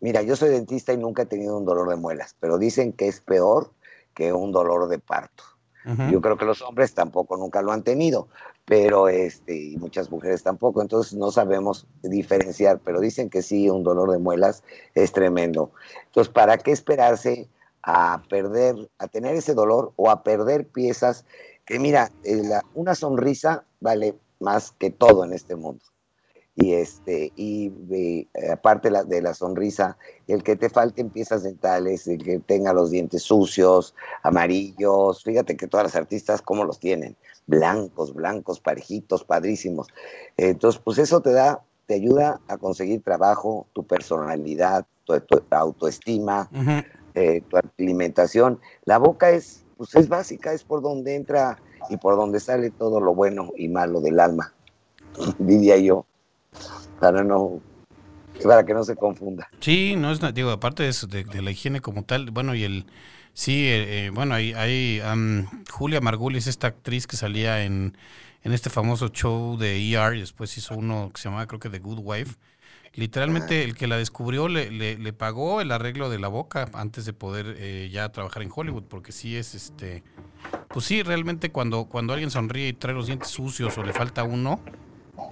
Mira, 0.00 0.22
yo 0.22 0.34
soy 0.34 0.48
dentista 0.48 0.92
y 0.92 0.96
nunca 0.96 1.22
he 1.22 1.26
tenido 1.26 1.56
un 1.56 1.66
dolor 1.66 1.88
de 1.90 1.96
muelas, 1.96 2.34
pero 2.40 2.56
dicen 2.56 2.92
que 2.92 3.06
es 3.06 3.20
peor 3.20 3.70
que 4.14 4.32
un 4.32 4.50
dolor 4.50 4.88
de 4.88 4.98
parto. 4.98 5.44
Yo 6.10 6.20
creo 6.20 6.36
que 6.36 6.44
los 6.44 6.60
hombres 6.60 6.92
tampoco 6.92 7.38
nunca 7.38 7.62
lo 7.62 7.72
han 7.72 7.82
tenido, 7.82 8.28
pero 8.66 9.08
este, 9.08 9.56
y 9.56 9.76
muchas 9.78 10.10
mujeres 10.10 10.42
tampoco, 10.42 10.82
entonces 10.82 11.14
no 11.14 11.30
sabemos 11.30 11.86
diferenciar, 12.02 12.80
pero 12.84 13.00
dicen 13.00 13.30
que 13.30 13.40
sí, 13.40 13.70
un 13.70 13.82
dolor 13.82 14.10
de 14.10 14.18
muelas 14.18 14.62
es 14.94 15.10
tremendo. 15.12 15.72
Entonces, 16.04 16.30
¿para 16.32 16.58
qué 16.58 16.70
esperarse 16.72 17.48
a 17.82 18.22
perder, 18.28 18.90
a 18.98 19.08
tener 19.08 19.34
ese 19.34 19.54
dolor 19.54 19.92
o 19.96 20.10
a 20.10 20.22
perder 20.22 20.66
piezas? 20.66 21.24
Que 21.64 21.78
mira, 21.78 22.10
eh, 22.24 22.42
una 22.74 22.94
sonrisa 22.94 23.64
vale 23.80 24.14
más 24.38 24.72
que 24.72 24.90
todo 24.90 25.24
en 25.24 25.32
este 25.32 25.56
mundo 25.56 25.82
y 26.60 26.74
este 26.74 27.32
y 27.36 28.28
aparte 28.52 28.90
de 29.06 29.22
la 29.22 29.32
sonrisa 29.32 29.96
el 30.26 30.42
que 30.42 30.56
te 30.56 30.68
falten 30.68 31.08
piezas 31.08 31.42
dentales 31.42 32.06
el 32.06 32.22
que 32.22 32.38
tenga 32.38 32.74
los 32.74 32.90
dientes 32.90 33.22
sucios 33.22 33.94
amarillos 34.22 35.24
fíjate 35.24 35.56
que 35.56 35.66
todas 35.66 35.86
las 35.86 35.96
artistas 35.96 36.42
cómo 36.42 36.64
los 36.64 36.78
tienen 36.78 37.16
blancos 37.46 38.14
blancos 38.14 38.60
parejitos 38.60 39.24
padrísimos. 39.24 39.88
Entonces 40.36 40.80
pues 40.84 40.98
eso 40.98 41.20
te 41.20 41.32
da 41.32 41.62
te 41.86 41.94
ayuda 41.94 42.40
a 42.46 42.58
conseguir 42.58 43.02
trabajo 43.02 43.66
tu 43.72 43.84
personalidad 43.84 44.86
tu, 45.04 45.14
autoestima 45.50 46.48
eh, 47.14 47.42
tu 47.48 47.56
alimentación. 47.78 48.60
La 48.84 48.98
boca 48.98 49.30
es 49.30 49.64
pues 49.76 49.94
es 49.96 50.08
básica 50.08 50.52
es 50.52 50.62
por 50.62 50.82
donde 50.82 51.16
entra 51.16 51.58
y 51.88 51.96
por 51.96 52.16
donde 52.16 52.38
sale 52.38 52.70
todo 52.70 53.00
lo 53.00 53.14
bueno 53.14 53.50
y 53.56 53.68
malo 53.68 54.02
del 54.02 54.20
alma 54.20 54.52
diría 55.38 55.78
yo 55.78 56.04
para 56.98 57.24
no 57.24 57.60
para 58.42 58.64
que 58.64 58.72
no 58.72 58.84
se 58.84 58.96
confunda. 58.96 59.48
Sí, 59.60 59.96
no 59.96 60.10
es 60.12 60.20
digo 60.34 60.50
aparte 60.50 60.82
de, 60.82 61.24
de, 61.24 61.42
la 61.42 61.50
higiene 61.50 61.80
como 61.80 62.04
tal, 62.04 62.30
bueno 62.30 62.54
y 62.54 62.64
el 62.64 62.86
sí, 63.34 63.66
eh, 63.66 64.06
eh, 64.06 64.10
bueno 64.10 64.34
hay, 64.34 64.52
hay 64.54 65.02
Julia 65.70 66.00
Margulis 66.00 66.46
esta 66.46 66.68
actriz 66.68 67.06
que 67.06 67.16
salía 67.16 67.64
en, 67.64 67.96
en 68.42 68.52
este 68.52 68.70
famoso 68.70 69.08
show 69.08 69.58
de 69.58 69.76
ER 69.92 70.16
y 70.16 70.20
después 70.20 70.56
hizo 70.56 70.74
uno 70.74 71.10
que 71.14 71.20
se 71.20 71.28
llamaba 71.28 71.46
creo 71.46 71.60
que 71.60 71.70
The 71.70 71.78
Good 71.78 72.00
Wife. 72.02 72.36
Literalmente 72.94 73.62
el 73.62 73.76
que 73.76 73.86
la 73.86 73.96
descubrió 73.96 74.48
le, 74.48 74.70
le, 74.70 75.12
pagó 75.12 75.60
el 75.60 75.70
arreglo 75.70 76.10
de 76.10 76.18
la 76.18 76.26
boca 76.26 76.68
antes 76.72 77.04
de 77.04 77.12
poder 77.12 77.54
eh, 77.56 77.88
ya 77.92 78.08
trabajar 78.10 78.42
en 78.42 78.50
Hollywood, 78.52 78.82
porque 78.82 79.12
sí 79.12 79.36
es 79.36 79.54
este, 79.54 80.02
pues 80.68 80.86
sí, 80.86 81.04
realmente 81.04 81.52
cuando, 81.52 81.84
cuando 81.84 82.12
alguien 82.12 82.32
sonríe 82.32 82.66
y 82.66 82.72
trae 82.72 82.92
los 82.92 83.06
dientes 83.06 83.28
sucios 83.28 83.78
o 83.78 83.84
le 83.84 83.92
falta 83.92 84.24
uno, 84.24 84.60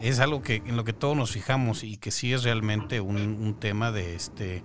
es 0.01 0.21
algo 0.21 0.43
que 0.43 0.63
en 0.67 0.77
lo 0.77 0.85
que 0.85 0.93
todos 0.93 1.17
nos 1.17 1.33
fijamos 1.33 1.85
y 1.85 1.97
que 1.97 2.11
sí 2.11 2.33
es 2.33 2.45
realmente 2.45 3.01
un, 3.01 3.57
tema 3.59 3.91
de 3.91 4.15
este 4.15 4.63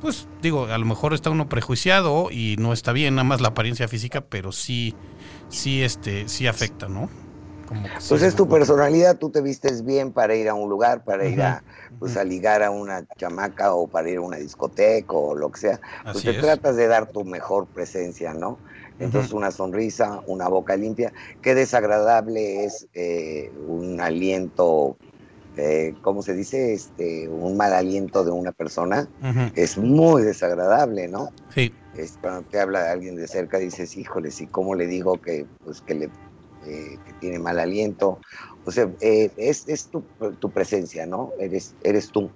pues 0.00 0.28
digo 0.42 0.66
a 0.66 0.76
lo 0.76 0.84
mejor 0.84 1.14
está 1.14 1.30
uno 1.30 1.48
prejuiciado 1.48 2.28
y 2.30 2.56
no 2.58 2.72
está 2.72 2.92
bien 2.92 3.14
nada 3.14 3.24
más 3.24 3.40
la 3.40 3.48
apariencia 3.48 3.88
física 3.88 4.20
pero 4.20 4.52
sí 4.52 4.94
sí 5.48 5.82
este 5.82 6.28
sí 6.28 6.46
afecta 6.46 6.88
no 6.88 7.08
Como 7.66 7.86
pues 8.08 8.22
es 8.22 8.34
tu 8.34 8.48
personalidad 8.48 9.16
tú 9.18 9.30
te 9.30 9.40
vistes 9.40 9.84
bien 9.84 10.12
para 10.12 10.34
ir 10.34 10.48
a 10.48 10.54
un 10.54 10.68
lugar 10.68 11.04
para 11.04 11.26
ir 11.26 11.40
a 11.40 11.62
pues 11.98 12.16
a 12.16 12.24
ligar 12.24 12.62
a 12.62 12.70
una 12.70 13.06
chamaca 13.16 13.72
o 13.74 13.86
para 13.86 14.10
ir 14.10 14.18
a 14.18 14.22
una 14.22 14.36
discoteca 14.36 15.12
o 15.12 15.36
lo 15.36 15.52
que 15.52 15.60
sea. 15.60 15.80
Pues 16.10 16.24
te 16.24 16.32
tratas 16.32 16.74
de 16.74 16.88
dar 16.88 17.06
tu 17.06 17.24
mejor 17.24 17.66
presencia 17.66 18.34
no 18.34 18.58
entonces 19.02 19.32
una 19.32 19.50
sonrisa, 19.50 20.22
una 20.26 20.48
boca 20.48 20.76
limpia. 20.76 21.12
Qué 21.40 21.54
desagradable 21.54 22.64
es 22.64 22.86
eh, 22.94 23.50
un 23.66 24.00
aliento, 24.00 24.96
eh, 25.56 25.94
¿cómo 26.02 26.22
se 26.22 26.34
dice? 26.34 26.72
Este, 26.72 27.28
un 27.28 27.56
mal 27.56 27.72
aliento 27.72 28.24
de 28.24 28.30
una 28.30 28.52
persona. 28.52 29.08
Es 29.54 29.76
muy 29.78 30.22
desagradable, 30.22 31.08
¿no? 31.08 31.30
Sí. 31.54 31.72
Es, 31.96 32.18
cuando 32.20 32.42
te 32.42 32.58
habla 32.60 32.84
de 32.84 32.90
alguien 32.90 33.16
de 33.16 33.28
cerca 33.28 33.58
dices, 33.58 33.96
híjole, 33.96 34.30
¿y 34.38 34.46
cómo 34.46 34.74
le 34.74 34.86
digo 34.86 35.20
que, 35.20 35.46
pues, 35.64 35.80
que, 35.82 35.94
le, 35.94 36.04
eh, 36.66 36.96
que 37.04 37.12
tiene 37.20 37.38
mal 37.38 37.58
aliento? 37.58 38.18
O 38.64 38.70
sea, 38.70 38.88
es, 39.00 39.66
es 39.66 39.86
tu, 39.88 40.02
tu, 40.38 40.50
presencia, 40.50 41.04
¿no? 41.04 41.32
Eres, 41.38 41.74
eres 41.82 42.10
tú. 42.10 42.30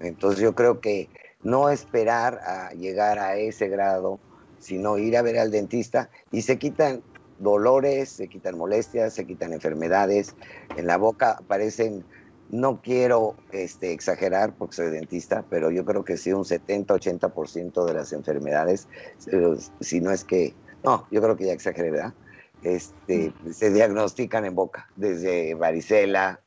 Entonces 0.00 0.40
yo 0.40 0.54
creo 0.54 0.80
que 0.80 1.08
no 1.42 1.70
esperar 1.70 2.40
a 2.44 2.72
llegar 2.72 3.18
a 3.18 3.36
ese 3.36 3.68
grado 3.68 4.18
sino 4.58 4.98
ir 4.98 5.16
a 5.16 5.22
ver 5.22 5.38
al 5.38 5.50
dentista 5.50 6.10
y 6.30 6.42
se 6.42 6.58
quitan 6.58 7.02
dolores, 7.38 8.10
se 8.10 8.28
quitan 8.28 8.56
molestias, 8.56 9.14
se 9.14 9.26
quitan 9.26 9.52
enfermedades. 9.52 10.34
En 10.76 10.86
la 10.86 10.96
boca 10.96 11.32
aparecen, 11.32 12.04
no 12.48 12.80
quiero 12.80 13.36
este, 13.50 13.92
exagerar 13.92 14.54
porque 14.56 14.76
soy 14.76 14.90
dentista, 14.90 15.44
pero 15.48 15.70
yo 15.70 15.84
creo 15.84 16.04
que 16.04 16.16
sí 16.16 16.32
un 16.32 16.44
70-80% 16.44 17.84
de 17.84 17.94
las 17.94 18.12
enfermedades, 18.12 18.88
eh, 19.26 19.56
si 19.80 20.00
no 20.00 20.12
es 20.12 20.24
que 20.24 20.54
No, 20.84 21.06
yo 21.10 21.20
creo 21.20 21.36
que 21.36 21.46
ya 21.46 21.52
exageré, 21.52 21.90
¿verdad? 21.90 22.14
Este, 22.62 23.32
se 23.52 23.70
diagnostican 23.72 24.44
en 24.44 24.54
boca, 24.54 24.88
desde 24.96 25.54
varicela, 25.54 26.40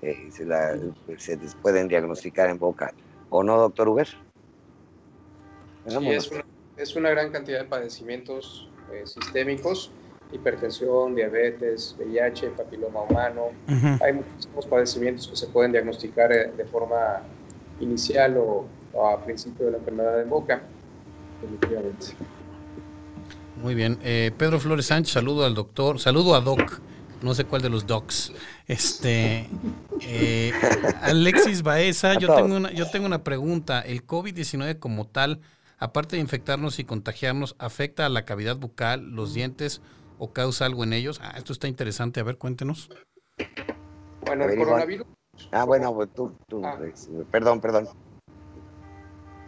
eh, 0.00 0.30
se, 0.32 0.44
la, 0.44 0.78
se 1.18 1.38
pueden 1.60 1.88
diagnosticar 1.88 2.48
en 2.50 2.58
boca. 2.58 2.94
¿O 3.28 3.42
no, 3.42 3.58
doctor 3.58 3.88
Uber? 3.88 4.08
Sí, 5.86 6.10
es 6.10 6.30
una, 6.30 6.44
es 6.76 6.96
una 6.96 7.10
gran 7.10 7.30
cantidad 7.30 7.60
de 7.60 7.64
padecimientos 7.64 8.68
eh, 8.92 9.06
sistémicos, 9.06 9.90
hipertensión, 10.32 11.14
diabetes, 11.14 11.94
VIH, 11.98 12.50
papiloma 12.50 13.02
humano. 13.02 13.50
Hay 14.00 14.14
muchísimos 14.14 14.66
padecimientos 14.66 15.28
que 15.28 15.36
se 15.36 15.46
pueden 15.48 15.72
diagnosticar 15.72 16.32
eh, 16.32 16.52
de 16.56 16.64
forma 16.64 17.22
inicial 17.80 18.36
o, 18.38 18.66
a 19.06 19.22
principio 19.24 19.66
de 19.66 19.72
la 19.72 19.78
enfermedad 19.78 20.16
de 20.16 20.24
boca. 20.24 20.62
Muy 23.56 23.74
bien. 23.74 23.98
Eh, 24.02 24.32
Pedro 24.36 24.58
Flores 24.58 24.86
Sánchez, 24.86 25.12
saludo 25.12 25.44
al 25.44 25.54
doctor, 25.54 25.98
saludo 26.00 26.34
a 26.34 26.40
Doc, 26.40 26.80
no 27.20 27.34
sé 27.34 27.44
cuál 27.44 27.62
de 27.62 27.68
los 27.68 27.86
docs. 27.86 28.32
Este, 28.66 29.48
Alexis 31.02 31.62
Baeza, 31.62 32.18
yo 32.18 32.34
tengo, 32.34 32.56
una, 32.56 32.72
yo 32.72 32.90
tengo 32.90 33.06
una 33.06 33.22
pregunta. 33.22 33.80
¿El 33.80 34.06
COVID-19 34.06 34.78
como 34.78 35.06
tal 35.06 35.40
aparte 35.82 36.16
de 36.16 36.22
infectarnos 36.22 36.78
y 36.78 36.84
contagiarnos, 36.84 37.56
afecta 37.58 38.06
a 38.06 38.08
la 38.08 38.24
cavidad 38.24 38.56
bucal, 38.56 39.10
los 39.10 39.34
dientes 39.34 39.82
o 40.18 40.32
causa 40.32 40.64
algo 40.64 40.84
en 40.84 40.92
ellos? 40.92 41.20
Ah, 41.22 41.34
esto 41.36 41.52
está 41.52 41.66
interesante. 41.66 42.20
A 42.20 42.22
ver, 42.22 42.38
cuéntenos. 42.38 42.88
Bueno, 44.24 44.44
el 44.44 44.56
coronavirus. 44.56 45.06
Ah, 45.50 45.64
bueno, 45.64 45.92
pues 45.92 46.08
tú, 46.14 46.32
tú 46.46 46.64
ah. 46.64 46.78
perdón, 47.32 47.60
perdón. 47.60 47.88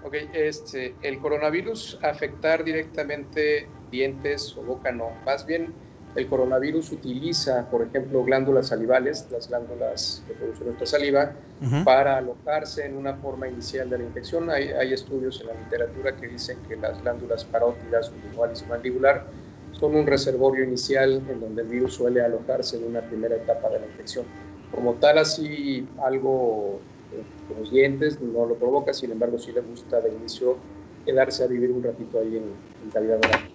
Ok, 0.02 0.14
este, 0.34 0.94
el 1.02 1.20
coronavirus 1.20 2.00
afectar 2.02 2.64
directamente 2.64 3.68
dientes 3.92 4.56
o 4.56 4.62
boca 4.62 4.90
no, 4.90 5.10
más 5.24 5.46
bien 5.46 5.72
el 6.14 6.28
coronavirus 6.28 6.92
utiliza, 6.92 7.68
por 7.68 7.82
ejemplo, 7.82 8.22
glándulas 8.22 8.68
salivales, 8.68 9.26
las 9.30 9.48
glándulas 9.48 10.22
que 10.26 10.34
producen 10.34 10.66
nuestra 10.66 10.86
saliva, 10.86 11.36
para 11.84 12.18
alojarse 12.18 12.84
en 12.84 12.96
una 12.96 13.16
forma 13.16 13.48
inicial 13.48 13.88
de 13.88 13.98
la 13.98 14.04
infección. 14.04 14.50
Hay, 14.50 14.68
hay, 14.68 14.92
estudios 14.92 15.40
en 15.40 15.48
la 15.48 15.54
literatura 15.54 16.14
que 16.16 16.28
dicen 16.28 16.58
que 16.68 16.76
las 16.76 17.00
glándulas 17.02 17.44
parótidas, 17.44 18.06
sublinguales 18.06 18.62
y 18.62 18.66
mandibular 18.66 19.26
son 19.72 19.96
un 19.96 20.06
reservorio 20.06 20.64
inicial 20.64 21.22
en 21.28 21.40
donde 21.40 21.62
el 21.62 21.68
virus 21.68 21.94
suele 21.94 22.20
alojarse 22.20 22.76
en 22.76 22.84
una 22.84 23.00
primera 23.02 23.34
etapa 23.34 23.70
de 23.70 23.80
la 23.80 23.86
infección. 23.86 24.26
Como 24.70 24.94
tal, 24.94 25.18
así 25.18 25.88
algo 26.04 26.80
eh, 27.10 27.24
con 27.48 27.58
los 27.58 27.70
dientes 27.70 28.20
no 28.20 28.46
lo 28.46 28.56
provoca, 28.56 28.92
sin 28.92 29.10
embargo, 29.10 29.38
sí 29.38 29.52
le 29.52 29.62
gusta 29.62 30.00
de 30.00 30.10
inicio 30.10 30.58
quedarse 31.04 31.44
a 31.44 31.46
vivir 31.46 31.72
un 31.72 31.82
ratito 31.82 32.20
ahí 32.20 32.36
en, 32.36 32.56
en 32.82 32.90
calidad 32.90 33.18
oral. 33.18 33.53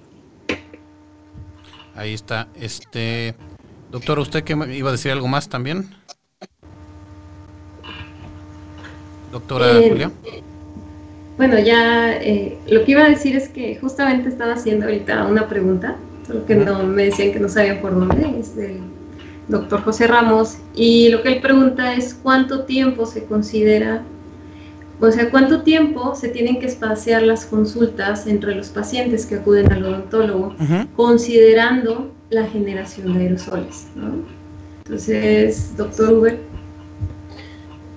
Ahí 1.99 2.13
está. 2.13 2.47
Este, 2.55 3.35
doctor, 3.91 4.19
¿usted 4.19 4.45
qué 4.45 4.53
iba 4.53 4.87
a 4.87 4.91
decir 4.93 5.11
algo 5.11 5.27
más 5.27 5.49
también? 5.49 5.89
Doctora 9.33 9.77
eh, 9.77 9.89
Julia. 9.89 10.09
Bueno, 11.35 11.59
ya 11.59 12.13
eh, 12.13 12.57
lo 12.69 12.85
que 12.85 12.91
iba 12.93 13.03
a 13.03 13.09
decir 13.09 13.35
es 13.35 13.49
que 13.49 13.77
justamente 13.81 14.29
estaba 14.29 14.53
haciendo 14.53 14.85
ahorita 14.85 15.25
una 15.25 15.49
pregunta, 15.49 15.97
solo 16.25 16.45
que 16.45 16.55
no 16.55 16.83
me 16.83 17.03
decían 17.03 17.33
que 17.33 17.39
no 17.41 17.49
sabían 17.49 17.81
por 17.81 17.93
dónde, 17.93 18.39
es 18.39 18.55
del 18.55 18.79
doctor 19.49 19.83
José 19.83 20.07
Ramos, 20.07 20.55
y 20.75 21.09
lo 21.09 21.21
que 21.21 21.33
él 21.33 21.41
pregunta 21.41 21.95
es 21.95 22.13
cuánto 22.13 22.63
tiempo 22.63 23.07
se 23.07 23.25
considera 23.25 24.03
o 25.01 25.11
sea, 25.11 25.29
¿cuánto 25.29 25.63
tiempo 25.63 26.13
se 26.15 26.29
tienen 26.29 26.59
que 26.59 26.65
espaciar 26.65 27.23
las 27.23 27.45
consultas 27.45 28.27
entre 28.27 28.53
los 28.55 28.69
pacientes 28.69 29.25
que 29.25 29.35
acuden 29.35 29.71
al 29.71 29.85
odontólogo, 29.85 30.55
considerando 30.95 32.11
la 32.29 32.45
generación 32.47 33.13
de 33.13 33.21
aerosoles? 33.21 33.87
Entonces, 34.83 35.77
doctor 35.77 36.13
Uber. 36.13 36.37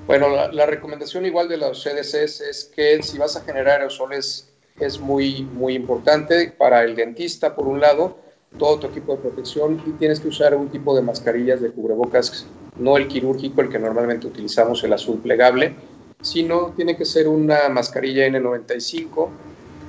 Bueno, 0.07 0.29
la, 0.53 0.67
recomendación 0.67 1.27
igual 1.27 1.49
de 1.49 1.57
los 1.57 1.83
CDCs 1.83 2.41
es 2.41 2.71
que 2.75 3.03
si 3.03 3.19
vas 3.19 3.37
a 3.37 3.41
generar 3.41 3.81
aerosoles 3.81 4.49
es 4.79 5.01
muy, 5.01 5.43
muy 5.43 5.75
importante 5.75 6.53
para 6.57 6.85
el 6.85 6.95
dentista, 6.95 7.55
por 7.55 7.67
un 7.67 7.81
lado, 7.81 8.19
todo 8.59 8.79
tu 8.79 8.87
equipo 8.89 9.17
de 9.17 9.23
protección 9.23 9.83
y 9.87 9.93
tienes 9.93 10.21
que 10.21 10.29
usar 10.29 10.55
un 10.55 10.69
tipo 10.69 10.95
de 10.95 11.03
mascarillas 11.03 11.61
de 11.61 11.71
cubrebocas, 11.71 12.47
no 12.77 12.97
el 12.97 13.09
quirúrgico, 13.09 13.61
el 13.61 13.71
que 13.71 13.79
normalmente 13.79 14.27
utilizamos, 14.27 14.83
el 14.85 14.93
azul 14.93 15.19
plegable, 15.19 15.75
sino 16.23 16.73
tiene 16.77 16.97
que 16.97 17.05
ser 17.05 17.29
una 17.29 17.69
mascarilla 17.69 18.27
N95 18.29 19.29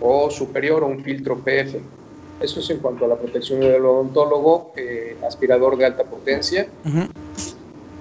o 0.01 0.29
superior 0.29 0.83
o 0.83 0.87
un 0.87 1.03
filtro 1.03 1.37
PF. 1.37 1.79
Eso 2.41 2.59
es 2.59 2.69
en 2.71 2.79
cuanto 2.79 3.05
a 3.05 3.07
la 3.07 3.17
protección 3.17 3.61
del 3.61 3.85
odontólogo, 3.85 4.73
eh, 4.75 5.15
aspirador 5.25 5.77
de 5.77 5.85
alta 5.85 6.03
potencia. 6.03 6.67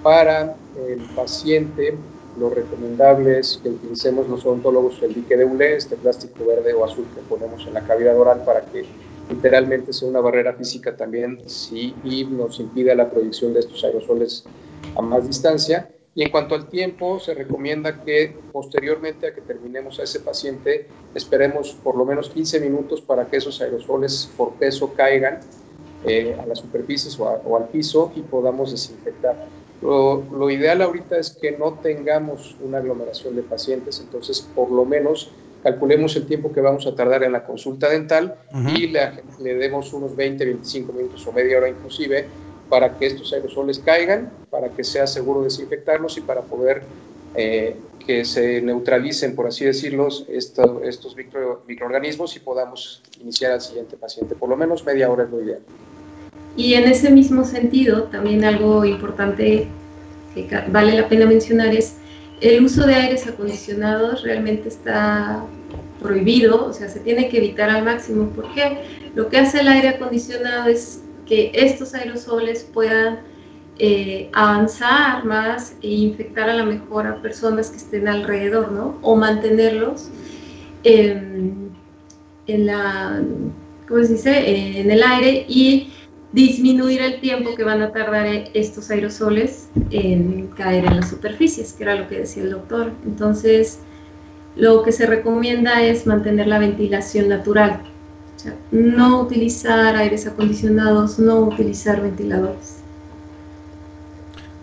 Para 0.02 0.56
el 0.88 1.00
paciente, 1.14 1.94
lo 2.38 2.50
recomendable 2.50 3.38
es 3.38 3.60
que 3.62 3.68
utilicemos 3.68 4.28
los 4.28 4.44
odontólogos 4.44 5.00
el 5.02 5.14
dique 5.14 5.36
de 5.36 5.44
hule, 5.44 5.76
este 5.76 5.96
plástico 5.96 6.46
verde 6.46 6.72
o 6.72 6.84
azul 6.84 7.06
que 7.14 7.20
ponemos 7.20 7.64
en 7.66 7.74
la 7.74 7.82
cavidad 7.82 8.18
oral 8.18 8.42
para 8.44 8.62
que 8.62 8.84
literalmente 9.30 9.92
sea 9.92 10.08
una 10.08 10.20
barrera 10.20 10.54
física 10.54 10.96
también 10.96 11.38
sí, 11.46 11.94
y 12.02 12.24
nos 12.24 12.58
impida 12.58 12.94
la 12.94 13.10
proyección 13.10 13.52
de 13.52 13.60
estos 13.60 13.84
aerosoles 13.84 14.44
a 14.96 15.02
más 15.02 15.26
distancia. 15.26 15.88
Y 16.14 16.22
en 16.22 16.30
cuanto 16.30 16.54
al 16.54 16.68
tiempo, 16.68 17.18
se 17.20 17.32
recomienda 17.32 18.02
que 18.04 18.36
posteriormente 18.52 19.26
a 19.26 19.34
que 19.34 19.40
terminemos 19.40 19.98
a 19.98 20.02
ese 20.02 20.20
paciente, 20.20 20.86
esperemos 21.14 21.72
por 21.82 21.96
lo 21.96 22.04
menos 22.04 22.28
15 22.28 22.60
minutos 22.60 23.00
para 23.00 23.26
que 23.26 23.38
esos 23.38 23.60
aerosoles 23.62 24.30
por 24.36 24.52
peso 24.54 24.92
caigan 24.94 25.40
eh, 26.04 26.36
a 26.38 26.46
las 26.46 26.58
superficies 26.58 27.18
o, 27.18 27.56
al 27.56 27.68
piso 27.68 28.12
y 28.14 28.20
podamos 28.20 28.72
desinfectar. 28.72 29.48
Lo, 29.80 30.50
ideal 30.50 30.82
ahorita 30.82 31.16
es 31.16 31.30
que 31.30 31.52
no 31.52 31.74
tengamos 31.74 32.56
una 32.62 32.78
aglomeración 32.78 33.34
de 33.34 33.42
pacientes, 33.42 33.98
entonces 33.98 34.46
por 34.54 34.70
lo 34.70 34.84
menos 34.84 35.32
calculemos 35.62 36.14
el 36.16 36.26
tiempo 36.26 36.52
que 36.52 36.60
vamos 36.60 36.86
a 36.86 36.94
tardar 36.94 37.24
en 37.24 37.32
la 37.32 37.44
consulta 37.44 37.88
dental 37.88 38.36
y 38.76 38.88
le, 38.88 39.22
le 39.40 39.54
demos 39.54 39.92
unos 39.92 40.14
20, 40.14 40.44
25 40.44 40.92
minutos 40.92 41.26
o 41.26 41.32
media 41.32 41.58
hora 41.58 41.68
inclusive 41.68 42.26
para 42.72 42.96
que 42.96 43.04
estos 43.04 43.30
aerosoles 43.34 43.78
caigan, 43.80 44.32
para 44.48 44.70
que 44.70 44.82
sea 44.82 45.06
seguro 45.06 45.42
desinfectarlos 45.42 46.16
y 46.16 46.22
para 46.22 46.40
poder 46.40 46.82
eh, 47.34 47.76
que 48.06 48.24
se 48.24 48.62
neutralicen, 48.62 49.36
por 49.36 49.46
así 49.46 49.66
decirlo, 49.66 50.08
estos 50.08 51.14
microorganismos 51.68 52.34
y 52.34 52.40
podamos 52.40 53.02
iniciar 53.20 53.52
al 53.52 53.60
siguiente 53.60 53.98
paciente. 53.98 54.34
Por 54.34 54.48
lo 54.48 54.56
menos 54.56 54.86
media 54.86 55.10
hora 55.10 55.24
es 55.24 55.30
lo 55.30 55.42
ideal. 55.42 55.60
Y 56.56 56.72
en 56.72 56.84
ese 56.84 57.10
mismo 57.10 57.44
sentido, 57.44 58.04
también 58.04 58.42
algo 58.42 58.86
importante 58.86 59.68
que 60.34 60.48
vale 60.68 60.98
la 60.98 61.10
pena 61.10 61.26
mencionar 61.26 61.74
es 61.74 61.96
el 62.40 62.64
uso 62.64 62.86
de 62.86 62.94
aires 62.94 63.26
acondicionados 63.26 64.22
realmente 64.22 64.70
está 64.70 65.44
prohibido, 66.00 66.68
o 66.68 66.72
sea, 66.72 66.88
se 66.88 67.00
tiene 67.00 67.28
que 67.28 67.36
evitar 67.36 67.68
al 67.68 67.84
máximo. 67.84 68.30
porque 68.34 68.78
Lo 69.14 69.28
que 69.28 69.36
hace 69.36 69.60
el 69.60 69.68
aire 69.68 69.88
acondicionado 69.88 70.70
es 70.70 71.02
que 71.26 71.50
estos 71.54 71.94
aerosoles 71.94 72.68
puedan 72.72 73.20
eh, 73.78 74.28
avanzar 74.32 75.24
más 75.24 75.76
e 75.82 75.88
infectar 75.88 76.48
a 76.48 76.54
la 76.54 76.64
mejor 76.64 77.06
a 77.06 77.22
personas 77.22 77.70
que 77.70 77.78
estén 77.78 78.06
alrededor, 78.06 78.70
¿no? 78.70 78.98
O 79.02 79.16
mantenerlos 79.16 80.10
en, 80.84 81.70
la, 82.46 83.22
¿cómo 83.88 84.02
se 84.04 84.12
dice? 84.12 84.80
En 84.80 84.90
el 84.90 85.02
aire 85.02 85.46
y 85.48 85.92
disminuir 86.32 87.00
el 87.02 87.20
tiempo 87.20 87.54
que 87.54 87.64
van 87.64 87.82
a 87.82 87.92
tardar 87.92 88.26
estos 88.54 88.90
aerosoles 88.90 89.68
en 89.90 90.48
caer 90.48 90.84
en 90.84 90.96
las 90.96 91.10
superficies, 91.10 91.72
que 91.72 91.84
era 91.84 91.94
lo 91.94 92.08
que 92.08 92.20
decía 92.20 92.42
el 92.42 92.50
doctor. 92.50 92.92
Entonces, 93.04 93.80
lo 94.56 94.82
que 94.82 94.92
se 94.92 95.06
recomienda 95.06 95.82
es 95.82 96.06
mantener 96.06 96.46
la 96.46 96.58
ventilación 96.58 97.28
natural, 97.28 97.82
no 98.70 99.20
utilizar 99.20 99.96
aires 99.96 100.26
acondicionados, 100.26 101.18
no 101.18 101.40
utilizar 101.40 102.00
ventiladores. 102.00 102.78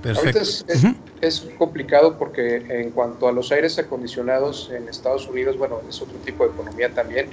Perfecto. 0.02 0.40
Es, 1.22 1.42
complicado 1.58 2.18
porque 2.18 2.64
en 2.70 2.92
cuanto 2.92 3.28
a 3.28 3.34
los 3.34 3.52
aires 3.52 3.78
acondicionados 3.78 4.72
en 4.74 4.88
Estados 4.88 5.28
Unidos, 5.28 5.58
bueno, 5.58 5.82
es 5.90 6.02
otro 6.02 6.18
tipo 6.20 6.46
de 6.46 6.54
economía 6.54 6.94
también. 6.94 7.28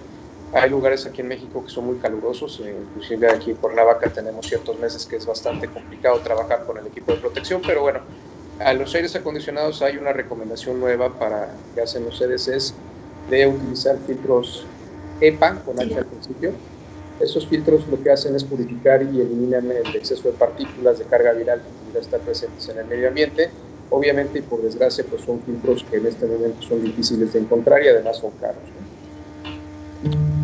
Hay 0.52 0.70
lugares 0.70 1.06
aquí 1.06 1.20
en 1.20 1.28
México 1.28 1.64
que 1.64 1.70
son 1.70 1.86
muy 1.86 1.96
calurosos, 1.96 2.60
eh, 2.64 2.74
inclusive 2.88 3.30
aquí 3.30 3.54
por 3.54 3.74
Navaca 3.74 4.10
tenemos 4.10 4.46
ciertos 4.46 4.78
meses 4.80 5.06
que 5.06 5.16
es 5.16 5.26
bastante 5.26 5.68
complicado 5.68 6.18
trabajar 6.20 6.64
con 6.66 6.78
el 6.78 6.86
equipo 6.86 7.12
de 7.12 7.18
protección, 7.18 7.62
pero 7.64 7.82
bueno, 7.82 8.00
a 8.58 8.72
los 8.72 8.94
aires 8.94 9.14
acondicionados 9.14 9.82
hay 9.82 9.96
una 9.96 10.12
recomendación 10.12 10.80
nueva 10.80 11.10
para 11.10 11.50
que 11.74 11.82
hacen 11.82 12.04
los 12.04 12.18
CDCs 12.18 12.74
de 13.30 13.46
utilizar 13.46 13.98
filtros 14.06 14.66
EPA, 15.20 15.62
con 15.64 15.80
H 15.80 15.98
al 15.98 16.06
principio. 16.06 16.52
Esos 17.20 17.46
filtros 17.46 17.86
lo 17.88 18.02
que 18.02 18.10
hacen 18.10 18.36
es 18.36 18.44
purificar 18.44 19.02
y 19.02 19.20
eliminan 19.20 19.70
el 19.70 19.96
exceso 19.96 20.28
de 20.28 20.34
partículas 20.34 20.98
de 20.98 21.06
carga 21.06 21.32
viral 21.32 21.60
que 21.60 21.68
pudiera 21.84 22.00
estar 22.00 22.20
presentes 22.20 22.68
en 22.68 22.78
el 22.78 22.86
medio 22.86 23.08
ambiente. 23.08 23.50
Obviamente, 23.90 24.40
y 24.40 24.42
por 24.42 24.62
desgracia, 24.62 25.04
pues 25.08 25.22
son 25.22 25.40
filtros 25.42 25.84
que 25.84 25.96
en 25.96 26.06
este 26.06 26.26
momento 26.26 26.60
son 26.62 26.82
difíciles 26.82 27.32
de 27.32 27.38
encontrar 27.40 27.82
y 27.82 27.88
además 27.88 28.18
son 28.18 28.32
caros. 28.40 28.62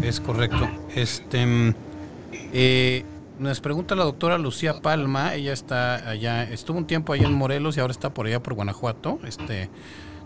Es 0.03 0.20
correcto. 0.20 0.68
Este, 0.95 1.45
mm, 1.45 1.75
Eh, 2.55 3.05
nos 3.39 3.61
pregunta 3.61 3.95
la 3.95 4.05
doctora 4.05 4.39
Lucía 4.39 4.81
Palma, 4.83 5.35
ella 5.35 5.53
está 5.53 6.09
allá, 6.09 6.45
estuvo 6.45 6.79
un 6.79 6.87
tiempo 6.87 7.12
allá 7.12 7.27
en 7.27 7.33
Morelos 7.33 7.77
y 7.77 7.81
ahora 7.81 7.93
está 7.93 8.11
por 8.11 8.27
allá 8.27 8.43
por 8.43 8.55
Guanajuato, 8.55 9.18
este 9.27 9.70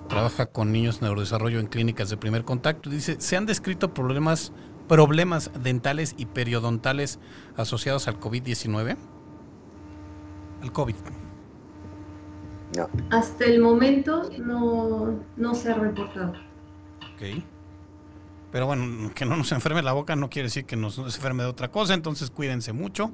trabaja 0.07 0.47
con 0.47 0.73
niños 0.73 0.97
en 0.97 1.05
neurodesarrollo 1.05 1.61
en 1.61 1.67
clínicas 1.67 2.11
de 2.11 2.17
primer 2.17 2.45
contacto. 2.45 2.91
Dice, 2.91 3.17
¿se 3.21 3.37
han 3.37 3.47
descrito 3.47 3.95
problemas, 3.95 4.53
problemas 4.89 5.51
dentales 5.63 6.15
y 6.17 6.27
periodontales 6.27 7.19
asociados 7.57 8.09
al 8.09 8.19
COVID-19? 8.19 8.97
Al 10.63 10.73
COVID. 10.73 10.95
No. 12.77 12.89
Hasta 13.11 13.45
el 13.45 13.61
momento 13.61 14.31
no, 14.39 15.21
no 15.37 15.55
se 15.55 15.71
ha 15.71 15.75
reportado. 15.75 16.33
Ok. 17.15 17.43
Pero 18.53 18.67
bueno, 18.67 19.13
que 19.15 19.25
no 19.25 19.37
nos 19.37 19.53
enferme 19.53 19.83
la 19.83 19.93
boca 19.93 20.17
no 20.17 20.31
quiere 20.31 20.47
decir 20.47 20.65
que 20.65 20.77
nos, 20.77 20.99
enferme 20.99 21.43
de 21.43 21.49
otra 21.49 21.71
cosa, 21.71 21.95
entonces 21.95 22.31
cuídense 22.31 22.73
mucho. 22.73 23.13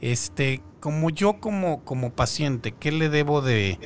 Este, 0.00 0.62
como 0.80 1.10
yo 1.10 1.40
como, 1.40 1.84
como 1.84 2.12
paciente, 2.12 2.72
¿qué 2.72 2.90
le 2.90 3.10
debo 3.10 3.42
de, 3.42 3.78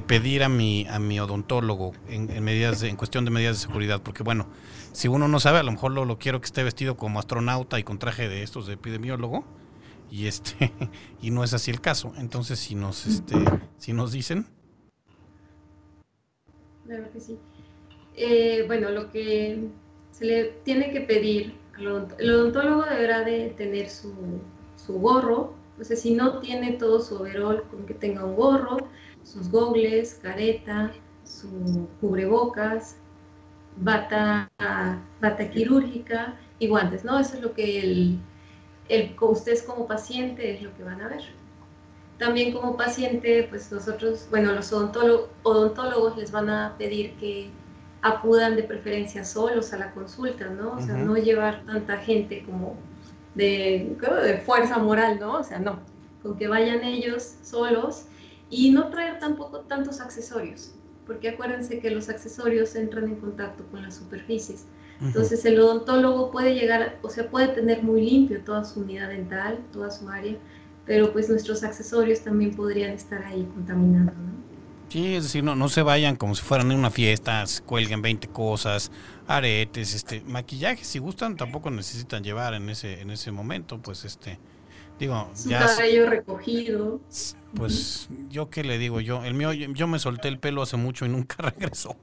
pedir 0.00 0.44
a 0.44 0.48
mi, 0.48 0.86
a 0.86 1.00
mi 1.00 1.18
odontólogo 1.18 1.92
en, 2.08 2.44
medidas 2.44 2.82
en 2.84 2.94
cuestión 2.96 3.24
de 3.24 3.32
medidas 3.32 3.56
de 3.56 3.66
seguridad? 3.66 4.00
Porque 4.02 4.22
bueno, 4.22 4.46
si 4.92 5.08
uno 5.08 5.26
no 5.26 5.40
sabe, 5.40 5.58
a 5.58 5.62
lo 5.64 5.72
mejor 5.72 5.90
lo, 5.90 6.04
lo 6.04 6.18
quiero 6.18 6.40
que 6.40 6.46
esté 6.46 6.62
vestido 6.62 6.96
como 6.96 7.18
astronauta 7.18 7.78
y 7.80 7.82
con 7.82 7.98
traje 7.98 8.28
de 8.28 8.44
estos 8.44 8.66
de 8.66 8.74
epidemiólogo 8.74 9.44
y 10.10 10.26
este 10.26 10.72
y 11.20 11.30
no 11.32 11.42
es 11.42 11.52
así 11.52 11.70
el 11.72 11.80
caso. 11.80 12.12
Entonces, 12.18 12.60
si 12.60 12.76
nos 12.76 13.06
este 13.06 13.36
si 13.78 13.92
nos 13.92 14.12
dicen 14.12 14.46
Claro 16.90 17.10
que 17.12 17.20
sí. 17.20 17.38
Eh, 18.16 18.64
bueno, 18.66 18.90
lo 18.90 19.12
que 19.12 19.68
se 20.10 20.24
le 20.24 20.44
tiene 20.64 20.90
que 20.90 21.02
pedir, 21.02 21.54
el 21.78 22.30
odontólogo 22.30 22.82
deberá 22.82 23.24
de 23.24 23.50
tener 23.56 23.88
su, 23.88 24.12
su 24.74 24.94
gorro, 24.94 25.54
o 25.80 25.84
sea, 25.84 25.96
si 25.96 26.14
no 26.14 26.40
tiene 26.40 26.72
todo 26.72 27.00
su 27.00 27.14
overall, 27.14 27.62
con 27.70 27.86
que 27.86 27.94
tenga 27.94 28.24
un 28.24 28.34
gorro, 28.34 28.78
sus 29.22 29.50
gogles, 29.50 30.18
careta, 30.22 30.92
su 31.24 31.88
cubrebocas, 32.00 32.96
bata, 33.76 34.50
bata 35.20 35.50
quirúrgica 35.50 36.36
y 36.58 36.68
guantes, 36.68 37.04
¿no? 37.04 37.18
Eso 37.18 37.36
es 37.36 37.42
lo 37.42 37.54
que 37.54 37.80
el, 37.80 38.18
el, 38.88 39.16
ustedes 39.20 39.62
como 39.62 39.86
paciente 39.86 40.54
es 40.54 40.62
lo 40.62 40.74
que 40.76 40.84
van 40.84 41.00
a 41.00 41.08
ver. 41.08 41.22
También 42.18 42.52
como 42.52 42.76
paciente, 42.76 43.46
pues 43.48 43.72
nosotros, 43.72 44.26
bueno, 44.30 44.52
los 44.52 44.72
odontólogos 44.72 46.16
les 46.18 46.30
van 46.30 46.50
a 46.50 46.74
pedir 46.76 47.14
que 47.14 47.50
acudan 48.02 48.56
de 48.56 48.62
preferencia 48.62 49.24
solos 49.24 49.72
a 49.72 49.78
la 49.78 49.92
consulta, 49.92 50.46
¿no? 50.46 50.72
O 50.72 50.80
sea, 50.80 50.96
no 50.96 51.16
llevar 51.16 51.62
tanta 51.64 51.96
gente 51.98 52.44
como 52.44 52.76
de, 53.34 53.96
de 54.22 54.38
fuerza 54.38 54.78
moral, 54.78 55.18
¿no? 55.18 55.38
O 55.38 55.42
sea, 55.42 55.58
no, 55.58 55.80
con 56.22 56.36
que 56.36 56.48
vayan 56.48 56.82
ellos 56.84 57.36
solos 57.42 58.06
y 58.50 58.70
no 58.70 58.88
traer 58.88 59.18
tampoco 59.18 59.60
tantos 59.60 60.00
accesorios, 60.00 60.72
porque 61.06 61.30
acuérdense 61.30 61.78
que 61.78 61.90
los 61.90 62.08
accesorios 62.08 62.74
entran 62.74 63.04
en 63.04 63.16
contacto 63.16 63.64
con 63.70 63.82
las 63.82 63.96
superficies. 63.96 64.66
Entonces 65.00 65.42
el 65.46 65.58
odontólogo 65.58 66.30
puede 66.30 66.54
llegar, 66.54 66.98
o 67.00 67.08
sea, 67.08 67.30
puede 67.30 67.48
tener 67.48 67.82
muy 67.82 68.02
limpio 68.02 68.42
toda 68.44 68.64
su 68.64 68.80
unidad 68.80 69.08
dental, 69.08 69.58
toda 69.72 69.90
su 69.90 70.06
área, 70.10 70.36
pero 70.84 71.10
pues 71.10 71.30
nuestros 71.30 71.64
accesorios 71.64 72.20
también 72.20 72.54
podrían 72.54 72.90
estar 72.90 73.24
ahí 73.24 73.48
contaminando, 73.54 74.12
¿no? 74.12 74.50
Sí, 74.90 75.14
es 75.14 75.22
decir, 75.22 75.44
no, 75.44 75.54
no 75.54 75.68
se 75.68 75.82
vayan 75.82 76.16
como 76.16 76.34
si 76.34 76.42
fueran 76.42 76.72
en 76.72 76.78
una 76.78 76.90
fiesta, 76.90 77.44
cuelguen 77.64 78.02
20 78.02 78.26
cosas, 78.28 78.90
aretes, 79.28 79.94
este, 79.94 80.20
maquillaje, 80.22 80.84
si 80.84 80.98
gustan, 80.98 81.36
tampoco 81.36 81.70
necesitan 81.70 82.24
llevar 82.24 82.54
en 82.54 82.68
ese, 82.68 83.00
en 83.00 83.10
ese 83.10 83.30
momento, 83.30 83.78
pues 83.78 84.04
este, 84.04 84.40
digo, 85.00 85.30
Su 85.34 85.48
ya. 85.48 85.66
cabello 85.66 86.08
recogido. 86.08 87.00
Pues 87.54 88.08
yo 88.28 88.48
qué 88.48 88.62
le 88.62 88.78
digo, 88.78 89.00
yo, 89.00 89.24
el 89.24 89.34
mío, 89.34 89.52
yo, 89.52 89.88
me 89.88 89.98
solté 89.98 90.28
el 90.28 90.38
pelo 90.38 90.62
hace 90.62 90.76
mucho 90.76 91.04
y 91.04 91.08
nunca 91.08 91.36
regresó. 91.50 91.96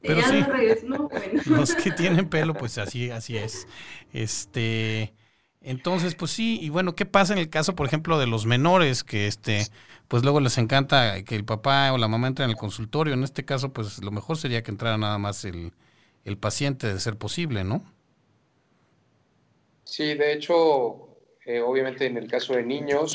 Pero 0.00 0.22
sí, 0.22 0.42
regresó, 0.42 1.08
bueno. 1.08 1.42
los 1.46 1.74
que 1.74 1.90
tienen 1.90 2.28
pelo, 2.28 2.54
pues 2.54 2.78
así, 2.78 3.10
así 3.10 3.36
es. 3.36 3.66
Este, 4.14 5.12
entonces, 5.60 6.14
pues 6.14 6.30
sí, 6.30 6.58
y 6.62 6.70
bueno, 6.70 6.94
¿qué 6.94 7.04
pasa 7.04 7.34
en 7.34 7.38
el 7.38 7.50
caso, 7.50 7.74
por 7.74 7.86
ejemplo, 7.86 8.18
de 8.18 8.26
los 8.26 8.46
menores 8.46 9.04
que 9.04 9.26
este 9.26 9.66
pues 10.08 10.22
luego 10.22 10.40
les 10.40 10.58
encanta 10.58 11.22
que 11.24 11.34
el 11.34 11.44
papá 11.44 11.92
o 11.92 11.98
la 11.98 12.08
mamá 12.08 12.28
entre 12.28 12.44
en 12.44 12.50
el 12.50 12.56
consultorio. 12.56 13.14
En 13.14 13.24
este 13.24 13.44
caso, 13.44 13.72
pues 13.72 14.02
lo 14.02 14.10
mejor 14.10 14.36
sería 14.36 14.62
que 14.62 14.70
entrara 14.70 14.98
nada 14.98 15.18
más 15.18 15.44
el, 15.44 15.72
paciente 16.38 16.92
de 16.92 17.00
ser 17.00 17.16
posible, 17.16 17.64
¿no? 17.64 17.82
Sí, 19.84 20.14
de 20.14 20.32
hecho, 20.32 21.13
eh, 21.46 21.60
obviamente 21.60 22.06
en 22.06 22.16
el 22.16 22.28
caso 22.28 22.54
de 22.54 22.62
niños 22.62 23.14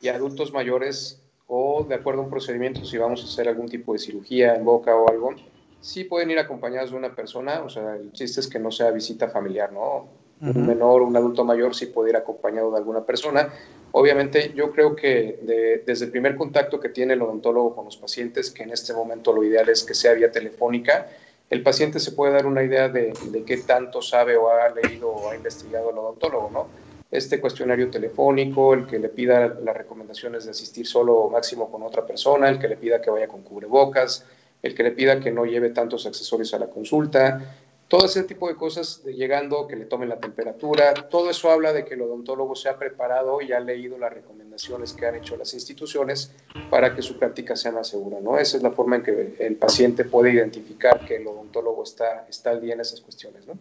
y 0.00 0.08
adultos 0.08 0.52
mayores 0.52 1.22
o 1.46 1.84
de 1.88 1.94
acuerdo 1.94 2.20
a 2.20 2.24
un 2.24 2.30
procedimiento, 2.30 2.84
si 2.84 2.98
vamos 2.98 3.22
a 3.22 3.24
hacer 3.24 3.48
algún 3.48 3.68
tipo 3.68 3.92
de 3.92 3.98
cirugía 3.98 4.54
en 4.54 4.64
boca 4.64 4.94
o 4.94 5.08
algo, 5.08 5.34
sí 5.80 6.04
pueden 6.04 6.30
ir 6.30 6.38
acompañados 6.38 6.90
de 6.90 6.96
una 6.96 7.14
persona, 7.14 7.62
o 7.62 7.70
sea, 7.70 7.96
el 7.96 8.12
chiste 8.12 8.40
es 8.40 8.48
que 8.48 8.58
no 8.58 8.70
sea 8.70 8.90
visita 8.90 9.28
familiar, 9.28 9.72
¿no? 9.72 10.06
Un 10.40 10.66
menor 10.66 11.02
un 11.02 11.16
adulto 11.16 11.44
mayor 11.44 11.74
sí 11.74 11.86
puede 11.86 12.10
ir 12.10 12.16
acompañado 12.16 12.70
de 12.70 12.76
alguna 12.76 13.04
persona, 13.04 13.52
Obviamente 13.92 14.52
yo 14.54 14.70
creo 14.72 14.94
que 14.94 15.82
desde 15.86 16.04
el 16.04 16.10
primer 16.10 16.36
contacto 16.36 16.78
que 16.78 16.90
tiene 16.90 17.14
el 17.14 17.22
odontólogo 17.22 17.74
con 17.74 17.86
los 17.86 17.96
pacientes, 17.96 18.50
que 18.50 18.62
en 18.62 18.70
este 18.70 18.92
momento 18.92 19.32
lo 19.32 19.42
ideal 19.42 19.68
es 19.68 19.82
que 19.82 19.94
sea 19.94 20.12
vía 20.12 20.30
telefónica, 20.30 21.08
el 21.48 21.62
paciente 21.62 21.98
se 21.98 22.12
puede 22.12 22.34
dar 22.34 22.44
una 22.44 22.62
idea 22.62 22.90
de, 22.90 23.14
qué 23.46 23.56
tanto 23.58 24.02
sabe 24.02 24.36
o 24.36 24.50
ha 24.50 24.68
leído 24.68 25.08
o 25.08 25.30
ha 25.30 25.36
investigado 25.36 25.90
el 25.90 25.98
odontólogo, 25.98 26.50
¿no? 26.52 26.66
Este 27.10 27.40
cuestionario 27.40 27.90
telefónico, 27.90 28.74
el 28.74 28.86
que 28.86 28.98
le 28.98 29.08
pida 29.08 29.48
las 29.48 29.76
recomendaciones 29.76 30.44
de 30.44 30.50
asistir 30.50 30.86
solo 30.86 31.14
o 31.14 31.30
máximo 31.30 31.70
con 31.70 31.82
otra 31.82 32.06
persona, 32.06 32.48
el 32.48 32.58
que 32.58 32.68
le 32.68 32.76
pida 32.76 33.00
que 33.00 33.10
vaya 33.10 33.28
con 33.28 33.42
cubrebocas, 33.42 34.26
el 34.62 34.74
que 34.74 34.82
le 34.82 34.90
pida 34.90 35.20
que 35.20 35.30
no 35.30 35.46
lleve 35.46 35.70
tantos 35.70 36.06
accesorios 36.06 36.52
a 36.52 36.58
la 36.58 36.66
consulta, 36.66 37.40
todo 37.88 38.04
ese 38.04 38.22
tipo 38.24 38.48
de 38.48 38.54
cosas 38.54 39.02
llegando, 39.04 39.66
que 39.66 39.74
le 39.74 39.86
tomen 39.86 40.10
la 40.10 40.20
temperatura, 40.20 40.92
todo 41.08 41.30
eso 41.30 41.50
habla 41.50 41.72
de 41.72 41.86
que 41.86 41.94
el 41.94 42.02
odontólogo 42.02 42.54
se 42.54 42.68
ha 42.68 42.76
preparado 42.76 43.40
y 43.40 43.52
ha 43.52 43.60
leído 43.60 43.96
las 43.96 44.12
recomendaciones 44.12 44.92
que 44.92 45.06
han 45.06 45.14
hecho 45.14 45.38
las 45.38 45.54
instituciones 45.54 46.32
para 46.68 46.94
que 46.94 47.00
su 47.00 47.18
práctica 47.18 47.56
sea 47.56 47.72
más 47.72 47.88
segura, 47.88 48.20
¿no? 48.20 48.38
Esa 48.38 48.58
es 48.58 48.62
la 48.62 48.72
forma 48.72 48.96
en 48.96 49.02
que 49.02 49.36
el 49.38 49.56
paciente 49.56 50.04
puede 50.04 50.32
identificar 50.32 51.06
que 51.06 51.16
el 51.16 51.26
odontólogo 51.26 51.82
está, 51.82 52.26
está 52.28 52.50
al 52.50 52.70
en 52.70 52.80
esas 52.80 53.00
cuestiones, 53.00 53.46
¿no? 53.46 53.54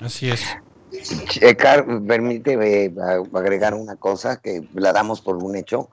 Así 0.00 0.30
es. 0.30 0.42
Checar, 1.28 1.86
permíteme 2.06 2.92
agregar 3.32 3.74
una 3.74 3.96
cosa 3.96 4.40
que 4.40 4.66
la 4.74 4.92
damos 4.92 5.20
por 5.20 5.36
un 5.36 5.56
hecho. 5.56 5.88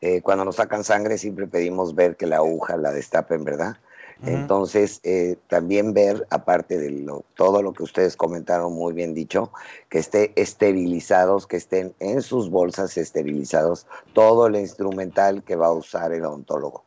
Eh, 0.00 0.20
cuando 0.22 0.44
nos 0.44 0.56
sacan 0.56 0.84
sangre 0.84 1.18
siempre 1.18 1.46
pedimos 1.46 1.94
ver 1.94 2.16
que 2.16 2.26
la 2.26 2.36
aguja 2.36 2.76
la 2.76 2.92
destapen, 2.92 3.44
¿verdad? 3.44 3.76
Entonces, 4.24 5.00
eh, 5.02 5.36
también 5.46 5.92
ver, 5.92 6.26
aparte 6.30 6.78
de 6.78 6.90
lo, 6.90 7.24
todo 7.34 7.60
lo 7.60 7.74
que 7.74 7.82
ustedes 7.82 8.16
comentaron, 8.16 8.72
muy 8.72 8.94
bien 8.94 9.12
dicho, 9.12 9.52
que 9.90 9.98
esté 9.98 10.32
esterilizados, 10.36 11.46
que 11.46 11.58
estén 11.58 11.94
en 12.00 12.22
sus 12.22 12.48
bolsas 12.48 12.96
esterilizados 12.96 13.86
todo 14.14 14.46
el 14.46 14.56
instrumental 14.56 15.42
que 15.42 15.54
va 15.54 15.66
a 15.66 15.72
usar 15.72 16.12
el 16.12 16.24
odontólogo. 16.24 16.82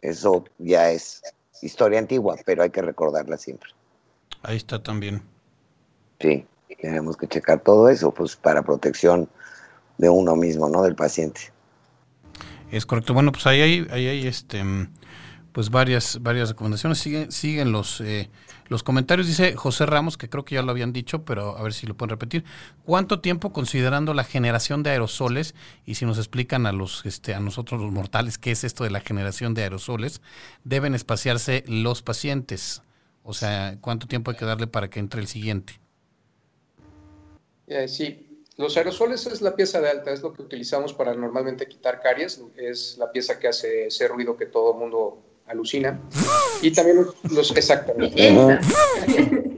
Eso 0.00 0.44
ya 0.58 0.90
es 0.90 1.22
historia 1.60 1.98
antigua, 1.98 2.36
pero 2.46 2.62
hay 2.62 2.70
que 2.70 2.80
recordarla 2.80 3.36
siempre. 3.36 3.70
Ahí 4.42 4.56
está 4.56 4.82
también. 4.82 5.22
Sí, 6.20 6.46
tenemos 6.74 7.16
que 7.16 7.28
checar 7.28 7.60
todo 7.60 7.88
eso, 7.88 8.12
pues 8.12 8.34
para 8.34 8.62
protección 8.62 9.28
de 9.98 10.08
uno 10.08 10.34
mismo, 10.34 10.68
¿no? 10.68 10.82
Del 10.82 10.96
paciente. 10.96 11.52
Es 12.70 12.84
correcto. 12.84 13.14
Bueno, 13.14 13.30
pues 13.30 13.46
ahí 13.46 13.60
hay, 13.60 13.86
ahí 13.90 14.08
hay 14.08 14.26
este 14.26 14.64
pues 15.56 15.70
varias, 15.70 16.18
varias 16.20 16.50
recomendaciones. 16.50 16.98
Siguen, 16.98 17.32
siguen 17.32 17.72
los, 17.72 18.02
eh, 18.02 18.28
los 18.68 18.82
comentarios. 18.82 19.26
Dice 19.26 19.56
José 19.56 19.86
Ramos, 19.86 20.18
que 20.18 20.28
creo 20.28 20.44
que 20.44 20.56
ya 20.56 20.60
lo 20.60 20.70
habían 20.70 20.92
dicho, 20.92 21.24
pero 21.24 21.56
a 21.56 21.62
ver 21.62 21.72
si 21.72 21.86
lo 21.86 21.96
pueden 21.96 22.10
repetir. 22.10 22.44
¿Cuánto 22.84 23.20
tiempo 23.20 23.54
considerando 23.54 24.12
la 24.12 24.22
generación 24.22 24.82
de 24.82 24.90
aerosoles? 24.90 25.54
Y 25.86 25.94
si 25.94 26.04
nos 26.04 26.18
explican 26.18 26.66
a 26.66 26.72
los, 26.72 27.06
este, 27.06 27.34
a 27.34 27.40
nosotros 27.40 27.80
los 27.80 27.90
mortales, 27.90 28.36
qué 28.36 28.50
es 28.50 28.64
esto 28.64 28.84
de 28.84 28.90
la 28.90 29.00
generación 29.00 29.54
de 29.54 29.62
aerosoles, 29.62 30.20
deben 30.64 30.94
espaciarse 30.94 31.64
los 31.66 32.02
pacientes. 32.02 32.82
O 33.22 33.32
sea, 33.32 33.78
¿cuánto 33.80 34.06
tiempo 34.06 34.30
hay 34.30 34.36
que 34.36 34.44
darle 34.44 34.66
para 34.66 34.90
que 34.90 35.00
entre 35.00 35.22
el 35.22 35.26
siguiente? 35.26 35.80
Eh, 37.66 37.88
sí, 37.88 38.44
los 38.56 38.76
aerosoles 38.76 39.26
es 39.26 39.42
la 39.42 39.54
pieza 39.54 39.80
de 39.80 39.90
alta, 39.90 40.12
es 40.12 40.22
lo 40.22 40.32
que 40.32 40.42
utilizamos 40.42 40.94
para 40.94 41.14
normalmente 41.14 41.68
quitar 41.68 42.00
caries, 42.00 42.40
es 42.56 42.96
la 42.98 43.12
pieza 43.12 43.38
que 43.38 43.48
hace 43.48 43.86
ese 43.86 44.08
ruido 44.08 44.36
que 44.36 44.46
todo 44.46 44.72
el 44.72 44.78
mundo 44.78 45.22
alucina. 45.46 46.00
Y 46.62 46.70
también 46.72 47.06
los, 47.30 47.56
exactamente. 47.56 48.34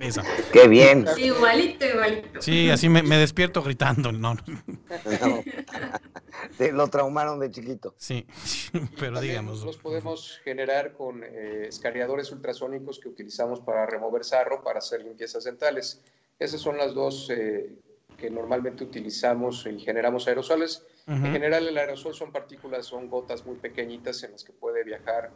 Esa. 0.01 0.23
Qué 0.53 0.69
bien. 0.69 1.07
Igualito, 1.17 1.87
igualito. 1.87 2.43
Sí, 2.43 2.71
así 2.71 2.89
me, 2.89 3.03
despierto 3.03 3.63
gritando. 3.63 4.13
No. 4.13 4.37
lo 6.73 6.89
traumaron 6.89 7.41
de 7.41 7.51
chiquito. 7.51 7.95
Sí, 7.99 8.27
pero 8.99 9.21
digamos. 9.21 9.63
Los 9.65 9.77
podemos 9.77 10.41
generar 10.45 10.93
con 10.93 11.23
eh, 11.25 11.67
escariadores 11.69 12.31
ultrasónicos 12.33 12.99
que 12.99 13.09
utilizamos 13.09 13.61
para 13.61 13.87
remover 13.87 14.25
sarro, 14.25 14.63
para 14.63 14.79
hacer 14.79 15.03
limpiezas 15.03 15.45
dentales. 15.45 16.01
Esas 16.39 16.61
son 16.61 16.79
las 16.79 16.95
dos 16.95 17.31
eh, 17.31 17.77
que 18.19 18.31
normalmente 18.31 18.85
utilizamos 18.85 19.65
y 19.67 19.79
generamos 19.79 20.27
aerosoles. 20.29 20.85
En 21.07 21.33
general 21.33 21.67
el 21.67 21.79
aerosol 21.79 22.15
son 22.15 22.33
partículas, 22.33 22.85
son 22.85 23.09
gotas 23.09 23.47
muy 23.47 23.57
pequeñitas 23.57 24.23
en 24.25 24.33
las 24.33 24.45
que 24.45 24.53
puede 24.53 24.85
viajar 24.85 25.31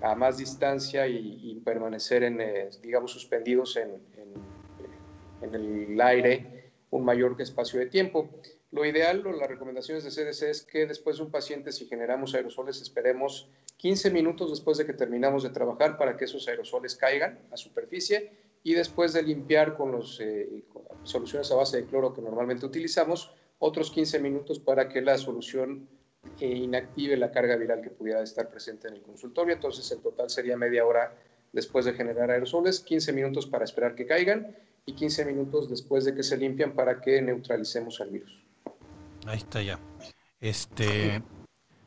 a 0.00 0.14
más 0.14 0.38
distancia 0.38 1.06
y, 1.06 1.60
permanecer, 1.64 2.22
en, 2.22 2.40
eh, 2.40 2.70
digamos, 2.80 3.12
suspendidos 3.12 3.76
en, 3.76 4.00
en, 5.42 5.54
el 5.54 6.00
aire 6.00 6.70
un 6.90 7.04
mayor 7.04 7.36
espacio 7.40 7.78
de 7.80 7.86
tiempo. 7.86 8.30
Lo 8.70 8.86
ideal 8.86 9.26
o 9.26 9.32
las 9.32 9.48
recomendaciones 9.48 10.04
de 10.04 10.10
CDC 10.10 10.42
es 10.48 10.62
que 10.62 10.86
después 10.86 11.18
de 11.18 11.24
un 11.24 11.30
paciente, 11.30 11.72
si 11.72 11.86
generamos 11.86 12.34
aerosoles, 12.34 12.80
esperemos 12.80 13.48
15 13.76 14.10
minutos 14.12 14.50
después 14.50 14.78
de 14.78 14.86
que 14.86 14.94
terminamos 14.94 15.42
de 15.42 15.50
trabajar 15.50 15.98
para 15.98 16.16
que 16.16 16.24
esos 16.24 16.48
aerosoles 16.48 16.96
caigan 16.96 17.38
a 17.50 17.56
superficie 17.56 18.30
y 18.62 18.74
después 18.74 19.12
de 19.12 19.22
limpiar 19.22 19.76
con 19.76 19.92
las 19.92 20.18
eh, 20.20 20.64
soluciones 21.02 21.50
a 21.50 21.56
base 21.56 21.78
de 21.78 21.86
cloro 21.86 22.14
que 22.14 22.22
normalmente 22.22 22.66
utilizamos, 22.66 23.32
otros 23.58 23.90
15 23.90 24.18
minutos 24.20 24.58
para 24.58 24.88
que 24.88 25.00
la 25.00 25.18
solución 25.18 25.88
eh, 26.40 26.46
inactive 26.46 27.16
la 27.16 27.30
carga 27.30 27.56
viral 27.56 27.82
que 27.82 27.90
pudiera 27.90 28.22
estar 28.22 28.48
presente 28.48 28.88
en 28.88 28.94
el 28.94 29.02
consultorio. 29.02 29.54
Entonces, 29.54 29.90
en 29.90 30.00
total 30.00 30.30
sería 30.30 30.56
media 30.56 30.86
hora 30.86 31.14
después 31.52 31.84
de 31.84 31.92
generar 31.92 32.30
aerosoles, 32.30 32.80
15 32.80 33.12
minutos 33.12 33.46
para 33.46 33.64
esperar 33.64 33.94
que 33.94 34.06
caigan 34.06 34.56
y 34.86 34.94
15 34.94 35.24
minutos 35.24 35.68
después 35.68 36.04
de 36.04 36.14
que 36.14 36.22
se 36.22 36.36
limpian 36.36 36.74
para 36.74 37.00
que 37.00 37.20
neutralicemos 37.20 38.00
el 38.00 38.10
virus. 38.10 38.42
Ahí 39.26 39.38
está 39.38 39.62
ya. 39.62 39.78
Este, 40.40 41.22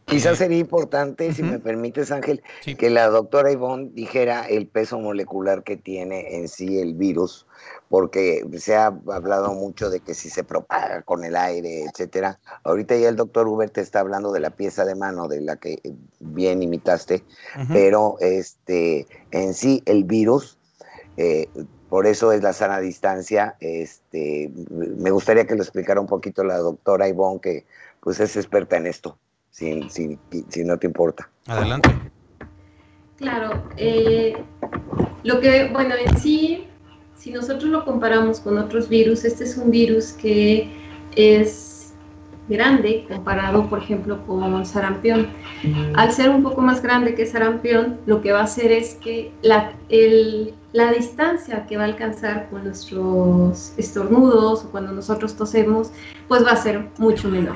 Quizás 0.05 0.37
sería 0.37 0.59
importante, 0.59 1.33
si 1.33 1.41
me 1.41 1.57
permites, 1.57 2.11
Ángel, 2.11 2.43
que 2.77 2.89
la 2.91 3.07
doctora 3.07 3.51
Ivonne 3.51 3.89
dijera 3.91 4.47
el 4.47 4.67
peso 4.67 4.99
molecular 4.99 5.63
que 5.63 5.77
tiene 5.77 6.35
en 6.35 6.47
sí 6.47 6.79
el 6.79 6.93
virus, 6.93 7.47
porque 7.89 8.45
se 8.59 8.75
ha 8.75 8.85
hablado 8.85 9.53
mucho 9.53 9.89
de 9.89 10.01
que 10.01 10.13
si 10.13 10.29
se 10.29 10.43
propaga 10.43 11.01
con 11.01 11.23
el 11.23 11.35
aire, 11.35 11.85
etcétera. 11.85 12.39
Ahorita 12.63 12.95
ya 12.95 13.09
el 13.09 13.15
doctor 13.15 13.47
Hubert 13.47 13.75
está 13.79 13.99
hablando 13.99 14.31
de 14.31 14.41
la 14.41 14.51
pieza 14.51 14.85
de 14.85 14.93
mano 14.93 15.27
de 15.27 15.41
la 15.41 15.55
que 15.55 15.79
bien 16.19 16.61
imitaste, 16.61 17.23
pero 17.69 18.17
este, 18.19 19.07
en 19.31 19.55
sí 19.55 19.81
el 19.87 20.03
virus, 20.03 20.59
eh, 21.17 21.49
por 21.89 22.05
eso 22.05 22.31
es 22.31 22.43
la 22.43 22.53
sana 22.53 22.79
distancia. 22.79 23.55
Este, 23.59 24.51
me 24.69 25.09
gustaría 25.09 25.47
que 25.47 25.55
lo 25.55 25.63
explicara 25.63 25.99
un 25.99 26.07
poquito 26.07 26.43
la 26.43 26.57
doctora 26.59 27.07
Ivonne, 27.07 27.41
que 27.41 27.65
pues 28.01 28.19
es 28.19 28.35
experta 28.35 28.77
en 28.77 28.85
esto 28.85 29.17
si, 29.55 29.89
si, 29.89 30.19
si 30.49 30.63
no 30.65 30.77
te 30.77 30.87
importa. 30.87 31.29
Adelante. 31.47 31.89
Claro, 33.17 33.63
eh, 33.77 34.35
lo 35.23 35.39
que, 35.39 35.69
bueno, 35.71 35.95
en 35.95 36.17
sí, 36.17 36.67
si 37.15 37.31
nosotros 37.31 37.63
lo 37.63 37.85
comparamos 37.85 38.41
con 38.41 38.57
otros 38.57 38.89
virus, 38.89 39.23
este 39.23 39.45
es 39.45 39.55
un 39.55 39.71
virus 39.71 40.11
que 40.11 40.69
es 41.15 41.93
grande 42.49 43.05
comparado, 43.09 43.69
por 43.69 43.79
ejemplo, 43.79 44.23
con 44.27 44.65
sarampión. 44.65 45.27
Al 45.95 46.11
ser 46.11 46.29
un 46.29 46.43
poco 46.43 46.59
más 46.61 46.81
grande 46.81 47.15
que 47.15 47.25
sarampión, 47.25 47.97
lo 48.05 48.21
que 48.21 48.33
va 48.33 48.41
a 48.41 48.43
hacer 48.43 48.73
es 48.73 48.95
que 48.95 49.31
la, 49.41 49.71
el, 49.87 50.53
la 50.73 50.91
distancia 50.91 51.65
que 51.65 51.77
va 51.77 51.83
a 51.83 51.87
alcanzar 51.87 52.49
con 52.49 52.65
nuestros 52.65 53.73
estornudos 53.77 54.65
o 54.65 54.71
cuando 54.71 54.91
nosotros 54.91 55.35
tosemos, 55.37 55.91
pues 56.27 56.45
va 56.45 56.51
a 56.51 56.57
ser 56.57 56.89
mucho 56.97 57.29
menor. 57.29 57.55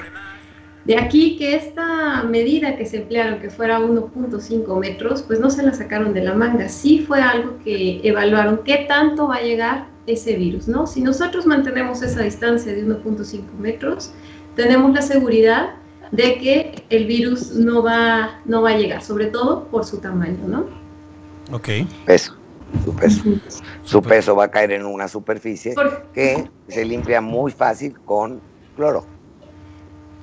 De 0.89 0.97
aquí 0.97 1.37
que 1.37 1.55
esta 1.55 2.23
medida 2.23 2.75
que 2.75 2.83
se 2.83 2.97
emplearon, 2.97 3.39
que 3.39 3.51
fuera 3.51 3.79
1.5 3.79 4.79
metros, 4.79 5.21
pues 5.21 5.39
no 5.39 5.51
se 5.51 5.61
la 5.61 5.71
sacaron 5.71 6.15
de 6.15 6.21
la 6.21 6.33
manga. 6.33 6.67
Sí 6.67 7.05
fue 7.07 7.21
algo 7.21 7.59
que 7.63 8.01
evaluaron 8.03 8.61
qué 8.65 8.87
tanto 8.87 9.27
va 9.27 9.35
a 9.35 9.41
llegar 9.41 9.85
ese 10.07 10.35
virus, 10.35 10.67
¿no? 10.67 10.87
Si 10.87 11.01
nosotros 11.01 11.45
mantenemos 11.45 12.01
esa 12.01 12.23
distancia 12.23 12.73
de 12.73 12.83
1.5 12.83 13.43
metros, 13.59 14.11
tenemos 14.55 14.91
la 14.95 15.03
seguridad 15.03 15.75
de 16.11 16.39
que 16.39 16.83
el 16.89 17.05
virus 17.05 17.51
no 17.51 17.83
va, 17.83 18.41
no 18.45 18.63
va 18.63 18.71
a 18.71 18.77
llegar, 18.79 19.03
sobre 19.03 19.27
todo 19.27 19.65
por 19.65 19.85
su 19.85 19.99
tamaño, 19.99 20.39
¿no? 20.47 20.65
Ok. 21.51 21.69
Peso. 22.07 22.35
Su 22.83 22.95
peso. 22.95 23.23
Su 23.83 24.01
peso 24.01 24.35
va 24.35 24.45
a 24.45 24.49
caer 24.49 24.71
en 24.71 24.87
una 24.87 25.07
superficie 25.07 25.75
que 26.15 26.49
se 26.67 26.83
limpia 26.83 27.21
muy 27.21 27.51
fácil 27.51 27.93
con 28.05 28.41
cloro. 28.75 29.18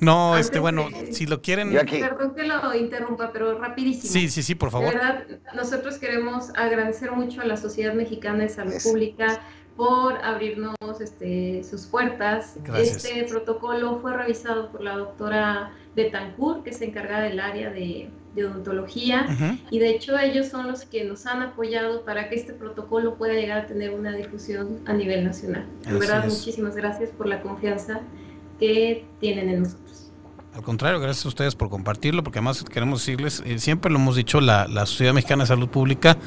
No, 0.00 0.36
este, 0.38 0.58
bueno, 0.58 0.88
si 1.12 1.26
lo 1.26 1.42
quieren. 1.42 1.72
Perdón 1.72 2.34
que 2.34 2.44
lo 2.44 2.74
interrumpa, 2.74 3.30
pero 3.32 3.58
rapidísimo. 3.58 4.12
Sí, 4.12 4.28
sí, 4.28 4.42
sí, 4.42 4.54
por 4.54 4.70
favor. 4.70 4.92
De 4.92 4.98
verdad, 4.98 5.26
nosotros 5.54 5.98
queremos 5.98 6.50
agradecer 6.54 7.12
mucho 7.12 7.21
a 7.40 7.44
la 7.44 7.56
Sociedad 7.56 7.94
Mexicana 7.94 8.44
de 8.44 8.48
Salud 8.48 8.74
Pública 8.82 9.40
por 9.76 10.14
abrirnos 10.24 10.76
este, 11.00 11.64
sus 11.64 11.86
puertas. 11.86 12.56
Este 12.76 13.24
protocolo 13.24 14.00
fue 14.00 14.16
revisado 14.16 14.70
por 14.70 14.82
la 14.82 14.96
doctora 14.96 15.72
Betancourt, 15.96 16.64
que 16.64 16.72
se 16.72 16.86
encarga 16.86 17.20
del 17.20 17.40
área 17.40 17.70
de, 17.70 18.10
odontología, 18.36 19.26
y 19.70 19.78
de 19.78 19.90
hecho 19.90 20.18
ellos 20.18 20.48
son 20.48 20.66
los 20.66 20.86
que 20.86 21.04
nos 21.04 21.26
han 21.26 21.42
apoyado 21.42 22.02
para 22.02 22.28
que 22.28 22.34
este 22.34 22.54
protocolo 22.54 23.16
pueda 23.16 23.34
llegar 23.34 23.58
a 23.58 23.66
tener 23.66 23.90
una 23.90 24.12
difusión 24.12 24.80
a 24.86 24.94
nivel 24.94 25.24
nacional. 25.24 25.66
En 25.86 25.98
verdad, 25.98 26.24
muchísimas 26.24 26.74
gracias 26.74 27.10
por 27.10 27.26
la 27.26 27.42
confianza 27.42 28.00
que 28.58 29.04
tienen 29.20 29.50
en 29.50 29.62
nosotros. 29.62 29.92
Al 30.54 30.62
contrario, 30.62 31.00
gracias 31.00 31.24
a 31.24 31.28
ustedes 31.28 31.54
por 31.54 31.70
compartirlo, 31.70 32.22
porque 32.22 32.38
además 32.38 32.62
queremos 32.64 33.00
decirles, 33.00 33.42
eh, 33.46 33.58
siempre 33.58 33.90
lo 33.90 33.98
hemos 33.98 34.16
dicho, 34.16 34.40
la, 34.40 34.68
la 34.68 34.84
Sociedad 34.84 35.14
Mexicana 35.14 35.44
de 35.44 35.48
Salud 35.48 35.68
Pública 35.68 36.18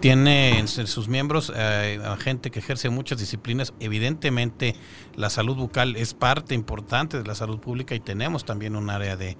tiene 0.00 0.58
en 0.58 0.68
sus 0.68 1.08
miembros 1.08 1.52
eh, 1.54 2.00
gente 2.18 2.50
que 2.50 2.60
ejerce 2.60 2.88
muchas 2.88 3.18
disciplinas. 3.18 3.74
Evidentemente, 3.80 4.76
la 5.16 5.28
salud 5.28 5.56
bucal 5.56 5.96
es 5.96 6.14
parte 6.14 6.54
importante 6.54 7.18
de 7.18 7.24
la 7.24 7.34
salud 7.34 7.58
pública 7.58 7.94
y 7.94 8.00
tenemos 8.00 8.44
también 8.44 8.76
un 8.76 8.90
área 8.90 9.16
de, 9.16 9.36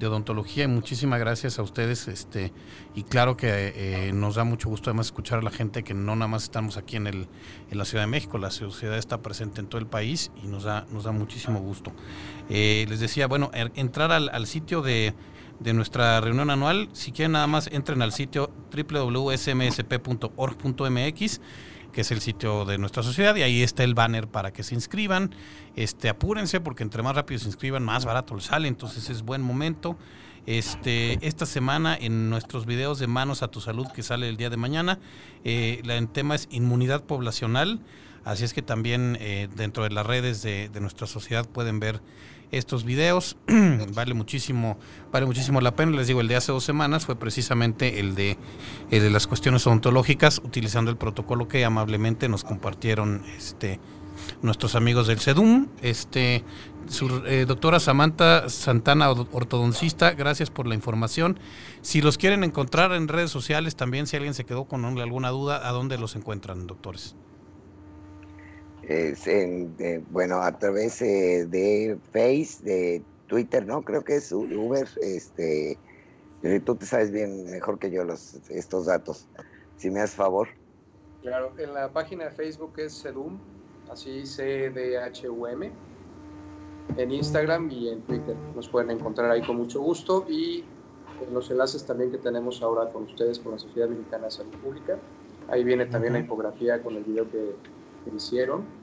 odontología. 0.00 0.64
Y 0.64 0.68
muchísimas 0.68 1.18
gracias 1.20 1.58
a 1.58 1.62
ustedes. 1.62 2.08
Este, 2.08 2.52
y 2.94 3.02
claro 3.02 3.36
que 3.36 3.72
eh, 3.74 4.12
nos 4.12 4.36
da 4.36 4.44
mucho 4.44 4.68
gusto 4.68 4.88
además 4.90 5.06
escuchar 5.06 5.40
a 5.40 5.42
la 5.42 5.50
gente 5.50 5.82
que 5.82 5.92
no 5.92 6.16
nada 6.16 6.28
más 6.28 6.44
estamos 6.44 6.76
aquí 6.76 6.96
en, 6.96 7.06
el, 7.06 7.28
en 7.70 7.78
la 7.78 7.84
Ciudad 7.84 8.04
de 8.04 8.08
México, 8.08 8.38
la 8.38 8.50
sociedad 8.50 8.96
está 8.96 9.20
presente 9.20 9.60
en 9.60 9.66
todo 9.66 9.80
el 9.80 9.86
país 9.86 10.30
y 10.42 10.46
nos 10.46 10.64
da, 10.64 10.86
nos 10.90 11.04
da 11.04 11.12
muchísimo 11.12 11.60
gusto. 11.60 11.92
Eh, 12.48 12.86
les 12.88 13.00
decía, 13.00 13.26
bueno, 13.26 13.50
er, 13.52 13.72
entrar 13.74 14.12
al 14.12 14.46
sitio 14.46 14.80
de 14.80 15.14
de 15.60 15.72
nuestra 15.72 16.20
reunión 16.20 16.50
anual. 16.50 16.88
Si 16.92 17.12
quieren 17.12 17.32
nada 17.32 17.46
más 17.46 17.68
entren 17.68 18.02
al 18.02 18.12
sitio 18.12 18.50
www.smsp.org.mx 18.72 21.40
que 21.92 22.02
es 22.02 22.10
el 22.10 22.20
sitio 22.20 22.64
de 22.64 22.78
nuestra 22.78 23.02
sociedad 23.02 23.34
y 23.36 23.42
ahí 23.42 23.62
está 23.62 23.84
el 23.84 23.94
banner 23.94 24.28
para 24.28 24.52
que 24.52 24.62
se 24.62 24.74
inscriban. 24.74 25.34
Este, 25.74 26.08
apúrense 26.08 26.60
porque 26.60 26.82
entre 26.82 27.02
más 27.02 27.16
rápido 27.16 27.40
se 27.40 27.46
inscriban, 27.46 27.82
más 27.82 28.04
barato 28.04 28.34
les 28.34 28.44
sale, 28.44 28.68
entonces 28.68 29.08
es 29.10 29.22
buen 29.22 29.42
momento. 29.42 29.96
Este, 30.46 31.18
esta 31.26 31.44
semana 31.44 31.96
en 32.00 32.30
nuestros 32.30 32.66
videos 32.66 32.98
de 32.98 33.06
Manos 33.06 33.42
a 33.42 33.48
tu 33.48 33.60
Salud 33.60 33.86
que 33.88 34.02
sale 34.02 34.28
el 34.28 34.36
día 34.36 34.48
de 34.48 34.56
mañana, 34.56 34.98
eh, 35.44 35.82
el 35.84 36.08
tema 36.08 36.34
es 36.34 36.48
inmunidad 36.50 37.04
poblacional, 37.04 37.80
así 38.24 38.44
es 38.44 38.54
que 38.54 38.62
también 38.62 39.18
eh, 39.20 39.48
dentro 39.56 39.84
de 39.84 39.90
las 39.90 40.06
redes 40.06 40.42
de, 40.42 40.70
de 40.70 40.80
nuestra 40.80 41.06
sociedad 41.06 41.46
pueden 41.46 41.80
ver 41.80 42.00
estos 42.50 42.84
videos. 42.84 43.36
vale 43.94 44.14
muchísimo, 44.14 44.78
vale 45.12 45.26
muchísimo 45.26 45.60
la 45.60 45.74
pena. 45.74 45.92
Les 45.92 46.06
digo, 46.06 46.20
el 46.20 46.28
de 46.28 46.36
hace 46.36 46.52
dos 46.52 46.64
semanas 46.64 47.06
fue 47.06 47.16
precisamente 47.16 48.00
el 48.00 48.14
de, 48.14 48.36
las 48.90 49.26
cuestiones 49.26 49.66
odontológicas, 49.66 50.40
utilizando 50.44 50.90
el 50.90 50.96
protocolo 50.96 51.48
que 51.48 51.64
amablemente 51.64 52.28
nos 52.28 52.44
compartieron 52.44 53.22
este 53.36 53.80
nuestros 54.42 54.74
amigos 54.74 55.06
del 55.06 55.20
CEDUM. 55.20 55.68
Este, 55.80 56.44
eh, 57.26 57.44
doctora 57.46 57.80
Samantha 57.80 58.48
Santana, 58.48 59.10
ortodoncista, 59.10 60.12
gracias 60.12 60.50
por 60.50 60.66
la 60.66 60.74
información. 60.74 61.38
Si 61.82 62.00
los 62.00 62.18
quieren 62.18 62.44
encontrar 62.44 62.92
en 62.92 63.08
redes 63.08 63.30
sociales, 63.30 63.76
también 63.76 64.06
si 64.06 64.16
alguien 64.16 64.34
se 64.34 64.44
quedó 64.44 64.64
con 64.64 64.84
alguna 64.84 65.30
duda, 65.30 65.68
¿a 65.68 65.72
dónde 65.72 65.98
los 65.98 66.16
encuentran, 66.16 66.66
doctores? 66.66 67.14
En, 68.88 70.06
bueno, 70.10 70.36
a 70.36 70.58
través 70.58 71.02
eh, 71.02 71.46
de 71.46 71.98
Face, 72.12 72.62
de 72.62 73.02
Twitter, 73.26 73.66
¿no? 73.66 73.82
Creo 73.82 74.02
que 74.02 74.16
es 74.16 74.32
Uber, 74.32 74.88
este, 75.02 75.78
tú 76.64 76.74
te 76.74 76.86
sabes 76.86 77.10
bien 77.10 77.50
mejor 77.50 77.78
que 77.78 77.90
yo 77.90 78.04
los, 78.04 78.40
estos 78.48 78.86
datos. 78.86 79.28
Si 79.76 79.90
me 79.90 80.00
haces 80.00 80.16
favor. 80.16 80.48
Claro, 81.22 81.52
en 81.58 81.74
la 81.74 81.92
página 81.92 82.24
de 82.24 82.30
Facebook 82.30 82.72
es 82.78 83.02
CEDUM, 83.02 83.38
así 83.90 84.24
C-D-H-U-M, 84.24 85.70
en 86.96 87.10
Instagram 87.10 87.70
y 87.70 87.90
en 87.90 88.00
Twitter. 88.02 88.36
Nos 88.56 88.68
pueden 88.68 88.90
encontrar 88.90 89.30
ahí 89.30 89.42
con 89.42 89.56
mucho 89.56 89.80
gusto 89.80 90.24
y 90.28 90.64
en 91.26 91.34
los 91.34 91.50
enlaces 91.50 91.84
también 91.84 92.10
que 92.10 92.18
tenemos 92.18 92.62
ahora 92.62 92.90
con 92.90 93.02
ustedes, 93.02 93.38
con 93.38 93.52
la 93.52 93.58
Sociedad 93.58 93.88
Mexicana 93.88 94.26
de 94.26 94.30
Salud 94.30 94.54
Pública. 94.62 94.98
Ahí 95.48 95.64
viene 95.64 95.86
también 95.86 96.14
la 96.14 96.20
infografía 96.20 96.82
con 96.82 96.94
el 96.96 97.04
video 97.04 97.30
que, 97.30 97.54
que 98.04 98.16
hicieron 98.16 98.77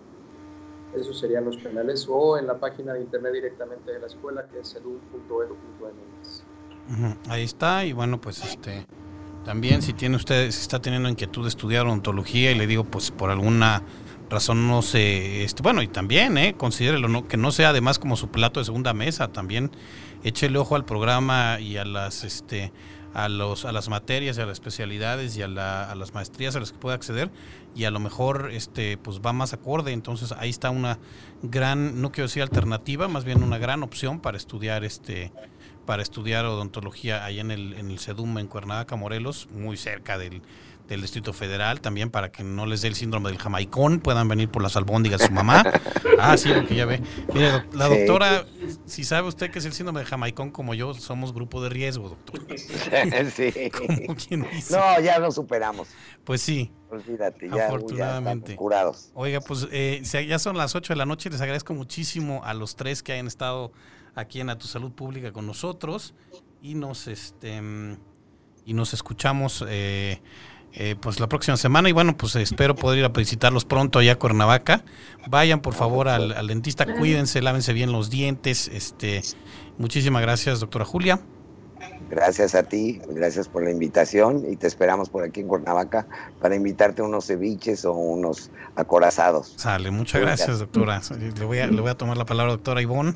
esos 1.01 1.19
serían 1.19 1.45
los 1.45 1.57
canales, 1.57 2.07
o 2.09 2.37
en 2.37 2.47
la 2.47 2.57
página 2.57 2.93
de 2.93 3.01
internet 3.01 3.33
directamente 3.33 3.91
de 3.91 3.99
la 3.99 4.07
escuela, 4.07 4.47
que 4.47 4.59
es 4.59 4.75
edu.edu.mx. 4.75 6.43
Ahí 7.29 7.43
está, 7.43 7.85
y 7.85 7.93
bueno, 7.93 8.21
pues 8.21 8.43
este 8.43 8.85
también 9.45 9.83
si 9.83 9.93
tiene 9.93 10.15
usted, 10.15 10.49
si 10.49 10.61
está 10.61 10.81
teniendo 10.81 11.07
inquietud 11.07 11.43
de 11.43 11.49
estudiar 11.49 11.85
odontología 11.85 12.51
y 12.51 12.55
le 12.55 12.65
digo, 12.65 12.83
pues 12.83 13.11
por 13.11 13.29
alguna 13.29 13.83
razón 14.27 14.67
no 14.67 14.81
sé, 14.81 15.43
este, 15.43 15.61
bueno, 15.61 15.83
y 15.83 15.87
también, 15.87 16.35
eh, 16.39 16.55
considérelo, 16.57 17.07
¿no? 17.07 17.27
que 17.27 17.37
no 17.37 17.51
sea 17.51 17.69
además 17.69 17.99
como 17.99 18.17
su 18.17 18.29
plato 18.29 18.59
de 18.59 18.65
segunda 18.65 18.93
mesa, 18.95 19.27
también 19.27 19.69
échele 20.23 20.57
ojo 20.57 20.75
al 20.75 20.83
programa 20.83 21.59
y 21.59 21.77
a 21.77 21.85
las, 21.85 22.23
este, 22.23 22.73
a, 23.15 23.29
los, 23.29 23.63
a 23.63 23.71
las 23.71 23.87
materias, 23.87 24.37
y 24.37 24.41
a 24.41 24.45
las 24.45 24.53
especialidades 24.53 25.37
y 25.37 25.41
a, 25.41 25.47
la, 25.47 25.89
a 25.89 25.95
las 25.95 26.13
maestrías 26.13 26.55
a 26.55 26.59
las 26.59 26.73
que 26.73 26.77
puede 26.77 26.95
acceder 26.95 27.31
y 27.73 27.85
a 27.85 27.91
lo 27.91 27.99
mejor 27.99 28.51
este 28.51 28.97
pues 28.97 29.21
va 29.25 29.33
más 29.33 29.53
acorde. 29.53 29.93
Entonces 29.93 30.33
ahí 30.33 30.49
está 30.49 30.69
una 30.69 30.99
gran, 31.41 32.01
no 32.01 32.11
quiero 32.11 32.27
decir 32.27 32.43
alternativa, 32.43 33.07
más 33.07 33.23
bien 33.23 33.41
una 33.41 33.57
gran 33.57 33.83
opción 33.83 34.19
para 34.19 34.37
estudiar 34.37 34.83
este 34.83 35.31
para 35.85 36.01
estudiar 36.01 36.45
odontología 36.45 37.23
ahí 37.23 37.39
en 37.39 37.51
el, 37.51 37.73
en 37.73 37.91
el 37.91 37.99
CEDUM 37.99 38.39
en 38.39 38.47
Cuernavaca, 38.47 38.95
Morelos, 38.95 39.47
muy 39.51 39.77
cerca 39.77 40.17
del, 40.17 40.41
del 40.87 41.01
Distrito 41.01 41.33
Federal, 41.33 41.81
también 41.81 42.11
para 42.11 42.31
que 42.31 42.43
no 42.43 42.65
les 42.65 42.81
dé 42.81 42.87
el 42.87 42.95
síndrome 42.95 43.29
del 43.29 43.39
jamaicón, 43.39 43.99
puedan 43.99 44.27
venir 44.27 44.49
por 44.49 44.61
las 44.61 44.75
albóndigas 44.75 45.21
de 45.21 45.27
su 45.27 45.33
mamá. 45.33 45.63
Ah, 46.17 46.37
sí, 46.37 46.49
porque 46.53 46.75
ya 46.75 46.85
ve. 46.85 47.01
Mire, 47.33 47.65
la 47.73 47.89
doctora, 47.89 48.45
si 48.85 49.03
sabe 49.03 49.27
usted 49.27 49.51
que 49.51 49.59
es 49.59 49.65
el 49.65 49.73
síndrome 49.73 49.99
del 49.99 50.07
jamaicón 50.07 50.49
como 50.49 50.73
yo, 50.73 50.93
somos 50.93 51.33
grupo 51.33 51.61
de 51.61 51.69
riesgo, 51.69 52.09
doctor. 52.09 52.41
Sí. 53.35 53.51
No, 54.71 55.01
ya 55.01 55.19
lo 55.19 55.29
superamos. 55.31 55.89
Pues 56.23 56.41
sí. 56.41 56.71
Olvídate, 56.89 57.49
ya, 57.49 57.67
afortunadamente. 57.67 58.55
curados. 58.55 59.11
Oiga, 59.13 59.41
pues 59.41 59.67
eh, 59.71 60.01
ya 60.03 60.39
son 60.39 60.55
las 60.55 60.73
8 60.73 60.93
de 60.93 60.97
la 60.97 61.05
noche, 61.05 61.29
les 61.29 61.41
agradezco 61.41 61.73
muchísimo 61.73 62.41
a 62.45 62.53
los 62.53 62.77
tres 62.77 63.03
que 63.03 63.11
hayan 63.11 63.27
estado 63.27 63.73
aquí 64.15 64.39
en 64.39 64.49
A 64.49 64.57
Tu 64.57 64.67
Salud 64.67 64.93
Pública 64.93 65.33
con 65.33 65.45
nosotros 65.45 66.13
y 66.61 66.75
nos, 66.75 67.07
este, 67.07 67.61
y 68.65 68.73
nos 68.73 68.93
escuchamos... 68.93 69.65
Eh, 69.67 70.21
eh, 70.77 70.97
pues 70.99 71.21
la 71.21 71.29
próxima 71.29 71.55
semana 71.55 71.87
y 71.87 71.93
bueno, 71.93 72.17
pues 72.17 72.35
espero 72.35 72.75
poder 72.75 72.99
ir 72.99 73.05
a 73.05 73.09
visitarlos 73.09 73.63
pronto 73.63 73.99
allá 73.99 74.13
a 74.13 74.15
Cuernavaca. 74.17 74.83
Vayan 75.27 75.61
por 75.61 75.73
favor 75.73 76.09
al, 76.09 76.47
dentista, 76.47 76.85
cuídense, 76.85 77.41
lávense 77.41 77.71
bien 77.71 77.93
los 77.93 78.09
dientes. 78.09 78.67
Este, 78.67 79.21
muchísimas 79.77 80.21
gracias, 80.21 80.59
doctora 80.59 80.83
Julia. 80.83 81.21
Gracias 82.09 82.55
a 82.55 82.63
ti, 82.63 83.01
gracias 83.07 83.47
por 83.47 83.63
la 83.63 83.71
invitación 83.71 84.43
y 84.51 84.57
te 84.57 84.67
esperamos 84.67 85.09
por 85.09 85.23
aquí 85.23 85.39
en 85.39 85.47
Cuernavaca 85.47 86.07
para 86.41 86.55
invitarte 86.55 87.01
a 87.01 87.05
unos 87.05 87.27
ceviches 87.27 87.85
o 87.85 87.93
unos 87.93 88.51
acorazados. 88.75 89.53
Sale, 89.55 89.91
muchas 89.91 90.21
gracias, 90.21 90.59
doctora. 90.59 91.01
Le 91.17 91.45
voy, 91.45 91.59
a, 91.59 91.67
le 91.67 91.79
voy 91.79 91.89
a 91.89 91.95
tomar 91.95 92.17
la 92.17 92.25
palabra, 92.25 92.51
doctora 92.51 92.81
Ivonne. 92.81 93.15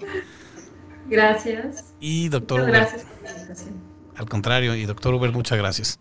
Gracias. 1.10 1.94
Y 2.00 2.30
doctor 2.30 2.66
gracias 2.66 3.04
por 3.04 3.24
la 3.24 3.32
invitación. 3.32 3.74
Al 4.16 4.30
contrario, 4.30 4.76
y 4.76 4.86
doctor 4.86 5.14
Uber, 5.14 5.32
muchas 5.32 5.58
gracias. 5.58 6.00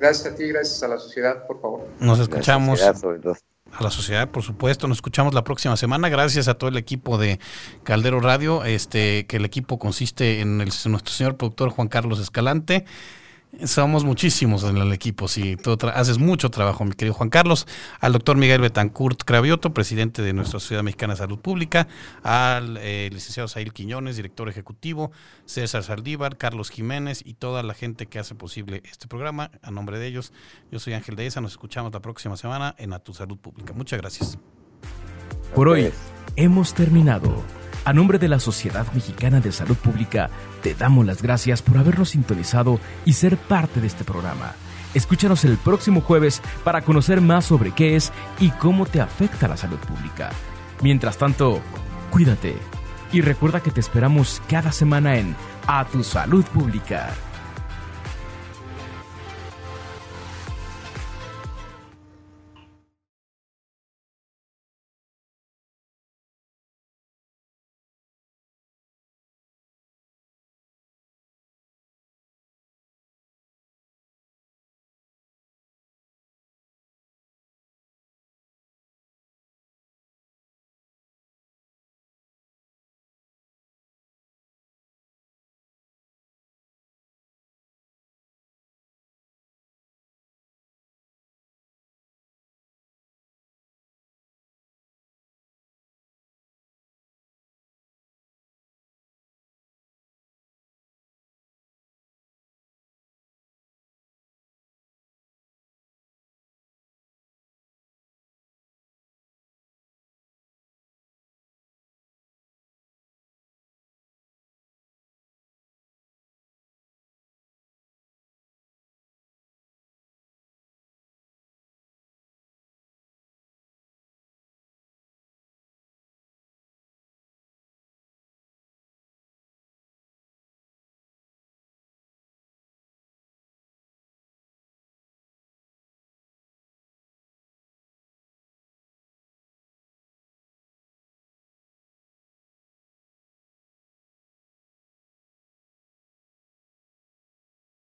Gracias 0.00 0.32
a 0.32 0.34
ti, 0.34 0.48
gracias 0.48 0.82
a 0.82 0.88
la 0.88 0.98
sociedad, 0.98 1.46
por 1.46 1.60
favor. 1.60 1.86
Nos 2.00 2.18
escuchamos. 2.18 2.80
A 2.82 3.84
la 3.84 3.90
sociedad, 3.90 4.28
por 4.30 4.42
supuesto. 4.42 4.88
Nos 4.88 4.98
escuchamos 4.98 5.34
la 5.34 5.44
próxima 5.44 5.76
semana. 5.76 6.08
Gracias 6.08 6.48
a 6.48 6.54
todo 6.54 6.70
el 6.70 6.76
equipo 6.76 7.18
de 7.18 7.38
Caldero 7.84 8.18
Radio, 8.20 8.64
este 8.64 9.26
que 9.26 9.36
el 9.36 9.44
equipo 9.44 9.78
consiste 9.78 10.40
en, 10.40 10.60
el, 10.60 10.72
en 10.84 10.90
nuestro 10.90 11.14
señor 11.14 11.36
productor 11.36 11.70
Juan 11.70 11.88
Carlos 11.88 12.18
Escalante. 12.18 12.84
Somos 13.64 14.04
muchísimos 14.04 14.62
en 14.64 14.76
el 14.76 14.92
equipo, 14.92 15.26
sí. 15.26 15.56
Tú 15.56 15.76
haces 15.92 16.18
mucho 16.18 16.50
trabajo, 16.50 16.84
mi 16.84 16.92
querido 16.92 17.14
Juan 17.14 17.30
Carlos. 17.30 17.66
Al 17.98 18.12
doctor 18.12 18.36
Miguel 18.36 18.60
Betancourt 18.60 19.22
Cravioto, 19.24 19.74
presidente 19.74 20.22
de 20.22 20.32
nuestra 20.32 20.60
Sociedad 20.60 20.84
Mexicana 20.84 21.14
de 21.14 21.18
Salud 21.18 21.40
Pública. 21.40 21.88
Al 22.22 22.78
eh, 22.80 23.10
licenciado 23.12 23.48
Sail 23.48 23.72
Quiñones, 23.72 24.16
director 24.16 24.48
ejecutivo. 24.48 25.10
César 25.46 25.82
Saldívar, 25.82 26.36
Carlos 26.36 26.70
Jiménez 26.70 27.22
y 27.24 27.34
toda 27.34 27.62
la 27.64 27.74
gente 27.74 28.06
que 28.06 28.20
hace 28.20 28.34
posible 28.34 28.82
este 28.90 29.08
programa. 29.08 29.50
A 29.62 29.70
nombre 29.70 29.98
de 29.98 30.06
ellos, 30.06 30.32
yo 30.70 30.78
soy 30.78 30.94
Ángel 30.94 31.16
de 31.16 31.26
Esa. 31.26 31.40
Nos 31.40 31.52
escuchamos 31.52 31.92
la 31.92 32.00
próxima 32.00 32.36
semana 32.36 32.76
en 32.78 32.92
A 32.92 33.00
Tu 33.00 33.12
Salud 33.12 33.36
Pública. 33.36 33.72
Muchas 33.74 34.00
gracias. 34.00 34.38
Por 35.54 35.68
hoy 35.68 35.90
hemos 36.36 36.72
terminado. 36.72 37.59
A 37.90 37.92
nombre 37.92 38.20
de 38.20 38.28
la 38.28 38.38
Sociedad 38.38 38.86
Mexicana 38.94 39.40
de 39.40 39.50
Salud 39.50 39.74
Pública, 39.74 40.30
te 40.62 40.76
damos 40.76 41.04
las 41.04 41.22
gracias 41.22 41.60
por 41.60 41.76
habernos 41.76 42.10
sintonizado 42.10 42.78
y 43.04 43.14
ser 43.14 43.36
parte 43.36 43.80
de 43.80 43.88
este 43.88 44.04
programa. 44.04 44.52
Escúchanos 44.94 45.44
el 45.44 45.56
próximo 45.56 46.00
jueves 46.00 46.40
para 46.62 46.82
conocer 46.82 47.20
más 47.20 47.46
sobre 47.46 47.72
qué 47.72 47.96
es 47.96 48.12
y 48.38 48.50
cómo 48.50 48.86
te 48.86 49.00
afecta 49.00 49.48
la 49.48 49.56
salud 49.56 49.78
pública. 49.78 50.30
Mientras 50.82 51.18
tanto, 51.18 51.60
cuídate 52.12 52.54
y 53.10 53.22
recuerda 53.22 53.58
que 53.58 53.72
te 53.72 53.80
esperamos 53.80 54.40
cada 54.48 54.70
semana 54.70 55.16
en 55.16 55.34
A 55.66 55.84
Tu 55.86 56.04
Salud 56.04 56.44
Pública. 56.44 57.10